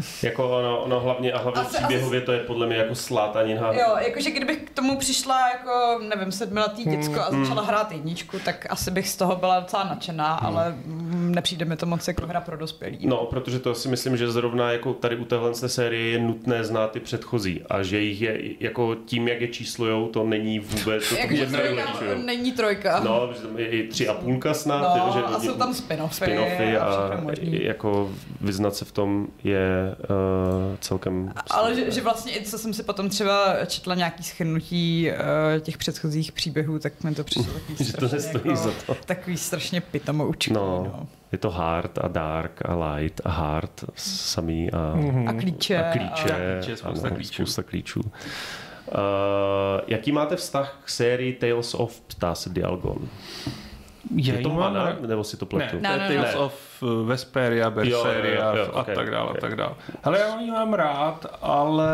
jako 0.22 0.58
ono, 0.58 0.80
ono 0.80 1.00
hlavně 1.00 1.32
a 1.32 1.38
hlavně 1.38 1.62
asi, 1.62 1.76
příběhově 1.76 2.18
asi... 2.18 2.26
to 2.26 2.32
je 2.32 2.38
podle 2.38 2.66
mě 2.66 2.76
jako 2.76 2.94
slátanina. 2.94 3.72
Jo, 3.72 3.96
jakože 3.98 4.30
kdybych 4.30 4.58
k 4.62 4.70
tomu 4.70 4.96
přišla 4.96 5.48
jako, 5.48 6.00
nevím, 6.08 6.32
sedmiletý 6.32 6.84
hmm, 6.84 6.96
děcko 6.96 7.20
a 7.20 7.28
hmm. 7.30 7.44
začala 7.44 7.62
hrát 7.62 7.92
jedničku, 7.92 8.38
tak 8.44 8.66
asi 8.70 8.90
bych 8.90 9.08
z 9.08 9.16
toho 9.16 9.36
byla 9.36 9.60
docela 9.60 9.84
nadšená, 9.84 10.34
hmm. 10.34 10.46
ale 10.46 10.74
nepřijde 11.12 11.64
mi 11.64 11.76
to 11.76 11.86
moc 11.86 12.08
jako 12.08 12.26
hra 12.26 12.40
pro 12.40 12.56
dospělí. 12.56 12.98
No, 13.06 13.16
protože 13.16 13.58
to 13.58 13.74
si 13.74 13.88
myslím, 13.88 14.16
že 14.16 14.30
zrovna 14.30 14.72
jako 14.72 14.92
tady 14.94 15.16
u 15.16 15.24
téhle 15.24 15.54
série 15.54 16.10
je 16.10 16.18
nutné 16.18 16.64
znát 16.64 16.90
ty 16.90 17.00
předchozí 17.00 17.62
a 17.70 17.82
že 17.82 17.98
jich 18.00 18.20
je 18.20 18.40
jako 18.60 18.94
tím, 18.94 19.28
jak 19.28 19.40
je 19.40 19.48
číslujou, 19.48 20.08
to 20.08 20.24
není 20.24 20.58
vůbec 20.58 21.08
to 21.08 21.14
jako 21.16 21.34
trojka, 21.50 21.84
není 22.24 22.52
trojka. 22.52 23.00
No, 23.00 23.30
je 23.56 23.66
i 23.66 23.88
tři 23.88 24.08
a 24.08 24.14
půlka 24.14 24.54
snad. 24.54 24.96
No, 24.96 25.06
jo, 25.06 25.12
že 25.14 25.22
a 25.22 25.40
jsou 25.40 25.54
tam 25.54 25.72
spin-offy. 25.72 26.24
Spin-offy 26.24 26.80
a, 26.80 26.84
a 26.84 27.20
jako 27.42 28.10
vyznat 28.40 28.76
se 28.76 28.84
v 28.84 28.92
tom 28.92 29.26
je 29.44 29.81
uh, 29.90 30.76
celkem... 30.80 31.32
Ale 31.50 31.74
že, 31.74 31.90
že 31.90 32.00
vlastně 32.00 32.38
i 32.38 32.44
co 32.44 32.58
jsem 32.58 32.74
si 32.74 32.82
potom 32.82 33.08
třeba 33.08 33.64
četla 33.66 33.94
nějaký 33.94 34.22
schrnutí 34.22 35.10
uh, 35.10 35.60
těch 35.60 35.78
předchozích 35.78 36.32
příběhů, 36.32 36.78
tak 36.78 37.04
mi 37.04 37.14
to 37.14 37.24
přišlo 37.24 37.52
takový 37.52 37.76
že 37.84 37.92
to 37.92 38.08
nestojí 38.08 38.44
jako, 38.44 38.56
za 38.56 38.70
to. 38.86 38.96
Takový 39.06 39.36
strašně 39.36 39.80
pitomoučký. 39.80 40.52
No, 40.52 40.92
no. 40.96 41.06
Je 41.32 41.38
to 41.38 41.50
hard 41.50 41.98
a 41.98 42.08
dark 42.08 42.62
a 42.64 42.74
light 42.74 43.20
a 43.24 43.30
hard 43.30 43.84
samý 43.96 44.70
a, 44.70 44.76
mm-hmm. 44.76 45.28
a 45.28 45.32
klíče. 45.32 45.84
A 45.84 45.92
klíče, 45.92 46.34
a, 46.34 46.58
klíče 46.58 46.76
spousta, 46.76 47.06
ano, 47.06 47.16
klíčů. 47.16 47.32
spousta 47.32 47.62
klíčů. 47.62 48.00
Uh, 48.00 48.10
jaký 49.86 50.12
máte 50.12 50.36
vztah 50.36 50.80
k 50.84 50.90
sérii 50.90 51.32
Tales 51.32 51.74
of, 51.74 52.00
ptá 52.00 52.34
se 52.34 52.50
Dialgon? 52.50 53.08
Je, 54.16 54.34
je 54.34 54.42
to 54.42 54.48
mana, 54.48 54.96
nebo 55.06 55.24
si 55.24 55.36
to 55.36 55.46
pletu? 55.46 55.76
Ne, 55.80 55.88
ne, 55.88 55.98
ne, 55.98 56.08
Tales 56.08 56.34
ne. 56.34 56.40
of 56.40 56.82
eh, 56.82 57.06
Vesperia, 57.06 57.70
Berseria 57.70 58.50
jo, 58.50 58.56
jo, 58.56 58.64
jo, 58.64 58.72
a 58.74 58.80
okay, 58.80 58.94
tak 58.94 59.10
dále, 59.10 59.30
okay. 59.30 59.40
tak 59.40 59.56
dále. 59.56 59.74
Hele, 60.02 60.18
já 60.18 60.40
ji 60.40 60.50
mám 60.50 60.74
rád, 60.74 61.26
ale 61.42 61.92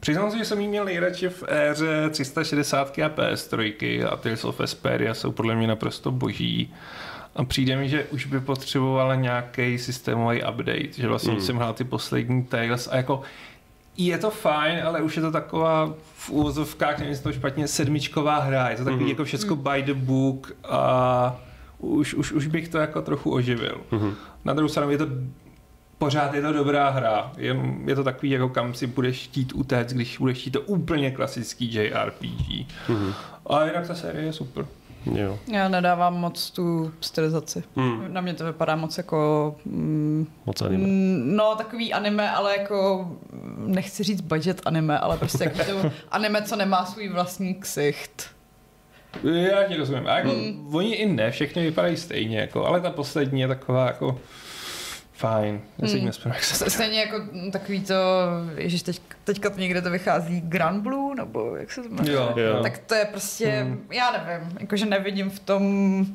Přiznám 0.00 0.30
si, 0.30 0.38
že 0.38 0.44
jsem 0.44 0.60
jí 0.60 0.68
měl 0.68 0.84
nejradši 0.84 1.28
v 1.28 1.44
éře 1.48 2.10
360 2.10 2.98
a 2.98 3.08
PS3 3.08 4.08
a 4.12 4.16
Tales 4.16 4.44
of 4.44 4.58
Vesperia 4.58 5.14
jsou 5.14 5.32
podle 5.32 5.54
mě 5.54 5.66
naprosto 5.66 6.10
boží. 6.10 6.74
A 7.36 7.44
přijde 7.44 7.76
mi, 7.76 7.88
že 7.88 8.04
už 8.04 8.26
by 8.26 8.40
potřebovala 8.40 9.14
nějaký 9.14 9.78
systémový 9.78 10.42
update, 10.42 10.92
že 10.92 11.08
vlastně 11.08 11.32
mm. 11.32 11.40
jsem 11.40 11.56
hrál 11.56 11.72
ty 11.72 11.84
poslední 11.84 12.44
Tales 12.44 12.88
a 12.92 12.96
jako 12.96 13.22
je 13.98 14.18
to 14.18 14.30
fajn, 14.30 14.80
ale 14.84 15.02
už 15.02 15.16
je 15.16 15.22
to 15.22 15.32
taková 15.32 15.94
v 16.14 16.30
úvozovkách, 16.30 16.98
nevím, 16.98 17.18
to 17.18 17.32
špatně, 17.32 17.68
sedmičková 17.68 18.38
hra. 18.38 18.70
Je 18.70 18.76
to 18.76 18.84
takový 18.84 19.04
mm-hmm. 19.04 19.08
jako 19.08 19.24
všecko 19.24 19.56
mm. 19.56 19.62
by 19.62 19.82
the 19.82 19.94
book 19.94 20.52
a 20.68 21.40
už, 21.78 22.14
už, 22.14 22.32
už 22.32 22.46
bych 22.46 22.68
to 22.68 22.78
jako 22.78 23.02
trochu 23.02 23.32
oživil. 23.32 23.80
Mm-hmm. 23.90 24.14
Na 24.44 24.54
druhou 24.54 24.68
stranu 24.68 24.90
je 24.90 24.98
to 24.98 25.06
pořád 25.98 26.34
je 26.34 26.42
to 26.42 26.52
dobrá 26.52 26.90
hra. 26.90 27.32
Je, 27.36 27.56
je 27.84 27.94
to 27.94 28.04
takový, 28.04 28.30
jako 28.30 28.48
kam 28.48 28.74
si 28.74 28.86
budeš 28.86 29.24
chtít 29.24 29.52
utéct, 29.54 29.92
když 29.92 30.18
budeš 30.18 30.38
chtít 30.38 30.50
to 30.50 30.60
úplně 30.60 31.10
klasický 31.10 31.74
JRPG. 31.74 32.48
Mm-hmm. 32.88 33.12
A 33.46 33.64
jinak 33.64 33.86
ta 33.86 33.94
série 33.94 34.24
je 34.24 34.32
super. 34.32 34.66
Jo. 35.14 35.38
Já 35.52 35.68
nedávám 35.68 36.14
moc 36.16 36.50
tu 36.50 36.92
stylizaci. 37.00 37.62
Hmm. 37.76 38.04
Na 38.12 38.20
mě 38.20 38.34
to 38.34 38.44
vypadá 38.44 38.76
moc 38.76 38.98
jako... 38.98 39.56
Mm, 39.64 40.26
Moc 40.46 40.62
anime. 40.62 40.86
mm, 40.86 41.36
no, 41.36 41.54
takový 41.56 41.92
anime, 41.92 42.30
ale 42.30 42.56
jako... 42.58 43.08
mm, 43.32 43.72
Nechci 43.74 44.02
říct 44.02 44.20
budget 44.20 44.60
anime, 44.64 44.98
ale 44.98 45.18
prostě 45.18 45.44
jako 45.44 45.58
to 45.82 45.90
anime, 46.10 46.42
co 46.42 46.56
nemá 46.56 46.84
svůj 46.84 47.08
vlastní 47.08 47.54
ksicht. 47.54 48.26
Já 49.22 49.62
ti 49.64 49.76
rozumím. 49.76 50.06
A 50.06 50.16
jako, 50.18 50.28
Mm. 50.28 50.74
oni 50.74 50.94
i 50.94 51.06
ne, 51.12 51.30
všechny 51.30 51.62
vypadají 51.62 51.96
stejně, 51.96 52.38
jako, 52.38 52.66
ale 52.66 52.80
ta 52.80 52.90
poslední 52.90 53.40
je 53.40 53.48
taková 53.48 53.86
jako 53.86 54.18
fajn. 55.18 55.60
Já 55.78 55.88
si 55.88 55.94
Mm. 55.94 56.00
mm. 56.00 56.06
nespomínám, 56.06 56.34
jak 56.36 56.44
se 56.44 56.64
S- 56.66 56.72
Stejně 56.74 57.00
jako 57.00 57.18
mm, 57.32 57.50
takový 57.50 57.80
to, 57.80 57.94
ježiš, 58.56 58.82
teď, 58.82 59.00
teďka 59.24 59.50
to 59.50 59.60
někde 59.60 59.82
to 59.82 59.90
vychází 59.90 60.40
Grand 60.40 60.82
Blue, 60.82 61.14
nebo 61.16 61.56
jak 61.56 61.72
se 61.72 61.82
to 61.82 61.88
jmenuje? 61.88 62.12
Jo, 62.16 62.32
Jo. 62.36 62.62
Tak 62.62 62.78
to 62.78 62.94
je 62.94 63.04
prostě, 63.04 63.48
Hmm. 63.48 63.86
já 63.92 64.10
nevím, 64.24 64.56
jakože 64.60 64.86
nevidím 64.86 65.30
v 65.30 65.38
tom 65.38 66.06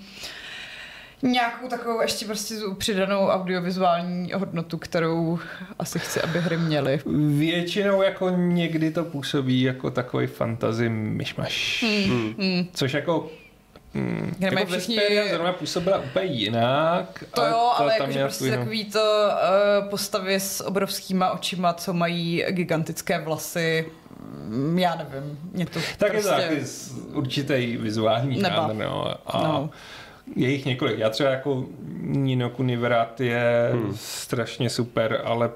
nějakou 1.21 1.67
takovou 1.67 2.01
ještě 2.01 2.25
prostě 2.25 2.55
přidanou 2.77 3.27
audiovizuální 3.27 4.31
hodnotu, 4.33 4.77
kterou 4.77 5.39
asi 5.79 5.99
chci, 5.99 6.21
aby 6.21 6.39
hry 6.39 6.57
měly. 6.57 6.99
Většinou 7.37 8.01
jako 8.01 8.29
někdy 8.29 8.91
to 8.91 9.03
působí 9.03 9.61
jako 9.61 9.91
takový 9.91 10.27
fantasy 10.27 10.89
myšmaš. 10.89 11.85
Hmm. 12.07 12.33
Hmm. 12.39 12.67
Což 12.73 12.93
jako 12.93 13.31
Mm, 13.93 14.33
Kde 14.37 14.51
mají 14.51 14.65
jako 14.65 14.71
všichni- 14.79 14.95
Vesperia 14.95 15.27
zrovna 15.33 15.53
působila 15.53 15.97
úplně 15.99 16.25
jinak. 16.25 17.23
To 17.35 17.45
jo, 17.45 17.71
ale 17.77 17.87
tam 17.97 17.99
jakože 18.01 18.07
měla 18.17 18.27
prostě 18.27 18.51
no. 18.51 18.57
takový 18.57 18.85
to 18.85 18.99
uh, 19.83 19.89
postavy 19.89 20.35
s 20.35 20.65
obrovskýma 20.65 21.31
očima, 21.31 21.73
co 21.73 21.93
mají 21.93 22.45
gigantické 22.49 23.19
vlasy, 23.19 23.85
mm, 24.47 24.79
já 24.79 24.95
nevím, 24.95 25.39
mě 25.51 25.65
to 25.65 25.79
Tak 25.97 26.11
prostě... 26.11 26.29
je 26.31 26.35
to 26.35 26.41
taky 26.49 26.65
z- 26.65 26.93
určitý 27.13 27.77
vizuální 27.77 28.39
žánr, 28.39 28.73
no. 28.75 29.13
A 29.25 29.43
No. 29.43 29.69
je 30.35 30.49
jich 30.49 30.65
několik. 30.65 30.99
Já 30.99 31.09
třeba 31.09 31.29
jako 31.29 31.65
Nino 32.01 32.49
Kuniverat 32.49 33.21
je 33.21 33.69
Hmm. 33.71 33.83
hmm. 33.83 33.97
strašně 33.97 34.69
super, 34.69 35.21
ale 35.23 35.51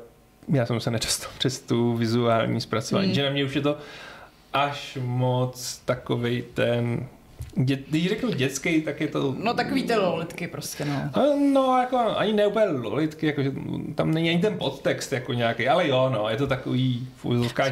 já 0.54 0.66
jsem 0.66 0.80
se 0.80 0.92
nedostal 0.92 1.32
přes 1.38 1.60
tu 1.60 1.94
vizuální 1.94 2.62
zpracování, 2.62 3.06
Hmm. 3.08 3.14
hmm. 3.16 3.16
že 3.16 3.24
na 3.26 3.30
mě 3.34 3.46
už 3.46 3.56
je 3.56 3.62
to 3.62 3.78
až 4.54 4.98
moc 5.02 5.82
takovej 5.86 6.42
ten 6.54 7.06
Dě, 7.60 7.78
když 7.90 8.10
řeknu 8.10 8.30
dětský, 8.32 8.82
tak 8.82 9.02
je 9.02 9.08
to... 9.08 9.36
No 9.44 9.54
takový 9.54 9.84
ty 9.84 9.96
lolitky 9.96 10.48
prostě, 10.48 10.86
no. 10.86 11.10
No, 11.54 11.78
jako 11.80 11.98
ani 11.98 12.34
ne 12.34 12.48
úplně 12.48 12.66
lolitky, 12.66 13.26
jakože 13.26 13.52
tam 13.96 14.12
není 14.12 14.30
ani 14.30 14.40
ten 14.40 14.58
podtext 14.58 15.14
jako 15.14 15.34
nějaký, 15.34 15.68
ale 15.68 15.88
jo, 15.88 16.10
no, 16.14 16.30
je 16.30 16.38
to 16.38 16.48
takový 16.48 17.08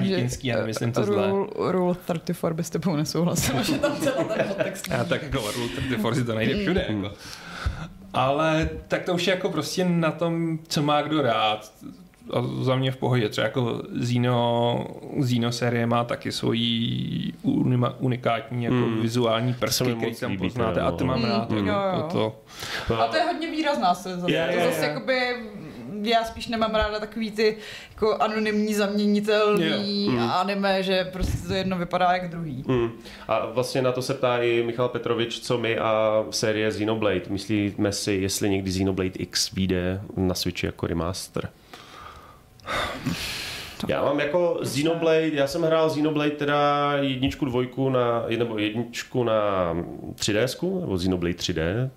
že, 0.01 0.07
dětinský, 0.07 0.47
já 0.47 0.55
eh, 0.57 0.59
nemyslím 0.61 0.91
to 0.91 1.03
zle. 1.03 1.29
Rule, 1.29 1.47
rule 1.71 1.95
34 1.95 2.53
by 2.53 2.63
s 2.63 2.69
tebou 2.69 2.95
nesouhlasil, 2.95 3.63
že 3.63 3.77
tam 3.77 3.95
celá 3.97 4.23
ten 4.23 4.47
podtext 4.47 4.91
A 4.91 5.03
tak 5.03 5.23
jako 5.23 5.51
Rule 5.51 5.69
34 5.69 6.23
to 6.23 6.35
nejde 6.35 6.55
všude, 6.61 6.85
Mm. 6.89 7.03
jako. 7.03 7.15
Ale 8.13 8.69
tak 8.87 9.03
to 9.03 9.13
už 9.13 9.27
je 9.27 9.33
jako 9.35 9.49
prostě 9.49 9.85
na 9.85 10.11
tom, 10.11 10.59
co 10.67 10.81
má 10.81 11.01
kdo 11.01 11.21
rád. 11.21 11.71
A 12.33 12.43
za 12.61 12.75
mě 12.75 12.91
v 12.91 12.97
pohodě. 12.97 13.29
Třeba 13.29 13.45
jako 13.47 13.81
Zino, 13.99 14.87
Zino 15.19 15.51
série 15.51 15.85
má 15.85 16.03
taky 16.03 16.31
svoji 16.31 17.33
unikátní 17.99 18.63
jako 18.63 18.75
Hmm. 18.75 19.01
vizuální 19.01 19.53
se 19.53 19.59
prvky, 19.59 19.83
mi 19.89 19.95
který 19.95 20.15
tam 20.15 20.31
líbí, 20.31 20.43
poznáte. 20.47 20.81
A 20.81 20.91
no. 20.91 20.97
ty 20.97 21.03
mám 21.03 21.19
Hmm, 21.21 21.29
rád. 21.31 21.51
jo, 21.51 21.57
jako 21.57 22.17
jo. 22.17 22.35
To, 22.87 23.01
A 23.01 23.07
to 23.07 23.15
je 23.15 23.23
hodně 23.23 23.51
výrazná 23.51 23.93
stylizace. 23.93 24.31
Je, 24.31 24.47
to 24.53 24.59
je, 24.59 24.65
zase 24.65 24.85
je. 24.85 24.89
jakoby, 24.91 25.19
já 26.01 26.23
spíš 26.23 26.47
nemám 26.47 26.75
ráda 26.75 26.99
takový 26.99 27.31
ty 27.31 27.57
jako 27.91 28.15
anonymní, 28.17 28.73
zaměnitelný 28.73 30.05
Jo. 30.05 30.11
Mm. 30.11 30.19
anime, 30.19 30.83
že 30.83 31.09
prostě 31.13 31.47
to 31.47 31.53
jedno 31.53 31.77
vypadá 31.77 32.11
jak 32.13 32.29
druhý. 32.29 32.63
Hmm. 32.67 32.91
A 33.27 33.45
vlastně 33.45 33.81
na 33.81 33.91
to 33.91 34.01
se 34.01 34.13
ptá 34.13 34.37
i 34.37 34.63
Michal 34.65 34.89
Petrovič, 34.89 35.39
co 35.39 35.57
my 35.57 35.77
a 35.77 36.23
série 36.29 36.69
Xenoblade. 36.69 37.21
Myslíme 37.29 37.91
si, 37.91 38.13
jestli 38.13 38.49
někdy 38.49 38.71
Xenoblade 38.71 39.09
X 39.19 39.51
vyjde 39.51 40.01
na 40.17 40.33
Switchi 40.33 40.65
jako 40.65 40.87
remaster? 40.87 41.49
Já 43.87 44.05
mám 44.05 44.19
jako 44.19 44.59
Xenoblade, 44.63 45.29
já 45.29 45.47
jsem 45.47 45.61
hrál 45.61 45.89
Xenoblade 45.89 46.31
teda 46.31 46.91
jedničku, 46.99 47.45
dvojku 47.45 47.89
na, 47.89 48.25
nebo 48.37 48.57
jedničku 48.57 49.23
na 49.23 49.73
3DS, 50.15 50.81
nebo 50.81 50.97
Xenoblade 50.97 51.35
3D, 51.35 51.89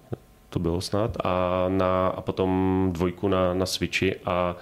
to 0.51 0.59
bylo 0.59 0.81
snad, 0.81 1.17
a, 1.25 1.65
na, 1.69 2.09
a 2.09 2.21
potom 2.21 2.91
dvojku 2.93 3.29
na, 3.29 3.55
na 3.55 3.67
Switchi 3.67 4.17
a 4.25 4.57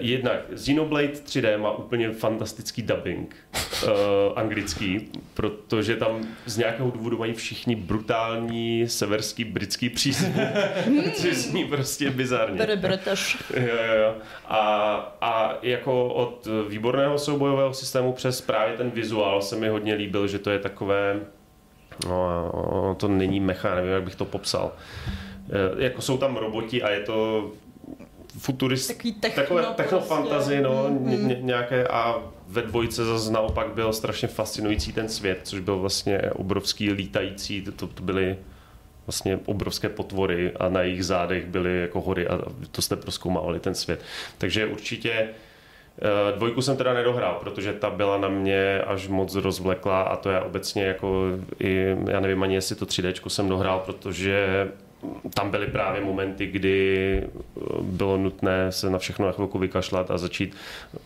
Jednak 0.00 0.40
Xenoblade 0.54 1.08
3D 1.08 1.58
má 1.58 1.70
úplně 1.72 2.10
fantastický 2.12 2.82
dubbing 2.82 3.36
uh, 3.82 3.90
anglický, 4.36 5.10
protože 5.34 5.96
tam 5.96 6.20
z 6.46 6.56
nějakého 6.56 6.90
důvodu 6.90 7.18
mají 7.18 7.34
všichni 7.34 7.76
brutální 7.76 8.88
severský 8.88 9.44
britský 9.44 9.90
přízvuk, 9.90 10.34
což 11.14 11.34
zní 11.36 11.64
prostě 11.64 12.10
bizarně. 12.10 12.58
Tady 12.58 12.76
British. 12.76 13.50
Jo, 13.56 13.66
jo, 13.66 13.94
jo. 14.02 14.14
A, 14.48 14.94
a 15.20 15.58
jako 15.62 16.08
od 16.08 16.48
výborného 16.68 17.18
soubojového 17.18 17.74
systému 17.74 18.12
přes 18.12 18.40
právě 18.40 18.76
ten 18.76 18.90
vizuál 18.90 19.42
se 19.42 19.56
mi 19.56 19.68
hodně 19.68 19.94
líbil, 19.94 20.26
že 20.26 20.38
to 20.38 20.50
je 20.50 20.58
takové, 20.58 21.20
no, 22.08 22.94
to 22.98 23.08
není 23.08 23.40
mecha, 23.40 23.74
nevím, 23.74 23.90
jak 23.92 24.02
bych 24.02 24.14
to 24.14 24.24
popsal. 24.24 24.72
E, 25.78 25.84
Jako 25.84 26.02
jsou 26.02 26.18
tam 26.18 26.36
roboti 26.36 26.82
a 26.82 26.90
je 26.90 27.00
to 27.00 27.50
futurist, 28.38 28.88
Takový 28.88 29.12
techno 29.12 29.42
takové 29.42 29.62
prostě. 29.62 29.82
technofantazy, 29.82 30.60
no, 30.62 30.86
Mhm. 30.88 31.10
ně, 31.10 31.16
ně, 31.16 31.38
nějaké 31.40 31.88
a 31.88 32.22
ve 32.48 32.62
dvojce 32.62 33.04
zase 33.04 33.32
naopak 33.32 33.68
byl 33.68 33.92
strašně 33.92 34.28
fascinující 34.28 34.92
ten 34.92 35.08
svět, 35.08 35.40
což 35.42 35.60
byl 35.60 35.78
vlastně 35.78 36.20
obrovský 36.32 36.92
lítající, 36.92 37.62
to, 37.62 37.86
to, 37.86 38.02
byly 38.02 38.36
vlastně 39.06 39.38
obrovské 39.46 39.88
potvory 39.88 40.52
a 40.60 40.68
na 40.68 40.80
jejich 40.82 41.04
zádech 41.04 41.46
byly 41.46 41.80
jako 41.80 42.00
hory 42.00 42.28
a 42.28 42.38
to 42.70 42.82
jste 42.82 42.96
proskoumávali 42.96 43.60
ten 43.60 43.74
svět. 43.74 44.00
Takže 44.38 44.66
určitě 44.66 45.10
eh, 45.12 46.36
Dvojku 46.36 46.62
jsem 46.62 46.76
teda 46.76 46.94
nedohrál, 46.94 47.34
protože 47.40 47.72
ta 47.72 47.90
byla 47.90 48.18
na 48.18 48.28
mě 48.28 48.80
až 48.80 49.08
moc 49.08 49.34
rozvleklá 49.34 50.02
a 50.02 50.16
to 50.16 50.30
je 50.30 50.40
obecně 50.40 50.84
jako 50.84 51.24
i, 51.60 51.96
já 52.10 52.20
nevím 52.20 52.42
ani 52.42 52.54
jestli 52.54 52.76
to 52.76 52.84
3D 52.86 53.28
jsem 53.28 53.48
dohrál, 53.48 53.82
protože 53.86 54.68
tam 55.34 55.50
byly 55.50 55.66
právě 55.66 56.00
momenty, 56.04 56.46
kdy 56.46 57.18
eh, 57.22 57.60
bylo 57.82 58.16
nutné 58.16 58.72
se 58.72 58.90
na 58.90 58.98
všechno 58.98 59.26
na 59.26 59.32
chvilku 59.32 59.58
vykašlat 59.58 60.10
a 60.10 60.18
začít 60.18 60.56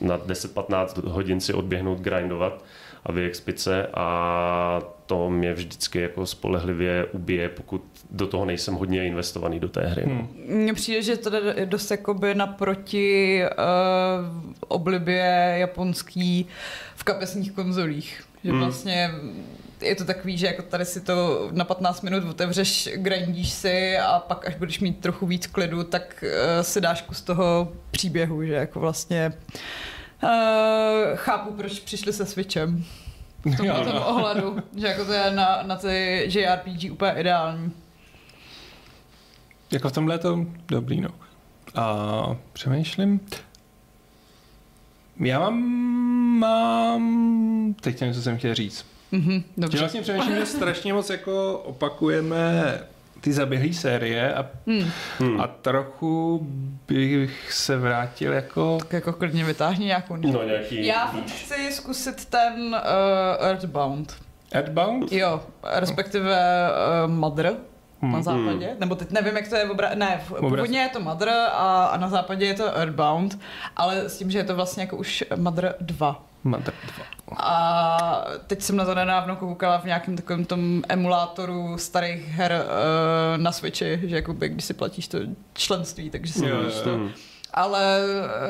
na 0.01 0.18
10-15 0.18 1.09
hodin 1.09 1.40
si 1.40 1.55
odběhnout, 1.55 1.99
grindovat 1.99 2.64
a 3.05 3.12
vyexpit 3.12 3.61
se 3.61 3.86
a 3.94 4.80
to 5.07 5.30
mě 5.30 5.55
vždycky 5.55 6.01
jako 6.01 6.26
spolehlivě 6.26 7.05
ubije, 7.12 7.49
pokud 7.49 7.82
do 8.11 8.26
toho 8.26 8.44
nejsem 8.44 8.74
hodně 8.74 9.07
investovaný 9.07 9.61
do 9.61 9.68
té 9.68 9.86
hry. 9.86 10.03
No. 10.07 10.14
Hmm. 10.14 10.28
Mně 10.46 10.74
přijde, 10.74 11.03
že 11.03 11.16
to 11.16 11.36
je 11.36 11.66
dost 11.66 11.90
jakoby 11.90 12.34
naproti 12.34 13.42
uh, 13.42 14.26
oblibě 14.68 15.55
japonský 15.59 16.46
v 16.96 17.05
kapesních 17.05 17.53
konzolích. 17.53 18.24
Že 18.44 18.51
Hmm. 18.51 18.61
vlastně 18.61 19.11
je 19.81 19.95
to 19.95 20.05
takový, 20.05 20.39
že 20.39 20.47
jako 20.47 20.62
tady 20.62 20.85
si 20.85 21.01
to 21.01 21.49
na 21.53 21.64
15 21.64 22.03
minut 22.03 22.24
otevřeš, 22.24 22.89
grindíš 22.95 23.51
si 23.51 23.99
a 23.99 24.18
pak 24.18 24.47
až 24.47 24.55
budeš 24.55 24.81
mít 24.81 25.01
trochu 25.01 25.26
víc 25.26 25.47
klidu, 25.47 25.85
tak 25.85 26.24
uh, 26.26 26.62
si 26.62 26.81
dáš 26.81 27.03
kus 27.03 27.22
toho 27.22 27.72
příběhu, 27.91 28.45
že 28.45 28.53
jako 28.53 28.81
vlastně 28.81 29.33
uh, 30.22 30.31
chápu, 31.14 31.53
proč 31.53 31.81
přišli 31.81 32.12
se 32.12 32.26
Switchem. 32.26 32.85
V 33.45 33.57
tomhle 33.57 33.79
Jo, 33.79 33.85
tom 33.85 33.95
no. 33.95 34.07
ohledu, 34.07 34.57
že 34.76 34.87
jako 34.87 35.05
to 35.05 35.12
je 35.12 35.31
na, 35.31 35.62
na 35.62 35.76
ty 35.76 36.24
JRPG 36.33 36.93
úplně 36.93 37.12
ideální. 37.12 37.72
Jako 39.70 39.89
v 39.89 39.93
tomhle 39.93 40.14
je 40.14 40.18
to 40.18 40.47
dobrý, 40.68 41.01
no. 41.01 41.11
A 41.74 42.37
přemýšlím. 42.53 43.20
Já 45.20 45.39
mám, 45.41 45.61
mám, 46.39 47.74
teď 47.81 48.01
nevím, 48.01 48.14
co 48.14 48.22
jsem 48.22 48.39
chtěl 48.39 48.55
říct. 48.55 48.87
Mhm, 49.13 49.33
Že 49.33 49.43
dobře. 49.57 49.79
vlastně 49.79 50.03
přemýšlím, 50.03 50.37
že 50.37 50.47
strašně 50.47 50.93
moc 50.93 51.11
jako 51.11 51.59
opakujeme 51.59 52.81
ty 53.21 53.33
zaběhlé 53.33 53.73
série 53.73 54.35
a, 54.35 54.47
Hmm. 54.67 54.91
Hmm. 55.19 55.41
a 55.41 55.47
trochu 55.47 56.47
bych 56.89 57.53
se 57.53 57.77
vrátil 57.77 58.33
jako... 58.33 58.79
Tak 58.79 58.93
jako 58.93 59.13
klidně 59.13 59.45
vytáhni 59.45 59.87
nějakou. 59.87 60.17
No 60.17 60.43
nějaký 60.43 60.87
Já 60.87 61.07
chci 61.27 61.73
zkusit 61.73 62.25
ten 62.25 62.53
uh, 62.69 63.47
Earthbound. 63.47 64.17
Earthbound? 64.53 65.13
Jo, 65.13 65.43
respektive 65.75 66.39
uh, 67.07 67.11
Mother 67.13 67.53
Hmm. 68.03 68.12
na 68.12 68.22
západě. 68.22 68.76
Nebo 68.80 68.94
teď 68.94 69.11
nevím, 69.11 69.36
jak 69.36 69.49
to 69.49 69.57
je 69.57 69.66
v 69.66 69.70
obra... 69.70 69.90
Ne, 69.94 70.20
v, 70.28 70.32
původně 70.40 70.80
je 70.80 70.88
to 70.88 71.01
Mother 71.01 71.28
a, 71.28 71.84
a 71.86 71.96
na 71.96 72.09
západě 72.09 72.46
je 72.46 72.55
to 72.55 72.76
Earthbound, 72.76 73.38
ale 73.76 74.09
s 74.09 74.18
tím, 74.18 74.30
že 74.30 74.38
je 74.38 74.44
to 74.44 74.55
vlastně 74.55 74.82
jako 74.82 74.96
už 74.96 75.24
Mother 75.36 75.74
2. 75.80 76.24
Mother 76.44 76.74
2. 76.96 77.36
A 77.36 78.24
teď 78.46 78.62
jsem 78.62 78.76
na 78.76 78.84
to 78.84 78.94
nedávno 78.94 79.36
koukala 79.36 79.78
v 79.78 79.84
nějakém 79.84 80.16
takovém 80.16 80.44
tom 80.44 80.82
emulátoru 80.88 81.78
starých 81.78 82.28
her 82.28 82.53
uh, 82.53 83.42
na 83.42 83.53
Switchi, 83.53 84.01
že 84.03 84.16
jakoby, 84.16 84.49
když 84.49 84.64
si 84.64 84.74
platíš 84.74 85.09
to 85.09 85.18
členství, 85.55 86.11
takže 86.11 86.32
si 86.32 86.46
Jo, 86.46 86.57
můžeš 86.57 86.76
jo, 86.76 86.82
to 86.84 86.90
Hmm. 86.90 87.11
Ale 87.59 88.01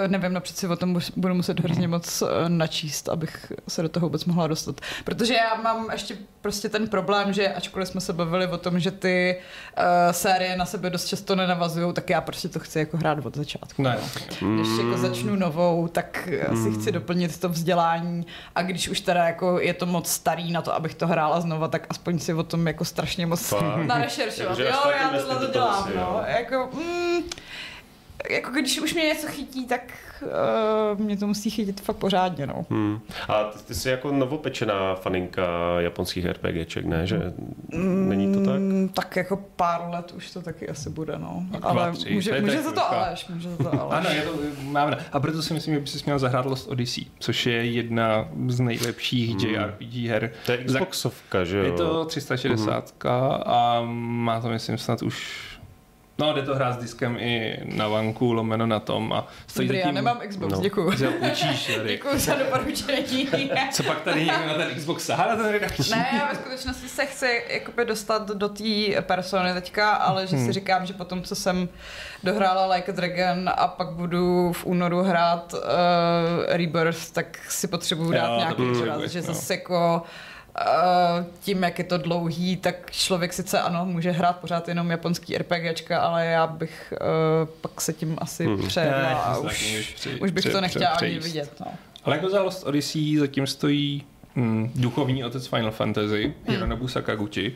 eh, 0.04 0.08
nevím, 0.08 0.32
no 0.32 0.40
přeci 0.40 0.66
o 0.66 0.76
tom 0.76 1.00
budu 1.16 1.34
muset 1.34 1.60
hrozně 1.60 1.88
moc 1.88 2.22
eh, 2.22 2.48
načíst, 2.48 3.08
abych 3.08 3.52
se 3.68 3.82
do 3.82 3.88
toho 3.88 4.06
vůbec 4.06 4.24
mohla 4.24 4.46
dostat. 4.46 4.80
Protože 5.04 5.34
já 5.34 5.54
mám 5.54 5.88
ještě 5.92 6.16
prostě 6.40 6.68
ten 6.68 6.88
problém, 6.88 7.32
že 7.32 7.54
ačkoliv 7.54 7.88
jsme 7.88 8.00
se 8.00 8.12
bavili 8.12 8.46
o 8.46 8.58
tom, 8.58 8.80
že 8.80 8.90
ty 8.90 9.36
uh, 9.78 9.84
série 10.12 10.56
na 10.56 10.66
sebe 10.66 10.90
dost 10.90 11.04
často 11.04 11.36
nenavazují, 11.36 11.92
tak 11.92 12.10
já 12.10 12.20
prostě 12.20 12.48
to 12.48 12.58
chci 12.58 12.78
jako 12.78 12.96
hrát 12.96 13.26
od 13.26 13.36
začátku. 13.36 13.82
Ne. 13.82 13.98
Když 14.28 14.68
jako 14.78 14.98
začnu 14.98 15.36
novou, 15.36 15.88
tak 15.88 16.28
si 16.62 16.72
chci 16.72 16.92
doplnit 16.92 17.40
to 17.40 17.48
vzdělání 17.48 18.26
a 18.54 18.62
když 18.62 18.88
už 18.88 19.00
teda 19.00 19.24
jako 19.24 19.60
je 19.60 19.74
to 19.74 19.86
moc 19.86 20.10
starý 20.10 20.52
na 20.52 20.62
to, 20.62 20.74
abych 20.74 20.94
to 20.94 21.06
hrála 21.06 21.40
znova, 21.40 21.68
tak 21.68 21.86
aspoň 21.90 22.18
si 22.18 22.34
o 22.34 22.42
tom 22.42 22.66
jako 22.66 22.84
strašně 22.84 23.26
moc 23.26 23.54
narešeršovat. 23.86 24.58
Jo, 24.58 24.66
já 24.66 25.08
tohle 25.08 25.46
to 25.46 25.52
dělám, 25.52 25.88
jo. 25.88 25.96
no. 25.96 26.22
Jako, 26.26 26.68
mm, 26.74 27.07
jako 28.30 28.50
když 28.50 28.80
už 28.80 28.94
mě 28.94 29.04
něco 29.04 29.26
chytí, 29.26 29.66
tak 29.66 29.80
uh, 30.94 31.00
mě 31.00 31.16
to 31.16 31.26
musí 31.26 31.50
chytit 31.50 31.80
fakt 31.80 31.96
pořádně, 31.96 32.46
no. 32.46 32.66
Hmm. 32.70 33.00
A 33.28 33.44
ty, 33.44 33.58
ty 33.58 33.74
jsi 33.74 33.88
jako 33.88 34.12
novopečená 34.12 34.94
faninka 34.94 35.42
japonských 35.78 36.26
RPGček, 36.26 36.84
ne? 36.84 37.06
Že 37.06 37.32
není 37.78 38.34
to 38.34 38.50
tak? 38.50 38.60
Mm, 38.60 38.88
tak 38.88 39.16
jako 39.16 39.36
pár 39.56 39.88
let 39.88 40.12
už 40.16 40.30
to 40.30 40.42
taky 40.42 40.68
asi 40.68 40.90
bude, 40.90 41.18
no. 41.18 41.42
Tak 41.52 41.60
dva, 41.60 41.70
Ale 41.70 41.92
tři, 41.92 42.04
to 42.04 42.14
může, 42.14 42.40
může 42.40 42.62
za 42.62 42.72
to. 42.72 42.92
Aleš, 42.92 43.28
může 43.28 43.50
za 43.50 43.56
to 43.56 43.80
Aleš. 43.82 44.06
Ano, 44.06 44.10
je 44.10 44.22
to, 44.22 44.38
mám. 44.62 44.96
A 45.12 45.20
proto 45.20 45.42
si 45.42 45.54
myslím, 45.54 45.74
že 45.74 45.80
by 45.80 45.86
si 45.86 46.02
měl 46.06 46.18
zahrát 46.18 46.46
Lost 46.46 46.68
Odyssey, 46.68 47.04
což 47.18 47.46
je 47.46 47.64
jedna 47.64 48.28
z 48.48 48.60
nejlepších 48.60 49.28
Hmm. 49.28 49.54
JRPG 49.54 49.94
her. 49.94 50.30
To 50.46 50.52
je 50.52 50.64
Xboxovka, 50.64 51.44
že 51.44 51.58
jo? 51.58 51.64
Je 51.64 51.72
to 51.72 52.04
360 52.04 52.94
a 53.46 53.80
má 53.90 54.40
to, 54.40 54.48
myslím, 54.48 54.78
snad 54.78 55.02
už 55.02 55.47
No, 56.20 56.32
jde 56.32 56.42
to 56.42 56.54
hrát 56.54 56.72
s 56.72 56.76
diskem 56.76 57.16
i 57.20 57.56
na 57.64 57.88
vanku, 57.88 58.32
lomeno 58.32 58.66
na 58.66 58.80
tom 58.80 59.12
a 59.12 59.26
stojí 59.46 59.68
Dobrý, 59.68 59.78
já 59.78 59.84
zatím... 59.84 59.94
nemám 59.94 60.20
Xbox, 60.28 60.52
no. 60.54 60.60
děkuju. 60.60 60.92
Že 60.96 61.06
ho 61.06 61.12
učíš 61.32 61.66
tady. 61.76 61.88
Děkuju 61.88 62.18
za 62.18 62.34
doporučení. 62.34 63.28
Co 63.72 63.82
pak 63.82 64.00
tady 64.00 64.20
někdo 64.24 64.46
na 64.46 64.54
ten 64.54 64.74
Xbox 64.74 65.04
sahá 65.04 65.28
na 65.28 65.36
ten 65.36 65.46
redakční? 65.48 65.90
Ne, 65.90 66.08
já 66.12 66.28
ve 66.28 66.34
skutečnosti 66.34 66.88
se 66.88 67.06
chci 67.06 67.42
jakoby 67.50 67.84
dostat 67.84 68.28
do 68.28 68.48
té 68.48 68.64
persony 69.00 69.52
teďka, 69.54 69.90
ale 69.90 70.22
že 70.26 70.36
si 70.36 70.42
Hmm. 70.42 70.52
říkám, 70.52 70.86
že 70.86 70.92
potom, 70.92 71.22
co 71.22 71.34
jsem 71.34 71.68
dohrála 72.24 72.66
Like 72.74 72.92
a 72.92 72.94
Dragon 72.94 73.50
a 73.56 73.66
pak 73.68 73.88
budu 73.90 74.52
v 74.52 74.66
únoru 74.66 75.02
hrát 75.02 75.54
uh, 75.54 75.60
Rebirth, 76.48 77.10
tak 77.12 77.38
si 77.48 77.68
potřebuju 77.68 78.12
dát 78.12 78.28
Jo, 78.28 78.36
nějaký 78.38 78.62
čas, 78.84 79.10
že 79.10 79.20
no. 79.20 79.26
zase 79.26 79.54
jako 79.54 80.02
tím, 81.40 81.62
jak 81.62 81.78
je 81.78 81.84
to 81.84 81.98
dlouhý, 81.98 82.56
tak 82.56 82.90
člověk 82.90 83.32
sice 83.32 83.60
ano, 83.60 83.86
může 83.86 84.10
hrát 84.10 84.36
pořád 84.36 84.68
jenom 84.68 84.90
japonský 84.90 85.38
RPGčka, 85.38 86.00
ale 86.00 86.26
já 86.26 86.46
bych 86.46 86.94
uh, 87.00 87.48
pak 87.60 87.80
se 87.80 87.92
tím 87.92 88.16
asi 88.20 88.44
Hmm. 88.44 88.56
hmm. 88.58 88.68
přejela 88.68 88.98
Ne, 88.98 89.14
a 89.14 89.38
už, 89.38 89.92
při- 89.96 90.20
už 90.20 90.30
bych 90.30 90.42
pře- 90.42 90.50
to 90.52 90.60
nechtěla 90.60 90.88
ani 90.90 91.18
vidět. 91.18 91.52
No. 91.60 91.66
Ale 92.04 92.16
jako 92.16 92.30
za 92.30 92.42
Lost 92.42 92.66
Odyssey 92.66 93.16
zatím 93.18 93.46
stojí 93.46 94.04
hm, 94.36 94.72
duchovní 94.74 95.24
otec 95.24 95.46
Final 95.46 95.70
Fantasy, 95.70 96.34
Hironobu 96.48 96.88
Sakaguchi, 96.88 97.54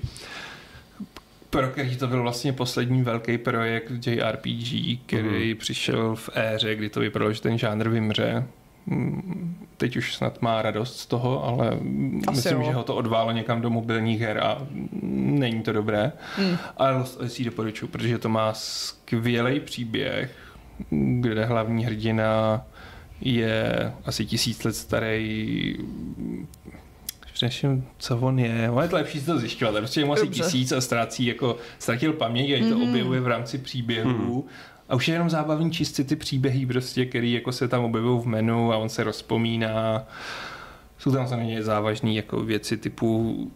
pro 1.51 1.69
který 1.69 1.97
to 1.97 2.07
byl 2.07 2.23
vlastně 2.23 2.53
poslední 2.53 3.03
velký 3.03 3.39
projekt 3.39 4.07
JRPG, 4.07 4.99
který 5.07 5.49
Mhm. 5.51 5.59
přišel 5.59 6.17
v 6.17 6.31
éře, 6.35 6.75
kdy 6.75 6.89
to 6.89 7.01
vypadalo, 7.01 7.33
že 7.33 7.41
ten 7.41 7.59
žánr 7.59 7.89
vymře. 7.89 8.45
Hm, 8.87 9.57
Teď 9.77 9.97
už 9.97 10.15
snad 10.15 10.43
má 10.43 10.63
radost 10.63 10.99
z 11.01 11.07
toho, 11.07 11.45
ale 11.45 11.69
Asi 12.27 12.37
myslím, 12.37 12.59
jo. 12.61 12.65
že 12.67 12.73
ho 12.73 12.83
to 12.83 12.95
odválo 12.97 13.33
někam 13.33 13.61
do 13.61 13.71
mobilních 13.71 14.21
her 14.21 14.39
a 14.43 14.67
není 15.03 15.63
to 15.63 15.73
dobré. 15.73 16.13
Hmm. 16.37 16.57
Ale 16.77 16.97
Lost 16.97 17.21
Odyssey 17.21 17.45
doporučuji, 17.45 17.87
protože 17.87 18.19
to 18.19 18.29
má 18.29 18.53
skvělý 18.55 19.61
příběh, 19.61 20.37
kde 21.21 21.45
hlavní 21.45 21.85
hrdina 21.85 22.63
je 23.21 23.93
asi 24.05 24.27
tisíc 24.27 24.65
let 24.65 24.77
starý 24.77 25.77
Přeším, 27.33 27.85
co 27.99 28.19
on 28.19 28.39
je. 28.39 28.71
On 28.71 28.83
je 28.83 28.89
to 28.89 28.97
lepší 28.97 29.21
si 29.21 29.27
to 29.27 29.39
zjišťovat. 29.39 29.75
Prostě 29.79 30.01
je 30.01 30.05
mu 30.05 30.13
asi 30.13 30.29
tisíc 30.29 30.73
a 30.73 30.81
ztrácí, 30.81 31.27
jako 31.27 31.57
ztratil 31.79 32.13
paměť 32.13 32.51
a 32.61 32.65
mm. 32.65 32.71
to 32.71 32.79
Mhm. 32.79 32.89
objevuje 32.89 33.21
v 33.21 33.27
rámci 33.27 33.59
příběhů. 33.59 34.47
A 34.93 34.95
už 34.95 35.09
je 35.09 35.15
jenom 35.15 35.31
zábavný 35.31 35.71
číst 35.71 35.95
si 35.95 36.05
ty 36.05 36.17
příběhy, 36.17 36.67
prostě, 36.67 37.07
který 37.07 37.33
jako 37.33 37.53
se 37.53 37.69
tam 37.69 37.85
objevují 37.85 38.23
v 38.23 38.27
menu 38.27 38.73
a 38.73 38.77
on 38.77 38.89
se 38.89 39.05
rozpomíná. 39.05 40.07
Jsou 40.99 41.13
tam 41.13 41.29
samozřejmě 41.29 41.63
závažné 41.63 42.13
jako 42.13 42.41
věci 42.41 42.77
typu, 42.77 43.51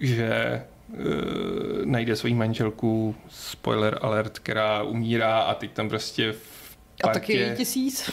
že 0.00 0.62
uh, 0.88 0.96
najde 1.84 2.16
svoji 2.16 2.34
manželku, 2.34 3.14
spoiler 3.28 3.98
alert, 4.02 4.38
která 4.38 4.82
umírá 4.82 5.38
a 5.40 5.54
teď 5.54 5.72
tam 5.72 5.88
prostě 5.88 6.32
v 6.32 6.76
A 7.04 7.06
partě... 7.06 7.20
taky 7.20 7.56
tisíc? 7.56 8.10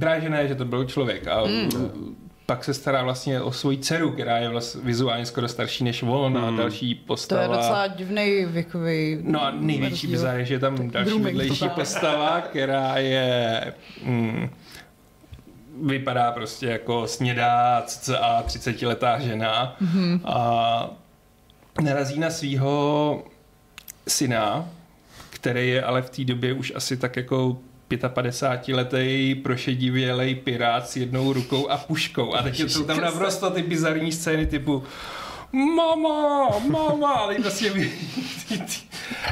Právě, 0.00 0.20
že 0.20 0.30
ne, 0.30 0.48
že 0.48 0.54
to 0.54 0.64
byl 0.64 0.84
člověk. 0.84 1.26
A 1.26 1.44
mm. 1.44 2.16
Pak 2.46 2.64
se 2.64 2.74
stará 2.74 3.02
vlastně 3.02 3.40
o 3.40 3.52
svoji 3.52 3.78
dceru, 3.78 4.10
která 4.12 4.38
je 4.38 4.48
vlastně 4.48 4.80
vizuálně 4.84 5.26
skoro 5.26 5.48
starší 5.48 5.84
než 5.84 6.02
on 6.02 6.38
a 6.38 6.50
Mm. 6.50 6.56
další 6.56 6.94
To 6.94 7.06
postava. 7.06 7.42
je 7.42 7.48
docela 7.48 7.86
divný 7.86 8.44
věkový 8.44 9.18
No 9.22 9.42
a 9.42 9.50
největší 9.50 10.06
bizar 10.06 10.38
je, 10.38 10.44
že 10.44 10.54
je 10.54 10.58
tam 10.58 10.90
další 10.90 11.18
vedlejší 11.18 11.68
postava, 11.68 12.40
která 12.40 12.96
je... 12.98 13.74
Mm, 14.04 14.50
vypadá 15.82 16.32
prostě 16.32 16.66
jako 16.66 17.06
snědá 17.06 17.82
cca 17.86 18.42
30 18.46 18.82
letá 18.86 19.18
žena 19.18 19.76
Mhm. 19.80 20.20
a 20.24 20.90
narazí 21.82 22.20
na 22.20 22.30
svého 22.30 23.22
syna, 24.08 24.68
který 25.30 25.68
je 25.70 25.82
ale 25.82 26.02
v 26.02 26.10
té 26.10 26.24
době 26.24 26.52
už 26.52 26.72
asi 26.76 26.96
tak 26.96 27.16
jako 27.16 27.58
55-letý 27.96 29.34
prošedivělej 29.34 30.34
pirát 30.34 30.88
s 30.88 30.96
jednou 30.96 31.32
rukou 31.32 31.68
a 31.68 31.76
puškou. 31.76 32.34
A 32.34 32.42
teď 32.42 32.70
jsou 32.70 32.84
tam 32.84 33.00
naprosto 33.00 33.50
ty 33.50 33.62
bizarní 33.62 34.12
scény 34.12 34.46
typu 34.46 34.82
mama, 35.52 36.48
mama, 36.68 37.12
ale 37.12 37.34
prostě 37.34 37.72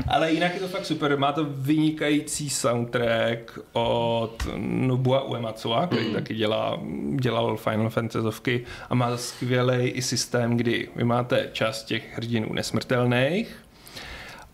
ale 0.08 0.32
jinak 0.32 0.54
je 0.54 0.60
to 0.60 0.68
fakt 0.68 0.86
super. 0.86 1.18
Má 1.18 1.32
to 1.32 1.46
vynikající 1.50 2.50
soundtrack 2.50 3.58
od 3.72 4.48
Nobua 4.56 5.22
Uematsua, 5.22 5.86
který 5.86 6.08
mm. 6.08 6.14
taky 6.14 6.34
dělá, 6.34 6.80
dělal 7.14 7.56
Final 7.56 7.90
Fantasy 7.90 8.64
a 8.90 8.94
má 8.94 9.16
skvělý 9.16 9.88
i 9.88 10.02
systém, 10.02 10.56
kdy 10.56 10.88
vy 10.96 11.04
máte 11.04 11.48
část 11.52 11.84
těch 11.84 12.16
hrdinů 12.16 12.52
nesmrtelných, 12.52 13.56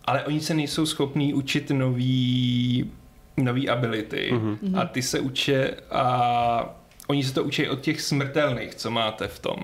ale 0.05 0.23
oni 0.23 0.39
se 0.39 0.53
nejsou 0.53 0.85
schopní 0.85 1.33
učit 1.33 1.71
nový, 1.71 2.91
nový 3.37 3.69
ability 3.69 4.29
mm-hmm. 4.33 4.79
a 4.79 4.85
ty 4.85 5.01
se 5.01 5.19
učí 5.19 5.53
a 5.91 6.75
oni 7.07 7.23
se 7.23 7.33
to 7.33 7.43
učí 7.43 7.69
od 7.69 7.81
těch 7.81 8.01
smrtelných, 8.01 8.75
co 8.75 8.91
máte 8.91 9.27
v 9.27 9.39
tom. 9.39 9.55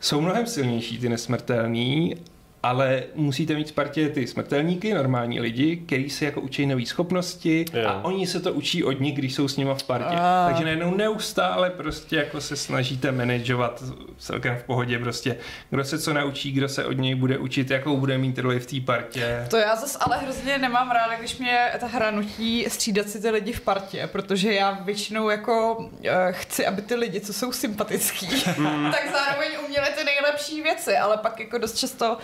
Jsou 0.00 0.20
mnohem 0.20 0.46
silnější 0.46 0.98
ty 0.98 1.08
nesmrtelní, 1.08 2.14
ale 2.62 3.02
musíte 3.14 3.54
mít 3.54 3.70
v 3.70 3.72
partě 3.72 4.08
ty 4.08 4.26
smrtelníky, 4.26 4.94
normální 4.94 5.40
lidi, 5.40 5.76
kteří 5.76 6.10
se 6.10 6.24
jako 6.24 6.40
učí 6.40 6.66
nové 6.66 6.86
schopnosti 6.86 7.64
Jo. 7.72 7.88
a 7.88 8.04
oni 8.04 8.26
se 8.26 8.40
to 8.40 8.52
učí 8.52 8.84
od 8.84 9.00
nich, 9.00 9.14
když 9.14 9.34
jsou 9.34 9.48
s 9.48 9.56
nima 9.56 9.74
v 9.74 9.82
partě. 9.82 10.16
A. 10.18 10.46
Takže 10.48 10.64
najednou 10.64 10.94
neustále 10.96 11.70
prostě 11.70 12.16
jako 12.16 12.40
se 12.40 12.56
snažíte 12.56 13.12
manažovat 13.12 13.82
celkem 14.18 14.56
v 14.56 14.62
pohodě 14.62 14.98
prostě, 14.98 15.36
kdo 15.70 15.84
se 15.84 15.98
co 15.98 16.12
naučí, 16.12 16.52
kdo 16.52 16.68
se 16.68 16.84
od 16.84 16.92
něj 16.92 17.14
bude 17.14 17.38
učit, 17.38 17.70
jakou 17.70 17.96
bude 17.96 18.18
mít 18.18 18.38
roli 18.38 18.60
v 18.60 18.66
té 18.66 18.80
partě. 18.80 19.46
To 19.50 19.56
já 19.56 19.76
zase 19.76 19.98
ale 20.00 20.18
hrozně 20.18 20.58
nemám 20.58 20.90
ráda, 20.90 21.16
když 21.18 21.38
mě 21.38 21.70
ta 21.80 21.86
hra 21.86 22.10
nutí 22.10 22.66
střídat 22.68 23.08
si 23.08 23.20
ty 23.20 23.30
lidi 23.30 23.52
v 23.52 23.60
partě, 23.60 24.08
protože 24.12 24.52
já 24.52 24.78
většinou 24.84 25.30
jako 25.30 25.76
uh, 25.76 25.88
chci, 26.30 26.66
aby 26.66 26.82
ty 26.82 26.94
lidi, 26.94 27.20
co 27.20 27.32
jsou 27.32 27.52
sympatický, 27.52 28.26
tak 28.92 29.08
zároveň 29.12 29.48
uměli 29.66 29.86
ty 29.98 30.04
nejlepší 30.04 30.62
věci, 30.62 30.96
ale 30.96 31.16
pak 31.16 31.40
jako 31.40 31.58
dost 31.58 31.78
často 31.78 32.18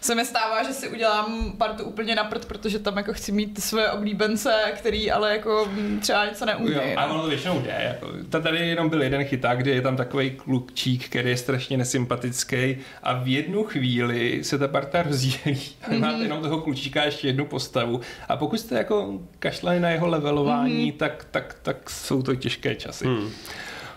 se 0.00 0.14
mi 0.14 0.24
stává, 0.24 0.62
že 0.62 0.72
si 0.72 0.88
udělám 0.88 1.52
partu 1.58 1.84
úplně 1.84 2.14
na 2.14 2.24
prd, 2.24 2.44
protože 2.44 2.78
tam 2.78 2.96
jako 2.96 3.12
chci 3.12 3.32
mít 3.32 3.54
ty 3.54 3.60
své 3.60 3.90
oblíbence, 3.90 4.52
který 4.74 5.10
ale 5.10 5.32
jako 5.32 5.68
mm, 5.72 6.00
třeba 6.00 6.24
něco 6.26 6.46
neumí. 6.46 6.72
Jo, 6.72 6.82
a 6.96 7.06
no. 7.06 7.14
ono 7.14 7.22
to 7.22 7.28
většinou 7.28 7.60
jde. 7.60 7.76
Jako. 7.78 8.12
Ta- 8.30 8.40
Tady 8.40 8.68
jenom 8.68 8.88
byl 8.88 9.02
jeden 9.02 9.24
chyták, 9.24 9.58
kde 9.58 9.70
je 9.70 9.80
tam 9.80 9.96
takový 9.96 10.30
klukčík, 10.30 11.08
který 11.08 11.30
je 11.30 11.36
strašně 11.36 11.76
nesympatický 11.76 12.76
a 13.02 13.12
v 13.12 13.28
jednu 13.28 13.64
chvíli 13.64 14.44
se 14.44 14.58
ta 14.58 14.68
parta 14.68 15.02
rozdělí 15.02 15.60
a 15.82 15.90
mm-hmm. 15.90 15.98
máte 16.00 16.22
jenom 16.22 16.42
toho 16.42 16.60
klučíka 16.60 17.02
a 17.02 17.04
ještě 17.04 17.28
jednu 17.28 17.44
postavu 17.46 18.00
a 18.28 18.36
pokud 18.36 18.60
jste 18.60 18.78
jako 18.78 19.20
kašlali 19.38 19.80
na 19.80 19.90
jeho 19.90 20.06
levelování, 20.06 20.92
mm-hmm. 20.92 20.96
tak, 20.96 21.26
tak, 21.30 21.56
tak 21.62 21.90
jsou 21.90 22.22
to 22.22 22.34
těžké 22.34 22.74
časy. 22.74 23.06
Hmm. 23.06 23.30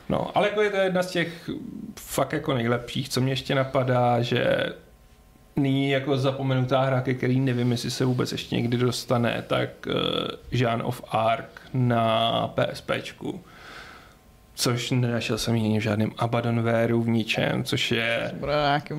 No, 0.10 0.38
ale 0.38 0.48
jako 0.48 0.62
je 0.62 0.70
to 0.70 0.78
jedna 0.78 1.04
z 1.04 1.12
těch 1.12 1.50
fakt 2.00 2.34
jako 2.34 2.54
nejlepších, 2.54 3.10
co 3.10 3.22
mě 3.22 3.32
ještě 3.32 3.56
napadá, 3.56 4.22
že 4.22 4.66
nyní 5.58 5.89
jako 5.89 6.18
zapomenutá 6.18 6.82
hra, 6.82 7.01
ke 7.01 7.14
který 7.14 7.39
nevím, 7.39 7.72
jestli 7.72 7.91
se 7.91 8.05
vůbec 8.05 8.32
ještě 8.32 8.55
někdy 8.55 8.78
dostane, 8.78 9.43
tak 9.47 9.70
uh, 9.88 9.93
Jean 10.51 10.82
of 10.86 11.01
Arc 11.12 11.45
na 11.74 12.47
PSPčku. 12.47 13.41
Což 14.55 14.91
nenašel 14.91 15.38
jsem 15.38 15.55
ji 15.55 15.80
v 15.80 15.82
žádném 15.82 16.12
Abandonwareu, 16.18 17.01
v 17.01 17.10
ničem, 17.10 17.64
což 17.64 17.91
je 17.91 18.32
Bude 18.39 18.53
jako. 18.53 18.95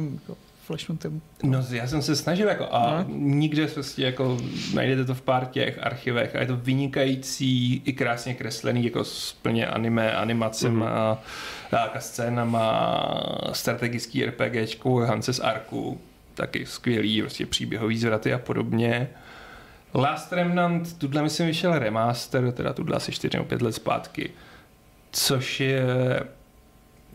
No, 1.42 1.64
já 1.70 1.86
jsem 1.86 2.02
se 2.02 2.16
snažil 2.16 2.48
jako 2.48 2.66
a 2.70 3.04
No. 3.08 3.14
nikde 3.16 3.66
prostě 3.66 4.02
jako 4.02 4.38
najdete 4.74 5.04
to 5.04 5.14
v 5.14 5.22
pár 5.22 5.46
těch 5.46 5.78
archivech 5.82 6.36
a 6.36 6.40
je 6.40 6.46
to 6.46 6.56
vynikající 6.56 7.82
i 7.84 7.92
krásně 7.92 8.34
kreslený 8.34 8.84
jako 8.84 9.04
s 9.04 9.32
plně 9.32 9.66
anime, 9.66 10.12
animacema, 10.12 11.18
mm. 11.72 11.78
a 11.78 12.00
scénama, 12.00 13.10
strategický 13.52 14.24
RPGčku, 14.24 14.98
Hance 14.98 15.32
z 15.32 15.40
Arku, 15.40 16.00
taky 16.38 16.66
skvělý 16.66 17.20
prostě 17.22 17.46
příběhový 17.46 17.98
zvraty 17.98 18.32
a 18.34 18.38
podobně. 18.38 19.08
Last 19.94 20.32
Remnant, 20.32 20.98
tuhle 20.98 21.22
myslím 21.22 21.46
vyšel 21.46 21.78
remaster, 21.78 22.52
teda 22.52 22.72
tuhle 22.72 22.96
asi 22.96 23.12
4 23.12 23.36
nebo 23.36 23.48
5 23.48 23.62
let 23.62 23.72
zpátky, 23.72 24.30
což 25.12 25.60
je 25.60 25.82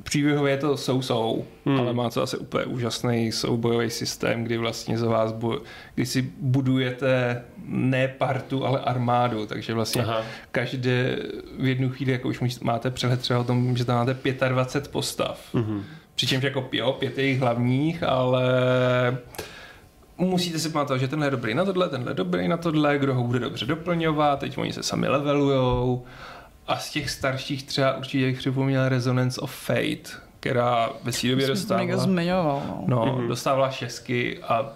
příběhově 0.03 0.53
je 0.53 0.57
to 0.57 0.77
sou-sou, 0.77 1.45
Hmm. 1.65 1.75
hmm. 1.75 1.85
ale 1.85 1.93
má 1.93 2.09
to 2.09 2.21
asi 2.21 2.37
úplně 2.37 2.65
úžasný 2.65 3.31
soubojový 3.31 3.89
systém, 3.89 4.43
kdy 4.43 4.57
vlastně 4.57 4.97
za 4.97 5.09
vás, 5.09 5.31
bu- 5.33 5.61
kdy 5.95 6.05
si 6.05 6.21
budujete 6.39 7.41
ne 7.65 8.07
partu, 8.07 8.65
ale 8.65 8.79
armádu, 8.79 9.45
takže 9.45 9.73
vlastně 9.73 10.01
Aha. 10.03 10.21
každé 10.51 11.19
v 11.59 11.65
jednu 11.65 11.89
chvíli, 11.89 12.11
jako 12.11 12.27
už 12.27 12.59
máte 12.61 12.91
přehled 12.91 13.19
třeba 13.21 13.39
o 13.39 13.43
tom, 13.43 13.77
že 13.77 13.85
tam 13.85 13.95
máte 14.07 14.49
25 14.49 14.91
postav. 14.91 15.39
Mhm. 15.53 15.83
Přičemž 16.15 16.43
jako 16.43 16.69
jo, 16.71 16.91
pět 16.93 17.17
je 17.17 17.25
jich 17.25 17.39
hlavních, 17.39 18.03
ale 18.03 18.43
musíte 20.17 20.59
si 20.59 20.69
pamatovat, 20.69 20.99
že 21.01 21.07
tenhle 21.07 21.27
je 21.27 21.31
dobrý 21.31 21.53
na 21.53 21.65
tohle, 21.65 21.89
tenhle 21.89 22.11
je 22.11 22.15
dobrý 22.15 22.47
na 22.47 22.57
tohle, 22.57 22.97
kdo 22.97 23.13
ho 23.15 23.23
bude 23.23 23.39
dobře 23.39 23.65
doplňovat, 23.65 24.39
teď 24.39 24.57
oni 24.57 24.73
se 24.73 24.83
sami 24.83 25.07
levelujou. 25.07 26.05
A 26.67 26.77
z 26.77 26.89
těch 26.91 27.09
starších 27.09 27.63
třeba 27.63 27.97
určitě 27.97 28.25
bych 28.25 28.37
připomněl 28.37 28.89
Resonance 28.89 29.41
of 29.41 29.51
Fate, 29.55 30.09
která 30.39 30.89
ve 31.03 31.11
své 31.11 31.29
době 31.29 31.47
dostávala, 31.47 31.97
zmiňoval. 31.97 32.61
No. 32.67 33.05
no, 33.05 33.15
Mhm. 33.17 33.27
dostávala 33.27 33.71
šestky 33.71 34.39
a 34.43 34.73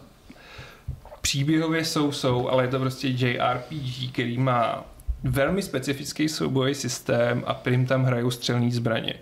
příběhově 1.21 1.85
jsou, 1.85 2.11
jsou, 2.11 2.49
ale 2.49 2.63
je 2.63 2.67
to 2.67 2.79
prostě 2.79 3.07
JRPG, 3.07 4.11
který 4.11 4.37
má 4.37 4.83
velmi 5.23 5.61
specifický 5.61 6.29
soubojový 6.29 6.75
systém 6.75 7.43
a 7.47 7.53
prim 7.53 7.85
tam 7.85 8.03
hrajou 8.03 8.31
střelný 8.31 8.71
zbraně. 8.71 9.13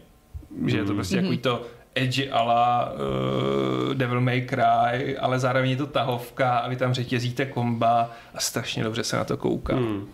Že 0.66 0.78
je 0.78 0.84
to 0.84 0.88
Mhm. 0.88 0.95
prostě 0.95 1.16
Mhm. 1.16 1.24
takový 1.26 1.38
to 1.38 1.61
edgy 1.96 2.32
ala 2.32 2.93
uh, 2.93 3.93
Devil 3.93 4.22
May 4.22 4.41
Cry, 4.41 5.18
ale 5.18 5.39
zároveň 5.39 5.70
je 5.70 5.78
to 5.78 5.88
tahovka 5.88 6.58
a 6.58 6.68
vy 6.68 6.76
tam 6.76 6.93
řetězíte 6.93 7.46
komba 7.46 8.12
a 8.34 8.39
strašně 8.39 8.84
dobře 8.84 9.04
se 9.04 9.18
na 9.18 9.24
to 9.24 9.38
kouká. 9.38 9.76
Hmm. 9.76 10.08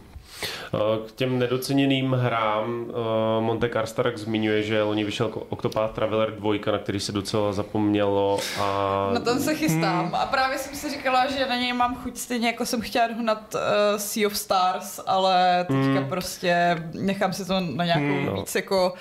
Eh, 0.43 0.77
K 1.07 1.11
těm 1.11 1.39
nedoceněným 1.39 2.11
hrám 2.11 2.85
eh, 2.89 3.41
Monte 3.41 3.69
Karstark 3.69 4.17
zmiňuje, 4.17 4.63
že 4.63 4.83
loni 4.83 5.03
vyšel 5.03 5.31
Octopath 5.49 5.91
Traveler 5.93 6.31
2, 6.31 6.53
na 6.71 6.77
který 6.77 6.99
se 6.99 7.11
docela 7.11 7.53
zapomnělo 7.53 8.39
a... 8.61 9.09
Na 9.13 9.19
ten 9.19 9.39
se 9.41 9.55
chystám 9.55 10.05
Hmm. 10.05 10.15
a 10.15 10.25
právě 10.25 10.57
jsem 10.57 10.75
si 10.75 10.89
říkala, 10.89 11.27
že 11.31 11.45
na 11.49 11.55
něj 11.55 11.73
mám 11.73 11.95
chuť 11.95 12.17
stejně 12.17 12.47
jako 12.47 12.65
jsem 12.65 12.81
chtěla 12.81 13.07
dohnat 13.07 13.55
uh, 13.55 13.61
Sea 13.97 14.27
of 14.27 14.37
Stars, 14.37 14.99
ale 15.07 15.65
teďka 15.67 15.77
Hmm. 15.99 16.05
prostě 16.09 16.83
nechám 16.93 17.33
si 17.33 17.45
to 17.47 17.53
na 17.59 17.85
nějakou 17.85 18.01
Hmm. 18.29 18.35
víc 18.35 18.55
jako 18.55 18.93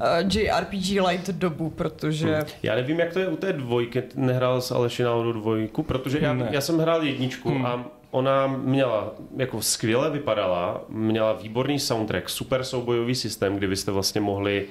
uh, 0.00 0.06
JRPG 0.36 1.00
light 1.08 1.28
dobu, 1.30 1.70
protože 1.70 2.34
Hmm. 2.34 2.44
Já 2.62 2.74
nevím, 2.74 3.00
jak 3.00 3.12
to 3.12 3.18
je 3.18 3.28
u 3.28 3.36
té 3.36 3.52
dvojky, 3.52 4.02
nehrál 4.14 4.60
s 4.60 4.70
Aleši 4.72 5.02
náhodou 5.02 5.32
dvojku, 5.32 5.82
protože 5.82 6.18
já, 6.22 6.32
Ne. 6.32 6.48
já 6.50 6.60
jsem 6.60 6.78
hrál 6.78 7.02
jedničku 7.02 7.48
Hmm. 7.50 7.66
a 7.66 7.84
ona 8.10 8.46
měla, 8.46 9.14
jako 9.36 9.62
skvěle 9.62 10.10
vypadala, 10.10 10.84
měla 10.88 11.32
výborný 11.32 11.78
soundtrack, 11.78 12.28
super 12.28 12.64
soubojový 12.64 13.14
systém, 13.14 13.56
kdy 13.56 13.66
vy 13.66 13.76
jste 13.76 13.90
vlastně 13.90 14.20
mohli 14.20 14.66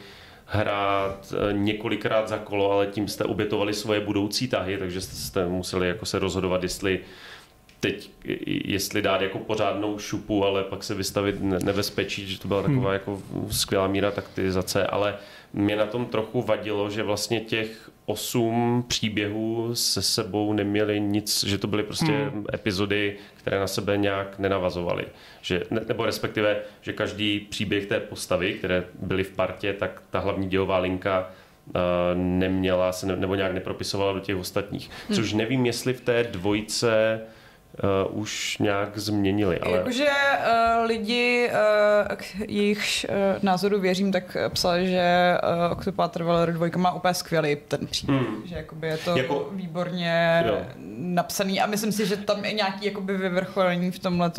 hrát 0.46 1.34
eh, 1.34 1.54
několikrát 1.54 2.28
za 2.28 2.38
kolo, 2.38 2.72
ale 2.72 2.88
tím 2.88 3.08
jste 3.08 3.24
obětovali 3.24 3.74
svoje 3.74 4.00
budoucí 4.00 4.48
tahy, 4.48 4.78
takže 4.78 5.02
jste, 5.02 5.48
museli 5.48 5.88
jako 5.88 6.06
se 6.06 6.20
rozhodovat, 6.20 6.64
jestli 6.64 7.00
teď, 7.80 8.10
jestli 8.66 9.02
dát 9.02 9.22
jako 9.22 9.40
pořádnou 9.40 10.00
šupu, 10.00 10.46
ale 10.46 10.64
pak 10.64 10.84
se 10.84 10.94
vystavit 10.94 11.42
ne- 11.42 11.60
nebezpečí, 11.64 12.28
že 12.28 12.40
to 12.40 12.48
byla 12.48 12.62
taková 12.62 12.94
jako 12.94 13.22
skvělá 13.52 13.88
míra 13.88 14.12
taktizace, 14.12 14.88
ale 14.88 15.16
mě 15.54 15.76
na 15.76 15.86
tom 15.86 16.06
trochu 16.06 16.42
vadilo, 16.42 16.90
že 16.90 17.04
vlastně 17.04 17.40
těch 17.40 17.90
osm 18.06 18.84
příběhů 18.88 19.70
se 19.74 20.02
sebou 20.02 20.54
neměli 20.54 21.00
nic, 21.00 21.44
že 21.44 21.58
to 21.58 21.68
byly 21.68 21.84
prostě 21.84 22.12
Hmm. 22.12 22.46
epizody, 22.54 23.18
které 23.36 23.60
na 23.60 23.68
sebe 23.68 23.98
nějak 23.98 24.40
nenavazovaly. 24.40 25.06
Že, 25.42 25.64
ne, 25.72 25.82
nebo 25.88 26.06
respektive, 26.06 26.58
že 26.82 26.94
každý 26.94 27.40
příběh 27.40 27.86
té 27.86 28.00
postavy, 28.00 28.54
které 28.54 28.84
byly 29.02 29.24
v 29.24 29.32
partě, 29.32 29.74
tak 29.74 30.02
ta 30.10 30.20
hlavní 30.20 30.50
dělová 30.50 30.78
linka 30.78 31.30
uh, 31.68 31.74
neměla 32.14 32.92
se 32.92 33.06
ne, 33.06 33.16
nebo 33.16 33.36
nějak 33.36 33.54
nepropisovala 33.54 34.14
do 34.14 34.20
těch 34.20 34.36
ostatních. 34.36 34.90
Což 35.14 35.34
nevím, 35.34 35.66
jestli 35.66 35.94
v 35.94 36.02
té 36.02 36.24
dvojce 36.24 37.22
uh, 37.84 38.20
už 38.22 38.58
nějak 38.58 38.98
změnili, 38.98 39.60
ale... 39.60 39.78
Jakože 39.78 40.06
uh, 40.06 40.86
lidi, 40.86 41.50
uh, 42.10 42.16
k 42.16 42.24
jejichž 42.48 43.06
uh, 43.10 43.16
názoru 43.44 43.80
věřím, 43.80 44.12
tak 44.12 44.38
eh, 44.40 44.50
psali, 44.50 44.88
že 44.88 45.38
uh, 45.68 45.72
Octopath 45.72 46.12
Traveler 46.12 46.54
2 46.54 46.68
má 46.78 46.92
úplně 46.94 47.14
skvělý 47.14 47.58
ten 47.68 47.88
příběh. 47.88 48.22
Hmm. 48.22 48.42
Že 48.48 48.56
jakoby 48.56 48.88
je 48.88 48.98
to 48.98 49.18
Jako- 49.18 49.50
výborně 49.52 50.44
Jo. 50.48 50.58
napsaný 50.98 51.62
a 51.62 51.66
myslím 51.66 51.92
si, 51.92 52.06
že 52.06 52.18
tam 52.18 52.46
i 52.46 52.54
nějaký 52.54 52.86
jakoby 52.86 53.18
vyvrcholení 53.18 53.92
v 53.92 54.00
tomhle 54.00 54.32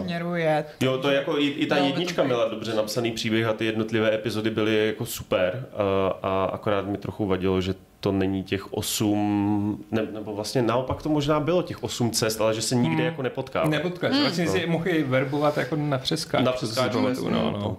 směru 0.00 0.34
je. 0.34 0.64
Jo, 0.80 0.98
to 0.98 1.10
je 1.10 1.16
jako 1.16 1.38
i, 1.38 1.46
i 1.48 1.66
ta 1.66 1.76
No, 1.78 1.86
jednička 1.86 2.22
to- 2.22 2.26
měla 2.26 2.48
dobře 2.48 2.74
napsaný 2.74 3.12
příběh 3.12 3.46
a 3.46 3.52
ty 3.52 3.64
jednotlivé 3.64 4.14
epizody 4.14 4.50
byly 4.50 4.86
jako 4.86 5.06
super 5.06 5.66
a, 5.76 6.28
a 6.28 6.44
akorát 6.52 6.86
mi 6.86 6.98
trochu 6.98 7.26
vadilo, 7.26 7.60
že 7.60 7.74
to 8.04 8.12
není 8.12 8.42
těch 8.44 8.72
osm, 8.72 9.84
ne, 9.90 10.02
nebo 10.12 10.34
vlastně 10.34 10.62
naopak 10.62 11.02
to 11.02 11.08
možná 11.08 11.40
bylo 11.40 11.62
těch 11.62 11.82
osm 11.82 12.10
cest, 12.10 12.40
ale 12.40 12.54
že 12.54 12.62
se 12.62 12.74
nikde 12.74 12.96
Hmm. 12.96 13.04
jako 13.04 13.22
nepotká. 13.22 13.64
Nepotkáš, 13.68 14.12
Hmm. 14.12 14.20
vlastně 14.20 14.46
si 14.48 14.58
je 14.58 14.66
mohli 14.66 15.02
verbovat 15.02 15.56
jako 15.58 15.76
na 15.76 15.98
přeskáč. 15.98 16.44
Na 16.44 16.52
přeskáčovou 16.52 17.06
přeskáč, 17.06 17.24
tu, 17.28 17.34
no, 17.34 17.50
no. 17.50 17.76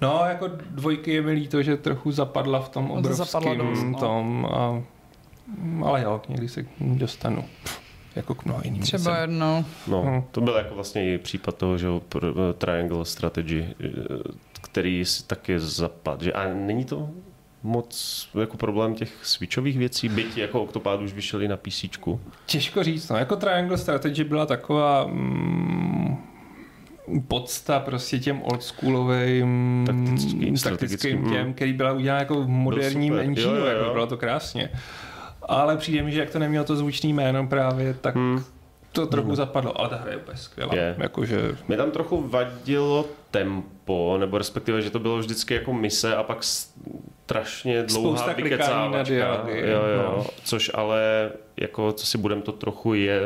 No, 0.00 0.22
jako 0.28 0.48
dvojky 0.70 1.12
je 1.12 1.22
mi 1.22 1.32
líto, 1.32 1.62
že 1.62 1.76
trochu 1.76 2.12
zapadla 2.12 2.60
v 2.60 2.68
tom 2.68 2.88
No, 2.94 3.02
to 3.02 3.14
zapadla 3.14 3.52
obrovském 3.52 3.92
no. 3.92 3.98
tom, 3.98 4.46
a, 4.52 4.82
ale 5.86 6.02
jo, 6.02 6.20
někdy 6.28 6.48
se 6.48 6.62
k 6.62 6.80
ní 6.80 6.98
dostanu. 6.98 7.44
Jako 8.16 8.34
k 8.34 8.44
mnoha 8.44 8.60
jiným 8.64 8.82
Třeba 8.82 9.12
věcem. 9.12 9.30
jednou. 9.30 9.64
No, 9.86 10.02
Hmm. 10.02 10.22
to 10.30 10.40
byl 10.40 10.54
jako 10.56 10.74
vlastně 10.74 11.14
i 11.14 11.18
případ 11.18 11.56
toho, 11.56 11.78
že 11.78 11.86
jo, 11.86 12.02
pr- 12.10 12.52
Triangle 12.52 13.04
Strategy, 13.04 13.64
eh, 13.80 13.86
který 14.60 15.04
si 15.04 15.26
taky 15.26 15.58
zapad. 15.60 16.22
Že, 16.22 16.32
a 16.32 16.48
není 16.54 16.84
to 16.84 17.08
moc 17.62 18.28
jako 18.40 18.56
problém 18.56 18.94
těch 18.94 19.12
switchových 19.22 19.78
věcí, 19.78 20.08
byť 20.08 20.36
jako 20.36 20.62
Octopad 20.62 21.00
už 21.00 21.12
vyšel 21.12 21.42
i 21.42 21.48
na 21.48 21.56
PC. 21.56 21.84
Těžko 22.46 22.82
říct, 22.82 23.08
no, 23.08 23.16
jako 23.16 23.36
Triangle 23.36 23.78
Strategy 23.78 24.24
byla 24.24 24.46
taková 24.46 25.06
mm, 25.06 26.16
podsta 27.28 27.80
prostě 27.80 28.18
těm 28.18 28.42
oldschoolovým 28.42 29.84
Taktickým, 29.86 30.56
taktickým, 30.56 31.30
těm, 31.30 31.46
mm. 31.46 31.54
který 31.54 31.72
byla 31.72 31.92
udělána 31.92 32.20
jako 32.20 32.42
v 32.42 32.48
moderním 32.48 33.12
super, 33.12 33.26
engineu, 33.26 33.64
jako 33.64 33.92
bylo 33.92 34.06
to 34.06 34.16
krásně. 34.16 34.70
Ale 35.42 35.76
přijde 35.76 36.02
mi, 36.02 36.12
že 36.12 36.20
jak 36.20 36.30
to 36.30 36.38
nemělo 36.38 36.64
to 36.64 36.76
zvučný 36.76 37.12
jméno 37.12 37.46
právě, 37.46 37.94
tak 37.94 38.14
Hmm. 38.14 38.44
To 38.92 39.06
trochu 39.06 39.34
zapadlo, 39.34 39.80
ale 39.80 39.88
ta 39.88 39.96
hra 39.96 40.10
je 40.10 40.16
úplně 40.16 40.36
skvělá. 40.36 40.74
Je. 40.74 40.96
Jakože, 40.98 41.56
Mě 41.68 41.76
tam 41.76 41.90
trochu 41.90 42.28
vadilo 42.28 43.06
tempo, 43.30 44.16
nebo 44.20 44.38
respektive, 44.38 44.82
že 44.82 44.90
to 44.90 44.98
bylo 44.98 45.18
vždycky 45.18 45.54
jako 45.54 45.72
mise 45.72 46.16
a 46.16 46.22
pak 46.22 46.38
strašně 46.42 47.82
dlouhá 47.82 48.16
Spousta 48.18 48.32
vykecávačka. 48.32 49.14
Jo, 49.48 49.82
jo, 49.94 50.14
no. 50.16 50.26
což 50.44 50.70
ale, 50.74 51.32
jako 51.56 51.92
co 51.92 52.06
si 52.06 52.18
budem, 52.18 52.42
to 52.42 52.52
trochu 52.52 52.94
je 52.94 53.20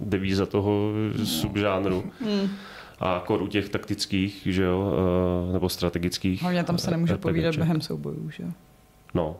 devíza 0.00 0.46
toho 0.46 0.90
subžánru. 1.24 2.04
Hmm. 2.20 2.48
A 3.00 3.22
kor 3.26 3.42
u 3.42 3.46
těch 3.46 3.68
taktických, 3.68 4.42
že 4.50 4.62
jo, 4.62 4.92
eh, 5.48 5.52
nebo 5.52 5.68
strategických. 5.68 6.42
Hlavně 6.42 6.64
tam 6.64 6.78
se 6.78 6.90
nemůže 6.90 7.12
RPGček. 7.12 7.22
povídat 7.22 7.56
během 7.56 7.80
soubojů, 7.80 8.30
že 8.30 8.42
jo? 8.42 8.48
No. 9.14 9.36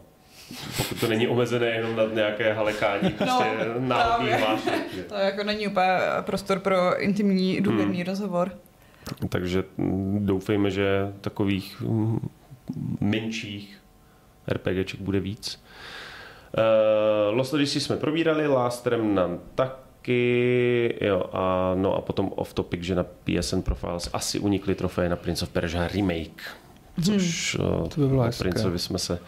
Pokud 0.76 1.00
to 1.00 1.08
není 1.08 1.28
omezené 1.28 1.66
jenom 1.66 1.96
na 1.96 2.04
nějaké 2.04 2.52
halekání, 2.52 3.10
prostě 3.10 3.44
náhodný 3.78 4.28
právě. 4.28 4.36
hlášek. 4.46 4.92
že? 4.94 5.02
To 5.02 5.14
jako 5.14 5.44
není 5.44 5.66
úplně 5.68 5.88
prostor 6.20 6.58
pro 6.58 7.00
intimní, 7.02 7.60
důvěrný 7.60 7.96
Hmm. 7.96 8.06
rozhovor. 8.06 8.52
Takže 9.28 9.64
mm, 9.76 10.26
doufejme, 10.26 10.70
že 10.70 11.12
takových 11.20 11.80
mm, 11.80 12.28
menších 13.00 13.78
RPGček 14.48 15.00
bude 15.00 15.20
víc. 15.20 15.62
Uh, 17.30 17.36
Lost 17.36 17.54
Odyssey 17.54 17.80
jsme 17.80 17.96
probírali, 17.96 18.46
Last 18.46 18.86
Remnant 18.86 19.40
taky, 19.54 20.94
jo, 21.00 21.24
a, 21.32 21.72
no 21.74 21.94
a 21.96 22.00
potom 22.00 22.32
off 22.36 22.54
topic, 22.54 22.82
že 22.82 22.94
na 22.94 23.04
PSN 23.24 23.60
Profiles 23.60 24.10
asi 24.12 24.38
unikly 24.38 24.74
trofeje 24.74 25.08
na 25.08 25.16
Prince 25.16 25.44
of 25.44 25.48
Persia 25.50 25.88
Remake, 25.88 26.42
což 27.04 27.56
hmm. 27.60 27.88
To 27.88 28.00
by 28.00 28.06
bylo 28.08 28.20
o 28.22 28.24
hezké. 28.24 28.44
Princovi 28.44 28.78
jsme 28.78 28.98
se, 28.98 29.18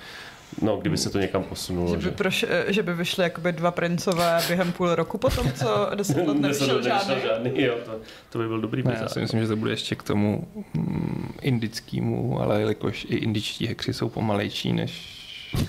no 0.62 0.76
kdyby 0.76 0.96
se 0.96 1.10
to 1.10 1.18
někam 1.18 1.42
posunulo, 1.44 1.90
Že 1.90 1.96
by, 1.96 2.02
že... 2.02 2.10
proš, 2.10 2.46
že 2.66 2.82
by 2.82 2.94
vyšly 2.94 3.24
jakoby 3.24 3.52
dva 3.52 3.70
princové 3.70 4.40
během 4.48 4.72
půl 4.72 4.94
roku 4.94 5.18
potom, 5.18 5.52
co 5.52 5.90
deset 5.94 6.16
let 6.16 6.36
Deset 6.36 6.40
nevyšel 6.40 6.66
let 6.76 6.82
nevyšel 6.82 6.82
žádný. 6.82 7.22
žádný, 7.22 7.62
jo, 7.62 7.74
to, 7.84 7.92
to 8.30 8.38
by 8.38 8.48
byl 8.48 8.60
dobrý 8.60 8.82
ne, 8.82 8.98
já 9.00 9.08
si 9.08 9.20
myslím, 9.20 9.40
že 9.40 9.48
to 9.48 9.56
bude 9.56 9.72
ještě 9.72 9.94
k 9.94 10.02
tomu 10.02 10.48
mm, 10.74 11.32
indickému, 11.42 12.40
ale 12.40 12.60
jelikož 12.60 13.06
i 13.10 13.16
indičtí 13.16 13.66
hekři 13.66 13.92
jsou 13.94 14.08
pomalejší 14.08 14.72
než 14.72 15.20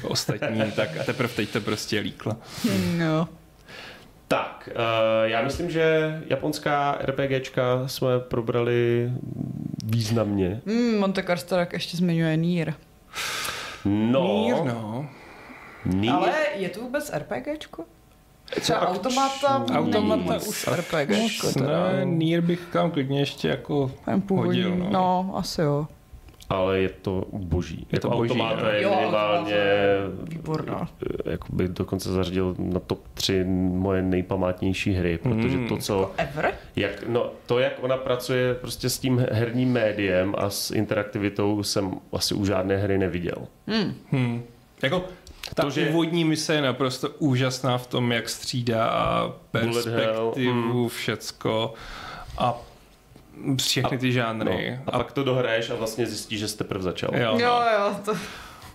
ostatní, 0.04 0.62
tak 0.76 0.90
a 1.00 1.04
teprve 1.04 1.34
teď 1.34 1.50
to 1.50 1.62
prostě 1.62 2.00
líkla. 2.00 2.38
No. 2.98 3.28
Tak, 4.28 4.70
uh, 4.76 4.80
já 5.24 5.42
myslím, 5.42 5.70
že 5.72 6.18
japonská 6.30 6.98
RPGčka 7.02 7.88
jsme 7.88 8.20
probrali 8.20 9.12
významně. 9.86 10.62
Mm, 10.66 10.98
Monte 11.00 11.24
Carlo 11.24 11.44
tak 11.48 11.74
ještě 11.74 11.98
zmiňuje 11.98 12.38
Nier. 12.38 12.74
No, 13.86 14.38
Mír, 14.46 14.56
no. 14.66 15.06
Nier- 15.86 16.14
Ale 16.14 16.32
je 16.56 16.70
to 16.70 16.82
vůbec 16.82 17.12
RPGčko? 17.14 17.84
Třeba 18.62 18.80
akční- 18.80 18.98
automata, 18.98 19.66
Automata 19.80 20.36
už 20.48 20.68
RPGčko. 20.68 21.48
Ne, 21.62 22.02
Nier 22.06 22.42
bych 22.42 22.60
tam 22.74 22.92
klidně 22.92 23.20
ještě 23.20 23.48
jako 23.48 23.92
hodil, 24.30 24.76
no. 24.76 24.90
no. 24.90 25.32
asi 25.36 25.62
jo. 25.62 25.88
Ale 26.52 26.80
je 26.80 26.90
to 26.90 27.26
boží. 27.32 27.78
Je 27.80 27.86
jako 27.98 28.10
to 28.10 28.18
boží, 28.18 28.32
automata 28.32 28.74
je 28.74 28.82
Jo, 28.84 28.96
minimálně 29.00 29.56
výborná. 30.24 30.90
eh, 31.26 31.32
jako 31.32 31.48
bych 31.54 31.68
dokonce 31.70 32.12
zařadil 32.12 32.56
na 32.60 32.80
top 32.80 33.00
3 33.14 33.44
moje 33.44 34.02
nejpamátnější 34.02 34.94
hry, 34.94 35.18
protože 35.18 35.58
Mm. 35.58 35.68
to, 35.68 35.78
co 35.78 36.12
Ever? 36.18 36.52
Jak, 36.76 37.08
no, 37.08 37.30
to, 37.46 37.60
jak 37.60 37.74
ona 37.82 37.98
pracuje 37.98 38.54
prostě 38.54 38.90
s 38.90 39.00
tím 39.00 39.26
herním 39.32 39.72
médiem 39.72 40.36
a 40.38 40.50
s 40.50 40.72
interaktivitou, 40.72 41.64
jsem 41.64 41.92
asi 42.14 42.34
u 42.34 42.46
žádné 42.46 42.78
hry 42.78 42.98
neviděl. 42.98 43.38
Hmm. 43.68 43.94
Hmm. 44.12 44.44
Jako 44.84 45.04
ta 45.56 45.64
To, 45.64 45.70
že- 45.70 45.90
úvodní 45.90 46.26
mise 46.26 46.54
je 46.56 46.62
naprosto 46.62 47.10
úžasná 47.10 47.78
v 47.78 47.88
tom, 47.88 48.12
jak 48.12 48.30
střídá 48.30 48.90
perspektivu, 49.52 50.88
všecko 50.88 51.74
a 52.38 52.58
všechny 53.58 53.98
ty 53.98 54.12
žánry. 54.12 54.80
No, 54.88 54.96
a 54.96 54.98
pak 54.98 55.12
to 55.12 55.24
dohraješ 55.24 55.70
a 55.70 55.76
vlastně 55.76 56.06
zjistíš, 56.06 56.40
že 56.40 56.48
jste 56.48 56.64
teprve 56.64 56.84
začal. 56.84 57.10
jo, 57.14 57.22
Jo, 57.22 57.38
no. 57.40 57.72
jo, 57.74 57.96
to... 58.06 58.14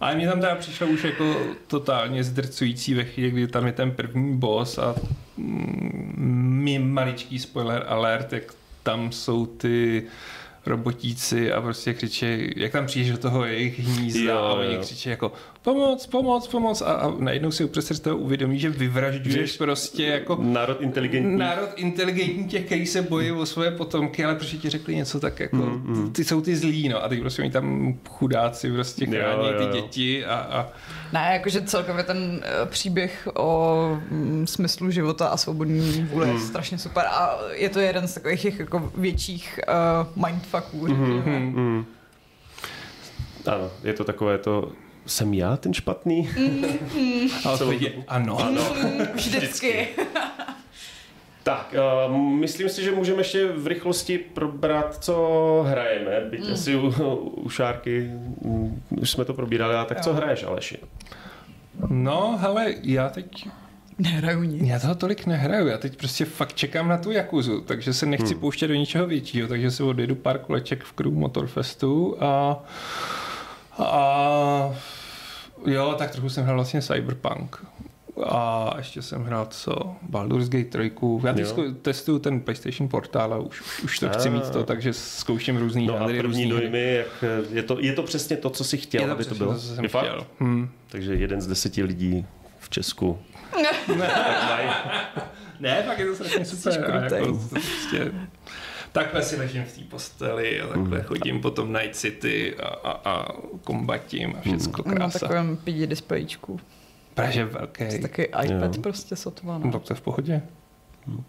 Ale 0.00 0.14
mě 0.14 0.28
tam 0.28 0.40
teda 0.40 0.54
přišlo 0.54 0.86
už 0.86 1.04
jako 1.04 1.36
totálně 1.66 2.24
zdrcující 2.24 2.94
ve 2.94 3.04
chvíli, 3.04 3.30
kdy 3.30 3.46
tam 3.46 3.66
je 3.66 3.72
ten 3.72 3.90
první 3.90 4.36
boss 4.38 4.78
a 4.78 4.94
mm, 5.36 6.60
mi 6.64 6.78
maličký 6.78 7.38
spoiler 7.38 7.84
alert, 7.88 8.32
jak 8.32 8.42
tam 8.82 9.12
jsou 9.12 9.46
ty 9.46 10.02
robotíci 10.66 11.52
a 11.52 11.60
prostě 11.60 11.94
křičí, 11.94 12.50
jak 12.56 12.72
tam 12.72 12.86
přijdeš 12.86 13.10
do 13.12 13.18
toho 13.18 13.44
jejich 13.44 13.78
hnízda 13.80 14.20
Jo, 14.32 14.38
a 14.38 14.52
oni 14.54 14.74
jo. 14.74 14.80
křičí 14.80 15.08
jako 15.08 15.32
pomoc, 15.62 16.06
pomoc, 16.06 16.46
pomoc 16.48 16.82
a, 16.82 16.92
a 16.92 17.12
najednou 17.18 17.50
si 17.50 17.64
uprostřed 17.64 18.02
toho 18.02 18.16
uvědomí, 18.16 18.58
že 18.58 18.70
vyvražďuješ 18.70 19.56
prostě 19.56 20.04
jako 20.06 20.38
Národ 20.42 20.80
inteligentní. 20.80 21.36
národ 21.38 21.68
inteligentní 21.76 22.44
těch, 22.48 22.64
kteří 22.66 22.86
se 22.86 23.02
bojí 23.02 23.32
o 23.32 23.46
svoje 23.46 23.70
potomky, 23.70 24.24
ale 24.24 24.34
protože 24.34 24.56
ti 24.56 24.70
řekli 24.70 24.96
něco 24.96 25.20
tak 25.20 25.40
jako, 25.40 25.56
Mm, 25.56 25.82
mm. 25.86 26.12
ty 26.12 26.24
jsou 26.24 26.40
ty 26.40 26.56
zlí, 26.56 26.88
no 26.88 27.04
a 27.04 27.08
teď 27.08 27.20
prostě 27.20 27.42
oni 27.42 27.50
tam 27.50 27.94
chudáci 28.08 28.72
prostě 28.72 29.04
Jo, 29.04 29.10
chrání 29.10 29.48
jo, 29.48 29.54
ty 29.58 29.64
jo. 29.64 29.82
děti 29.82 30.24
a, 30.24 30.34
a 30.34 30.68
Ne, 31.12 31.30
jakože 31.32 31.62
celkově 31.62 32.04
ten 32.04 32.40
eh, 32.44 32.66
příběh 32.66 33.28
o 33.34 33.98
mm, 34.10 34.46
smyslu 34.46 34.90
života 34.90 35.28
a 35.28 35.36
svobodní 35.36 36.08
vůle 36.12 36.26
Hmm. 36.26 36.34
je 36.36 36.40
strašně 36.42 36.78
super 36.78 37.04
a 37.06 37.38
je 37.52 37.68
to 37.68 37.80
jeden 37.80 38.08
z 38.08 38.14
takových 38.14 38.42
těch 38.42 38.58
jako 38.58 38.92
větších 38.94 39.60
uh, 40.16 40.24
mindfucků. 40.26 40.86
Mhm, 40.88 41.16
řekněme. 41.16 41.38
mm. 41.38 41.86
Ano, 43.46 43.70
je 43.84 43.92
to 43.92 44.04
takové 44.04 44.38
to, 44.38 44.72
jsem 45.06 45.34
já 45.34 45.56
ten 45.56 45.74
špatný? 45.74 46.28
A 47.36 47.40
Celou 47.42 47.54
odpověď 47.54 47.82
je 47.82 47.90
dobu. 47.90 48.04
ano. 48.08 48.38
Ano. 48.40 48.62
Vždycky. 49.14 49.88
Tak, 51.46 51.74
uh, 52.08 52.16
myslím 52.16 52.68
si, 52.68 52.84
že 52.84 52.92
můžeme 52.92 53.20
ještě 53.20 53.46
v 53.46 53.66
rychlosti 53.66 54.18
probrat, 54.18 55.04
co 55.04 55.64
hrajeme, 55.68 56.20
byť 56.30 56.46
Mm. 56.46 56.52
asi 56.52 56.76
u, 56.76 56.88
u 57.44 57.48
Šárky 57.48 58.10
mm, 58.44 58.82
už 59.00 59.10
jsme 59.10 59.24
to 59.24 59.34
probírali, 59.34 59.74
a 59.74 59.84
tak 59.84 60.00
co 60.00 60.10
Jo. 60.10 60.16
hraješ, 60.16 60.42
Aleši? 60.44 60.78
No, 61.88 62.38
hele, 62.40 62.74
já 62.82 63.08
teď, 63.08 63.48
Nehraju 63.98 64.42
nic. 64.42 64.62
já 64.68 64.78
toho 64.78 64.94
tolik 64.94 65.26
nehraju, 65.26 65.66
já 65.66 65.78
teď 65.78 65.96
prostě 65.96 66.24
fakt 66.24 66.54
čekám 66.54 66.88
na 66.88 66.98
tu 66.98 67.10
Jakuzu, 67.10 67.60
takže 67.60 67.92
se 67.94 68.06
nechci 68.06 68.32
Hmm. 68.32 68.40
pouštět 68.40 68.68
do 68.68 68.74
ničeho 68.74 69.06
většího, 69.06 69.48
takže 69.48 69.70
si 69.70 69.82
odjedu 69.82 70.14
pár 70.14 70.38
koleček 70.38 70.84
v 70.84 70.92
Crew 70.92 71.12
Motorfestu 71.12 72.16
a, 72.20 72.62
a 73.78 74.74
jo, 75.66 75.94
tak 75.98 76.10
trochu 76.10 76.28
jsem 76.28 76.44
hrál 76.44 76.56
vlastně 76.56 76.82
Cyberpunk. 76.82 77.64
A 78.24 78.74
ještě 78.78 79.02
jsem 79.02 79.24
hrál 79.24 79.46
co? 79.50 79.96
Baldur's 80.02 80.48
Gate 80.48 80.78
3. 80.78 80.90
Já 81.26 81.32
teď 81.32 81.46
testuju 81.82 82.18
ten 82.18 82.40
PlayStation 82.40 82.88
portál 82.88 83.34
a 83.34 83.38
už, 83.38 83.60
už, 83.60 83.82
už 83.82 83.98
to 83.98 84.08
chci 84.08 84.28
Ah. 84.28 84.32
mít 84.32 84.50
to, 84.50 84.64
takže 84.64 84.92
zkouším 84.92 85.56
různý 85.56 85.86
No 85.86 85.94
a 85.94 85.98
žánry, 85.98 86.18
první 86.18 86.28
různý 86.44 86.44
hry. 86.44 86.60
dojmy, 86.60 86.94
jak, 86.94 87.24
je, 87.50 87.62
to, 87.62 87.76
je 87.80 87.92
to 87.92 88.02
přesně 88.02 88.36
to, 88.36 88.50
co 88.50 88.64
jsi 88.64 88.76
chtěl, 88.78 89.00
Je 89.00 89.06
to 89.06 89.12
aby 89.12 89.24
to 89.24 89.34
bylo? 89.34 89.52
to, 89.54 89.58
co 89.60 89.66
jsem 89.66 89.84
Je 89.84 89.88
fakt? 89.90 90.02
chtěl. 90.04 90.26
Hmm. 90.40 90.68
Takže 90.88 91.14
jeden 91.14 91.40
z 91.40 91.46
deseti 91.46 91.82
lidí 91.82 92.26
v 92.58 92.68
Česku. 92.70 93.18
Ne, 95.60 95.82
fakt 95.82 95.98
je 95.98 96.06
to 96.06 96.14
strašně 96.14 96.44
super. 96.44 96.94
A 96.94 97.00
krutej. 97.00 97.18
jako, 97.20 97.32
to 97.32 97.48
prostě, 97.48 98.12
takhle 98.92 99.22
si 99.22 99.36
ležím 99.36 99.64
v 99.64 99.72
té 99.72 99.80
posteli 99.90 100.60
a 100.60 100.66
takhle 100.66 101.02
chodím 101.02 101.40
potom 101.40 101.72
Night 101.72 101.96
City 101.96 102.54
a, 102.56 102.66
a, 102.66 103.10
a 103.10 103.28
kombatím 103.64 104.34
a 104.36 104.40
všecko 104.40 104.82
Na 104.86 104.94
krása. 104.94 105.18
takovém 105.18 105.56
pidi 105.56 105.86
displejčku. 105.86 106.60
Praže 107.16 107.44
velký. 107.44 107.86
To 107.88 107.94
je 107.94 107.98
taky 108.00 108.22
iPad 108.22 108.76
Jo. 108.76 108.82
prostě 108.82 109.16
sotva. 109.16 109.58
No, 109.58 109.66
No. 109.66 109.72
tak 109.72 109.82
to 109.82 109.92
je 109.92 109.96
v 109.96 110.00
pohodě. 110.00 110.42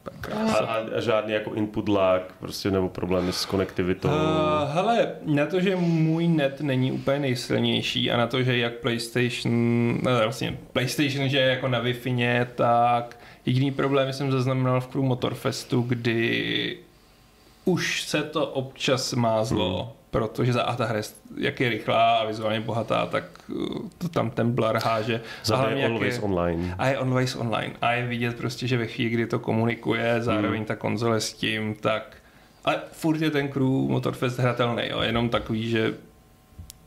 Tak 0.04 0.32
A, 0.36 0.56
a, 0.58 0.76
a 0.98 1.00
žádný 1.02 1.34
jako 1.34 1.54
input 1.54 1.90
lag, 1.90 2.22
prostě 2.40 2.72
nebo 2.72 2.90
problémy 2.90 3.34
s 3.34 3.46
konektivitou. 3.46 4.08
Uh, 4.08 4.14
hele, 4.74 5.12
na 5.26 5.46
to, 5.46 5.62
že 5.62 5.76
můj 5.76 6.28
net 6.28 6.62
není 6.62 6.92
úplně 6.92 7.20
nejsilnější 7.20 8.12
a 8.12 8.18
na 8.18 8.28
to, 8.28 8.44
že 8.44 8.58
jak 8.58 8.74
PlayStation, 8.74 9.54
no 10.04 10.12
vlastně 10.24 10.58
PlayStation, 10.74 11.30
že 11.30 11.38
je 11.38 11.46
jako 11.50 11.68
na 11.68 11.80
wi 11.80 11.94
tak 12.56 13.18
jediný 13.46 13.72
problém 13.72 14.14
jsem 14.14 14.32
zaznamenal 14.32 14.82
v 14.82 14.88
Crew 14.88 15.04
Motorfestu, 15.04 15.82
kdy 15.82 16.78
už 17.66 18.04
se 18.04 18.24
to 18.24 18.48
občas 18.48 19.14
mázlo, 19.14 19.84
Hmm. 19.84 19.97
Protože 20.12 20.54
za 20.54 20.64
a 20.64 20.76
ta 20.76 20.86
hra, 20.86 21.00
jak 21.38 21.60
je 21.60 21.70
rychlá 21.70 22.18
a 22.18 22.26
vizuálně 22.26 22.60
bohatá, 22.62 23.06
tak 23.06 23.24
uh, 23.50 23.78
to 23.98 24.10
tam 24.10 24.30
ten 24.30 24.52
blur 24.52 24.78
háže. 24.84 25.22
A 25.56 25.70
je 25.70 25.86
always 25.86 26.16
je- 26.16 26.22
online. 26.22 26.76
a 26.78 26.88
je 26.88 26.98
always 26.98 27.36
online. 27.36 27.74
A 27.82 27.92
je 27.92 28.06
vidět 28.08 28.38
prostě, 28.38 28.68
že 28.68 28.78
ve 28.78 28.88
chvíli, 28.88 29.10
kdy 29.10 29.26
to 29.28 29.40
komunikuje, 29.40 30.16
zároveň 30.20 30.58
Hmm. 30.60 30.66
ta 30.66 30.76
konzole 30.76 31.22
s 31.22 31.34
tím, 31.34 31.76
tak... 31.76 32.18
Ale 32.66 32.80
furt 32.92 33.22
je 33.22 33.32
ten 33.32 33.48
crew 33.48 33.64
Motorfest 33.68 34.40
hratelný, 34.40 34.84
jo? 34.90 35.02
jenom 35.02 35.30
takový, 35.30 35.70
že 35.70 35.94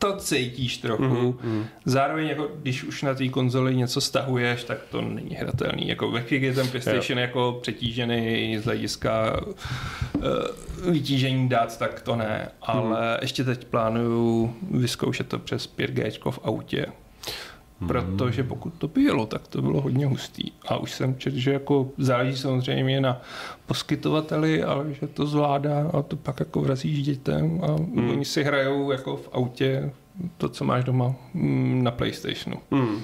to 0.01 0.17
cítíš 0.17 0.77
trochu. 0.77 1.03
Mhm, 1.03 1.37
mhm. 1.43 1.65
Zároveň, 1.85 2.27
jako, 2.27 2.47
když 2.61 2.83
už 2.83 3.01
na 3.01 3.13
té 3.13 3.27
konzoli 3.27 3.75
něco 3.75 4.01
stahuješ, 4.01 4.63
tak 4.63 4.77
to 4.91 5.01
není 5.01 5.35
hratelný. 5.35 5.87
Jako 5.87 6.11
ve 6.11 6.21
chvíli, 6.21 6.45
je 6.45 6.53
ten 6.53 6.67
PlayStation 6.67 7.19
jako 7.19 7.59
přetížený 7.61 8.57
z 8.57 8.65
hlediska 8.65 9.41
uh, 10.13 10.91
vytížení 10.91 11.49
dat, 11.49 11.79
tak 11.79 12.01
to 12.01 12.15
ne. 12.15 12.51
Ale 12.61 13.17
ještě 13.21 13.43
teď 13.43 13.65
plánuju 13.65 14.55
vyzkoušet 14.71 15.27
to 15.27 15.39
přes 15.39 15.69
5G 15.77 16.31
v 16.31 16.39
autě. 16.43 16.85
Protože 17.87 18.43
pokud 18.43 18.73
to 18.73 18.87
bylo, 18.87 19.25
tak 19.25 19.47
to 19.47 19.61
bylo 19.61 19.81
hodně 19.81 20.05
hustý. 20.05 20.51
A 20.67 20.77
už 20.77 20.91
jsem 20.91 21.15
četl, 21.15 21.37
že 21.37 21.53
jako 21.53 21.89
záleží 21.97 22.37
samozřejmě 22.37 23.01
na 23.01 23.21
poskytovateli, 23.65 24.63
ale 24.63 24.93
že 24.93 25.07
to 25.07 25.25
zvládá 25.25 25.89
a 25.93 26.01
to 26.01 26.15
pak 26.15 26.39
jako 26.39 26.61
vrazíš 26.61 27.03
dětem 27.03 27.59
a 27.63 27.67
Hmm. 27.67 28.09
oni 28.09 28.25
si 28.25 28.43
hrajou 28.43 28.91
jako 28.91 29.17
v 29.17 29.29
autě 29.31 29.91
to, 30.37 30.49
co 30.49 30.65
máš 30.65 30.83
doma 30.83 31.15
mm, 31.33 31.83
na 31.83 31.91
Playstationu. 31.91 32.57
Hmm. 32.71 33.01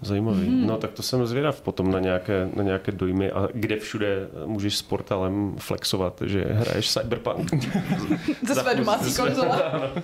Zajímavý. 0.00 0.46
Hmm. 0.46 0.66
No 0.66 0.76
tak 0.76 0.90
to 0.92 1.02
jsem 1.02 1.26
zvědav 1.26 1.60
potom 1.60 1.90
na 1.90 2.00
nějaké, 2.00 2.48
na 2.56 2.62
nějaké 2.62 2.92
dojmy 2.92 3.30
a 3.30 3.48
kde 3.54 3.76
všude 3.76 4.28
můžeš 4.46 4.76
s 4.76 4.82
portálem 4.82 5.54
flexovat, 5.58 6.22
že 6.26 6.44
hraješ 6.50 6.92
Cyberpunk. 6.92 7.50
Ze 8.48 8.54
své 8.54 8.74
domácí 8.74 9.14
konzole. 9.14 9.62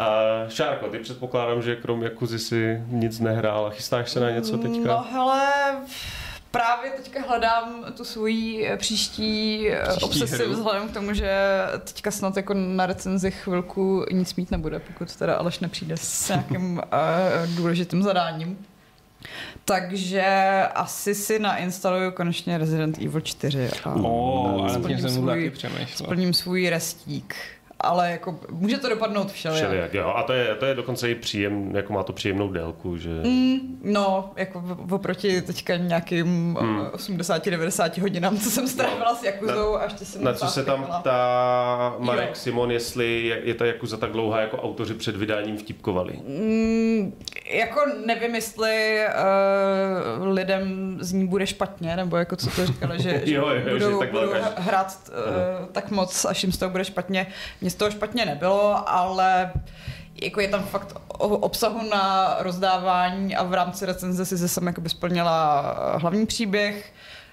A 0.00 0.44
Šárko, 0.48 0.88
ty 0.88 0.98
předpokládám, 0.98 1.62
že 1.62 1.76
krom 1.76 2.02
Jakuzy 2.02 2.38
si 2.38 2.82
nic 2.86 3.20
nehrál 3.20 3.66
a 3.66 3.70
chystáš 3.70 4.10
se 4.10 4.20
na 4.20 4.30
něco 4.30 4.58
teďka? 4.58 4.88
No 4.88 5.06
hele, 5.12 5.50
právě 6.50 6.90
teďka 6.90 7.20
hledám 7.28 7.84
tu 7.96 8.04
svoji 8.04 8.66
eh, 8.68 8.76
příští, 8.76 9.68
eh, 9.70 9.82
Příští 9.88 10.04
obsesi 10.04 10.42
hru. 10.44 10.52
vzhledem 10.52 10.88
k 10.88 10.92
tomu, 10.94 11.14
že 11.14 11.32
teďka 11.84 12.10
snad 12.10 12.36
jako 12.36 12.54
na 12.54 12.86
recenzi 12.86 13.30
chvilku 13.30 14.04
nic 14.12 14.34
mít 14.34 14.50
nebude, 14.50 14.78
pokud 14.78 15.16
teda 15.16 15.34
Aleš 15.34 15.58
nepřijde 15.58 15.96
s 15.96 16.28
nějakým 16.28 16.72
uh, 16.76 17.54
důležitým 17.56 18.02
zadáním. 18.02 18.58
Takže 19.64 20.62
asi 20.74 21.14
si 21.14 21.38
nainstaluju 21.38 22.10
konečně 22.10 22.58
Resident 22.58 22.98
Evil 22.98 23.20
4 23.20 23.70
a 23.84 23.94
O, 23.94 24.48
ale 24.48 24.62
nad 24.62 24.86
tím 24.86 24.98
splním 24.98 25.06
svůj- 25.06 25.86
splním 25.94 26.34
svůj 26.34 26.68
restík. 26.70 27.34
Ale 27.80 28.10
jako 28.10 28.38
může 28.50 28.78
to 28.78 28.88
dopadnout 28.88 29.32
všelijak. 29.32 29.68
Všelijak, 29.68 29.94
jo. 29.94 30.12
A 30.16 30.22
to 30.22 30.32
je, 30.32 30.54
to 30.54 30.66
je 30.66 30.74
dokonce 30.74 31.10
i 31.10 31.14
příjem, 31.14 31.76
jako 31.76 31.92
má 31.92 32.02
to 32.02 32.12
příjemnou 32.12 32.52
délku, 32.52 32.96
že... 32.96 33.10
Mm, 33.24 33.80
no, 33.84 34.30
jako 34.36 34.64
oproti 34.90 35.42
teďka 35.42 35.76
nějakým 35.76 36.56
hmm. 36.60 36.80
80-90 36.86 38.00
hodinám, 38.00 38.38
co 38.38 38.50
jsem 38.50 38.68
strávila 38.68 39.14
s 39.14 39.22
Jakuzou 39.22 39.76
a 39.76 39.84
ještě 39.84 40.04
jsem 40.04 40.24
Na 40.24 40.34
co 40.34 40.46
se 40.46 40.64
tam 40.64 40.86
ptá 41.00 41.94
Marek 41.98 42.28
Jo. 42.28 42.34
Simon, 42.34 42.70
jestli 42.70 43.26
je, 43.26 43.40
je 43.44 43.54
ta 43.54 43.66
Jakuza 43.66 43.96
tak 43.96 44.12
dlouhá, 44.12 44.40
jako 44.40 44.56
autoři 44.56 44.94
před 44.94 45.16
vydáním 45.16 45.56
vtipkovali. 45.56 46.12
Mm, 46.28 47.12
jako 47.52 47.80
nevím, 48.06 48.34
jestli 48.34 48.98
uh, 50.20 50.26
lidem 50.28 50.96
z 51.00 51.12
ní 51.12 51.26
bude 51.26 51.46
špatně, 51.46 51.96
nebo 51.96 52.16
jako 52.16 52.36
co 52.36 52.50
to 52.50 52.66
říkali, 52.66 53.02
že, 53.02 53.10
že 53.24 53.34
Jo, 53.34 53.48
jo, 53.48 53.60
že 53.64 53.70
budou, 53.70 53.98
takhle 53.98 54.20
budou 54.20 54.32
každý- 54.32 54.50
hrát 54.56 54.98
uh, 55.08 55.66
tak 55.72 55.90
moc, 55.90 56.24
až 56.24 56.42
jim 56.42 56.52
z 56.52 56.58
toho 56.58 56.70
bude 56.70 56.84
špatně. 56.84 57.26
Mně 57.60 57.70
z 57.70 57.74
toho 57.74 57.90
špatně 57.90 58.26
nebylo, 58.26 58.88
ale 58.88 59.52
jako 60.22 60.40
je 60.40 60.48
tam 60.48 60.62
fakt 60.62 60.96
obsahu 61.18 61.90
na 61.90 62.36
rozdávání 62.40 63.36
a 63.36 63.42
v 63.44 63.54
rámci 63.54 63.86
recenze 63.86 64.24
si 64.26 64.48
jsem 64.48 64.66
jakoby 64.66 64.88
splnila 64.88 65.60
hlavní 66.00 66.26
příběh. 66.26 66.92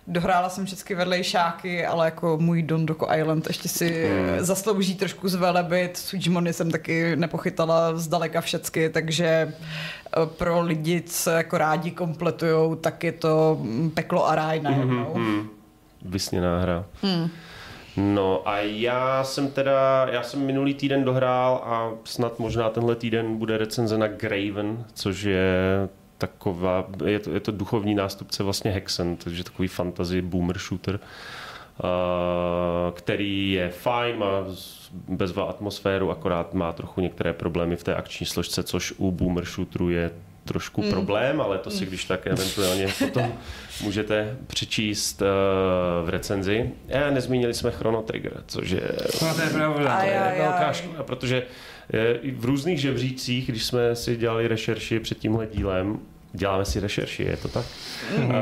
Dohrála 0.10 0.50
jsem 0.50 0.66
všechny 0.66 0.96
vedlejšáky, 0.96 1.86
ale 1.86 2.06
jako 2.06 2.38
můj 2.42 2.64
Don 2.64 2.86
Doko 2.86 3.08
Island 3.18 3.48
ještě 3.48 3.70
si 3.70 4.10
Hmm. 4.10 4.46
zaslouží 4.46 4.96
trošku 4.96 5.28
zvelebit. 5.30 5.98
Suijimony 5.98 6.54
jsem 6.54 6.72
taky 6.72 7.16
nepochytala 7.16 7.96
zdaleka 7.98 8.42
všecky, 8.42 8.90
takže 8.90 9.26
eh, 9.26 10.26
pro 10.26 10.62
lidi, 10.62 11.02
co 11.02 11.30
jako 11.30 11.58
rádi 11.58 11.92
kompletujou, 11.92 12.76
tak 12.76 13.04
je 13.04 13.12
to 13.12 13.58
mm, 13.62 13.90
peklo 13.90 14.28
a 14.28 14.36
ráj 14.36 14.60
najednou. 14.60 15.14
Hmm. 15.14 15.50
Vysněná 16.06 16.60
hra. 16.60 16.86
Hmm. 17.02 17.30
No 17.98 18.48
a 18.50 18.58
já 18.60 19.24
jsem 19.24 19.48
teda, 19.48 20.08
já 20.12 20.24
jsem 20.24 20.46
minulý 20.46 20.74
týden 20.74 21.04
dohrál 21.04 21.62
a 21.66 21.92
snad 22.04 22.40
možná 22.40 22.70
tenhle 22.70 22.96
týden 22.96 23.38
bude 23.38 23.58
recenze 23.58 23.98
na 23.98 24.08
Graven, 24.08 24.86
což 24.94 25.22
je 25.24 25.50
taková, 26.18 26.88
je 27.06 27.20
to, 27.20 27.32
je 27.32 27.40
to 27.40 27.52
duchovní 27.52 27.96
nástupce 27.96 28.44
vlastně 28.44 28.72
Hexen, 28.72 29.16
takže 29.16 29.44
takový 29.44 29.68
fantasy 29.68 30.22
boomer 30.22 30.58
shooter, 30.58 31.00
uh, 31.00 31.00
který 32.94 33.52
je 33.52 33.70
fajn, 33.70 34.18
má 34.18 34.46
bezva 35.08 35.44
atmosféru, 35.44 36.12
akorát 36.12 36.54
má 36.54 36.74
trochu 36.74 37.02
některé 37.02 37.34
problémy 37.34 37.76
v 37.76 37.84
té 37.84 37.96
akční 37.96 38.26
složce, 38.26 38.64
což 38.64 38.94
u 38.98 39.12
boomer 39.12 39.46
shooteru 39.46 39.90
je 39.90 40.12
trošku 40.48 40.82
mm. 40.82 40.90
problém, 40.90 41.42
ale 41.42 41.58
to 41.58 41.72
si 41.72 41.86
když 41.86 42.06
tak 42.06 42.28
eventuálně 42.28 42.88
potom 43.00 43.34
můžete 43.84 44.38
přečíst 44.48 45.22
uh, 45.22 45.28
v 46.06 46.10
recenzi. 46.10 46.72
A 46.94 47.10
nezmínili 47.10 47.54
jsme 47.54 47.72
Chrono 47.72 48.02
Trigger, 48.02 48.44
což 48.48 48.70
je, 48.70 48.82
No, 49.22 49.34
to 49.34 49.42
je 49.42 49.50
pravda. 49.50 50.00
To 50.00 50.06
je 50.06 50.36
velká 50.38 50.74
škoda, 50.74 51.04
protože 51.04 51.38
i 51.38 51.46
v 52.36 52.46
různých 52.46 52.82
žebřících, 52.82 53.48
když 53.50 53.66
jsme 53.66 53.96
si 53.96 54.18
dělali 54.18 54.48
rešerši 54.48 55.00
před 55.00 55.18
tímhle 55.18 55.48
dílem, 55.48 56.00
děláme 56.34 56.66
si 56.66 56.80
rešerši, 56.80 57.24
je 57.24 57.38
to 57.38 57.48
tak? 57.48 57.66
Mm-hmm. 58.16 58.28
Uh, 58.30 58.36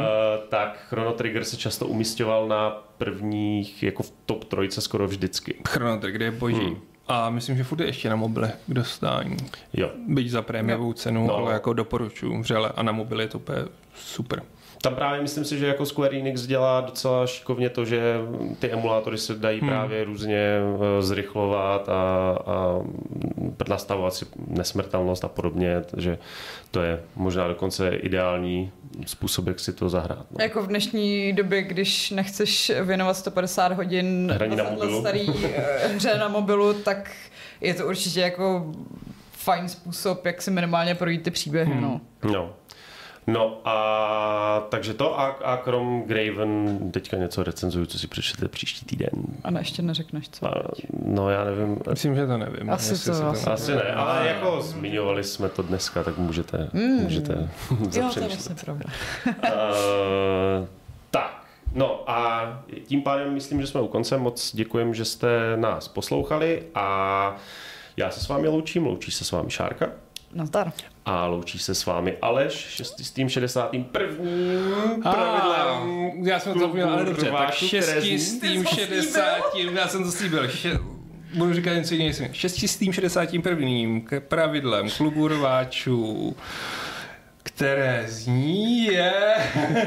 tak 0.50 0.86
Chrono 0.89 1.12
Trigger 1.14 1.43
se 1.43 1.58
často 1.58 1.88
umistoval 1.88 2.48
na 2.48 2.70
prvních, 2.98 3.84
jako 3.84 4.04
v 4.04 4.14
top 4.26 4.43
trojce 4.43 4.82
skoro 4.82 5.08
vždycky. 5.08 5.56
Chrono 5.68 5.98
Trigger 6.00 6.22
je 6.22 6.32
boží. 6.32 6.66
Hmm. 6.66 6.78
A 7.08 7.30
myslím, 7.30 7.58
že 7.58 7.64
furt 7.64 7.80
je 7.80 7.86
ještě 7.86 8.10
na 8.10 8.16
mobile 8.16 8.54
k 8.68 8.74
dostání. 8.74 9.38
Jo. 9.74 9.91
Byť 10.08 10.30
za 10.30 10.41
prémiovou 10.41 10.93
cenu, 10.93 11.28
No. 11.28 11.36
ale 11.36 11.54
jako 11.54 11.74
doporučuji 11.74 12.41
vřele. 12.41 12.72
A 12.76 12.84
na 12.84 12.91
mobile 12.91 13.24
je 13.24 13.28
to 13.28 13.38
úplně 13.38 13.58
super. 13.96 14.41
Tam 14.86 14.95
právě 14.95 15.21
myslím 15.21 15.45
si, 15.45 15.59
že 15.59 15.67
jako 15.67 15.86
Square 15.86 16.17
Enix 16.17 16.41
dělá 16.41 16.81
docela 16.81 17.27
šikovně 17.27 17.69
to, 17.69 17.86
že 17.86 18.15
ty 18.59 18.71
emulátory 18.71 19.17
se 19.17 19.36
dají 19.36 19.59
hmm. 19.59 19.69
právě 19.69 20.03
různě 20.03 20.38
eh, 20.38 21.01
zrychlovat 21.01 21.89
a, 21.89 21.93
a 22.45 22.81
nastavovat 23.69 24.13
si 24.13 24.25
nesmrtelnost 24.47 25.23
a 25.23 25.27
podobně, 25.27 25.81
takže 25.81 26.17
to 26.71 26.81
je 26.81 26.99
možná 27.15 27.47
dokonce 27.47 27.89
ideální 27.89 28.71
způsob, 29.05 29.47
jak 29.47 29.59
si 29.59 29.73
to 29.73 29.89
zahrát. 29.89 30.25
No. 30.31 30.38
Jako 30.43 30.61
v 30.61 30.67
dnešní 30.67 31.33
době, 31.33 31.61
když 31.61 32.11
nechceš 32.11 32.71
věnovat 32.81 33.13
150 33.13 33.71
hodin 33.71 34.31
Hraní 34.36 34.55
na 34.55 34.63
téhle 34.63 34.79
mobilu. 34.79 35.01
starý 35.01 35.29
eh, 35.55 35.88
hře 35.88 36.17
na 36.17 36.27
mobilu, 36.27 36.73
tak 36.73 37.11
je 37.61 37.73
to 37.73 37.88
určitě 37.88 38.19
jako 38.19 38.71
fajn 39.31 39.69
způsob, 39.69 40.25
jak 40.25 40.41
si 40.41 40.51
minimálně 40.51 40.95
projít 40.95 41.23
ty 41.23 41.31
příběhy. 41.31 41.73
Hmm. 41.73 41.81
No. 41.81 42.01
No. 42.31 42.53
No 43.28 43.61
a 43.65 44.67
takže 44.69 44.93
to 44.93 45.19
a, 45.19 45.26
a 45.28 45.57
krom 45.57 46.03
Graven 46.03 46.80
teďka 46.91 47.17
něco 47.17 47.43
recenzuju, 47.43 47.86
co 47.86 47.99
si 47.99 48.07
přečtete 48.07 48.47
příští 48.47 48.86
týden. 48.86 49.09
A 49.43 49.51
ne, 49.51 49.59
ještě 49.59 49.82
neřekneš 49.82 50.30
co. 50.30 50.47
A, 50.47 50.61
no 51.05 51.30
já 51.30 51.43
nevím, 51.43 51.78
Myslím, 51.89 52.15
že 52.15 52.28
to 52.28 52.38
nevím. 52.38 52.69
Asi 52.69 52.89
to 52.89 52.97
se 53.13 53.23
asi- 53.23 53.49
asi 53.49 53.76
ne, 53.76 53.82
ale 53.93 54.28
jako 54.28 54.61
zmiňovali 54.61 55.23
jsme 55.23 55.49
to 55.49 55.61
dneska, 55.61 56.03
tak 56.03 56.17
můžete, 56.17 56.69
Mm. 56.73 56.82
můžete 57.03 57.49
Jo, 57.99 58.09
to 58.13 58.19
je 58.19 58.28
vlastně 58.28 58.55
pravda. 58.65 58.86
Uh, 59.28 60.67
tak, 61.11 61.43
no 61.73 62.09
a 62.09 62.43
tím 62.86 63.01
pádem 63.01 63.34
myslím, 63.34 63.61
že 63.61 63.67
jsme 63.67 63.82
u 63.82 63.88
konce. 63.88 64.17
Moc 64.17 64.55
děkujeme, 64.55 64.93
že 64.93 65.05
jste 65.05 65.28
nás 65.55 65.88
poslouchali 65.88 66.63
a 66.76 67.36
já 67.97 68.11
se 68.11 68.19
s 68.19 68.28
vámi 68.28 68.47
loučím, 68.47 68.86
loučí 68.86 69.11
se 69.11 69.23
s 69.26 69.32
vámi 69.32 69.49
Šárka 69.51 69.86
Nazdar. 70.36 70.71
a 71.05 71.25
loučí 71.25 71.59
se 71.59 71.75
s 71.75 71.86
vámi 71.86 72.17
Aleš 72.21 72.53
661. 72.53 73.86
pravidlem. 75.01 75.03
já 76.27 76.39
jsem 76.39 76.53
to 76.53 76.59
zapomněl, 76.59 76.89
ale 76.89 77.05
dobře, 77.05 77.31
tak 77.31 77.53
zní- 78.01 78.19
s 78.19 78.39
tím 78.39 78.65
60, 78.65 79.41
já 79.73 79.88
jsem 79.88 80.03
to 80.03 80.11
slíbil, 80.11 80.47
še, 80.47 80.71
budu 81.33 81.53
říkat 81.53 81.73
něco 81.73 81.93
jiného, 81.93 82.33
šesti 82.33 82.67
s 82.67 82.77
tím 82.77 82.93
61. 82.93 84.01
k 84.05 84.19
pravidlem 84.19 84.89
klubu 84.89 85.27
rváčů, 85.27 86.36
které 87.43 88.05
zní 88.07 88.83
je 88.86 89.13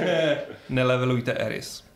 nelevelujte 0.69 1.33
Eris. 1.33 1.88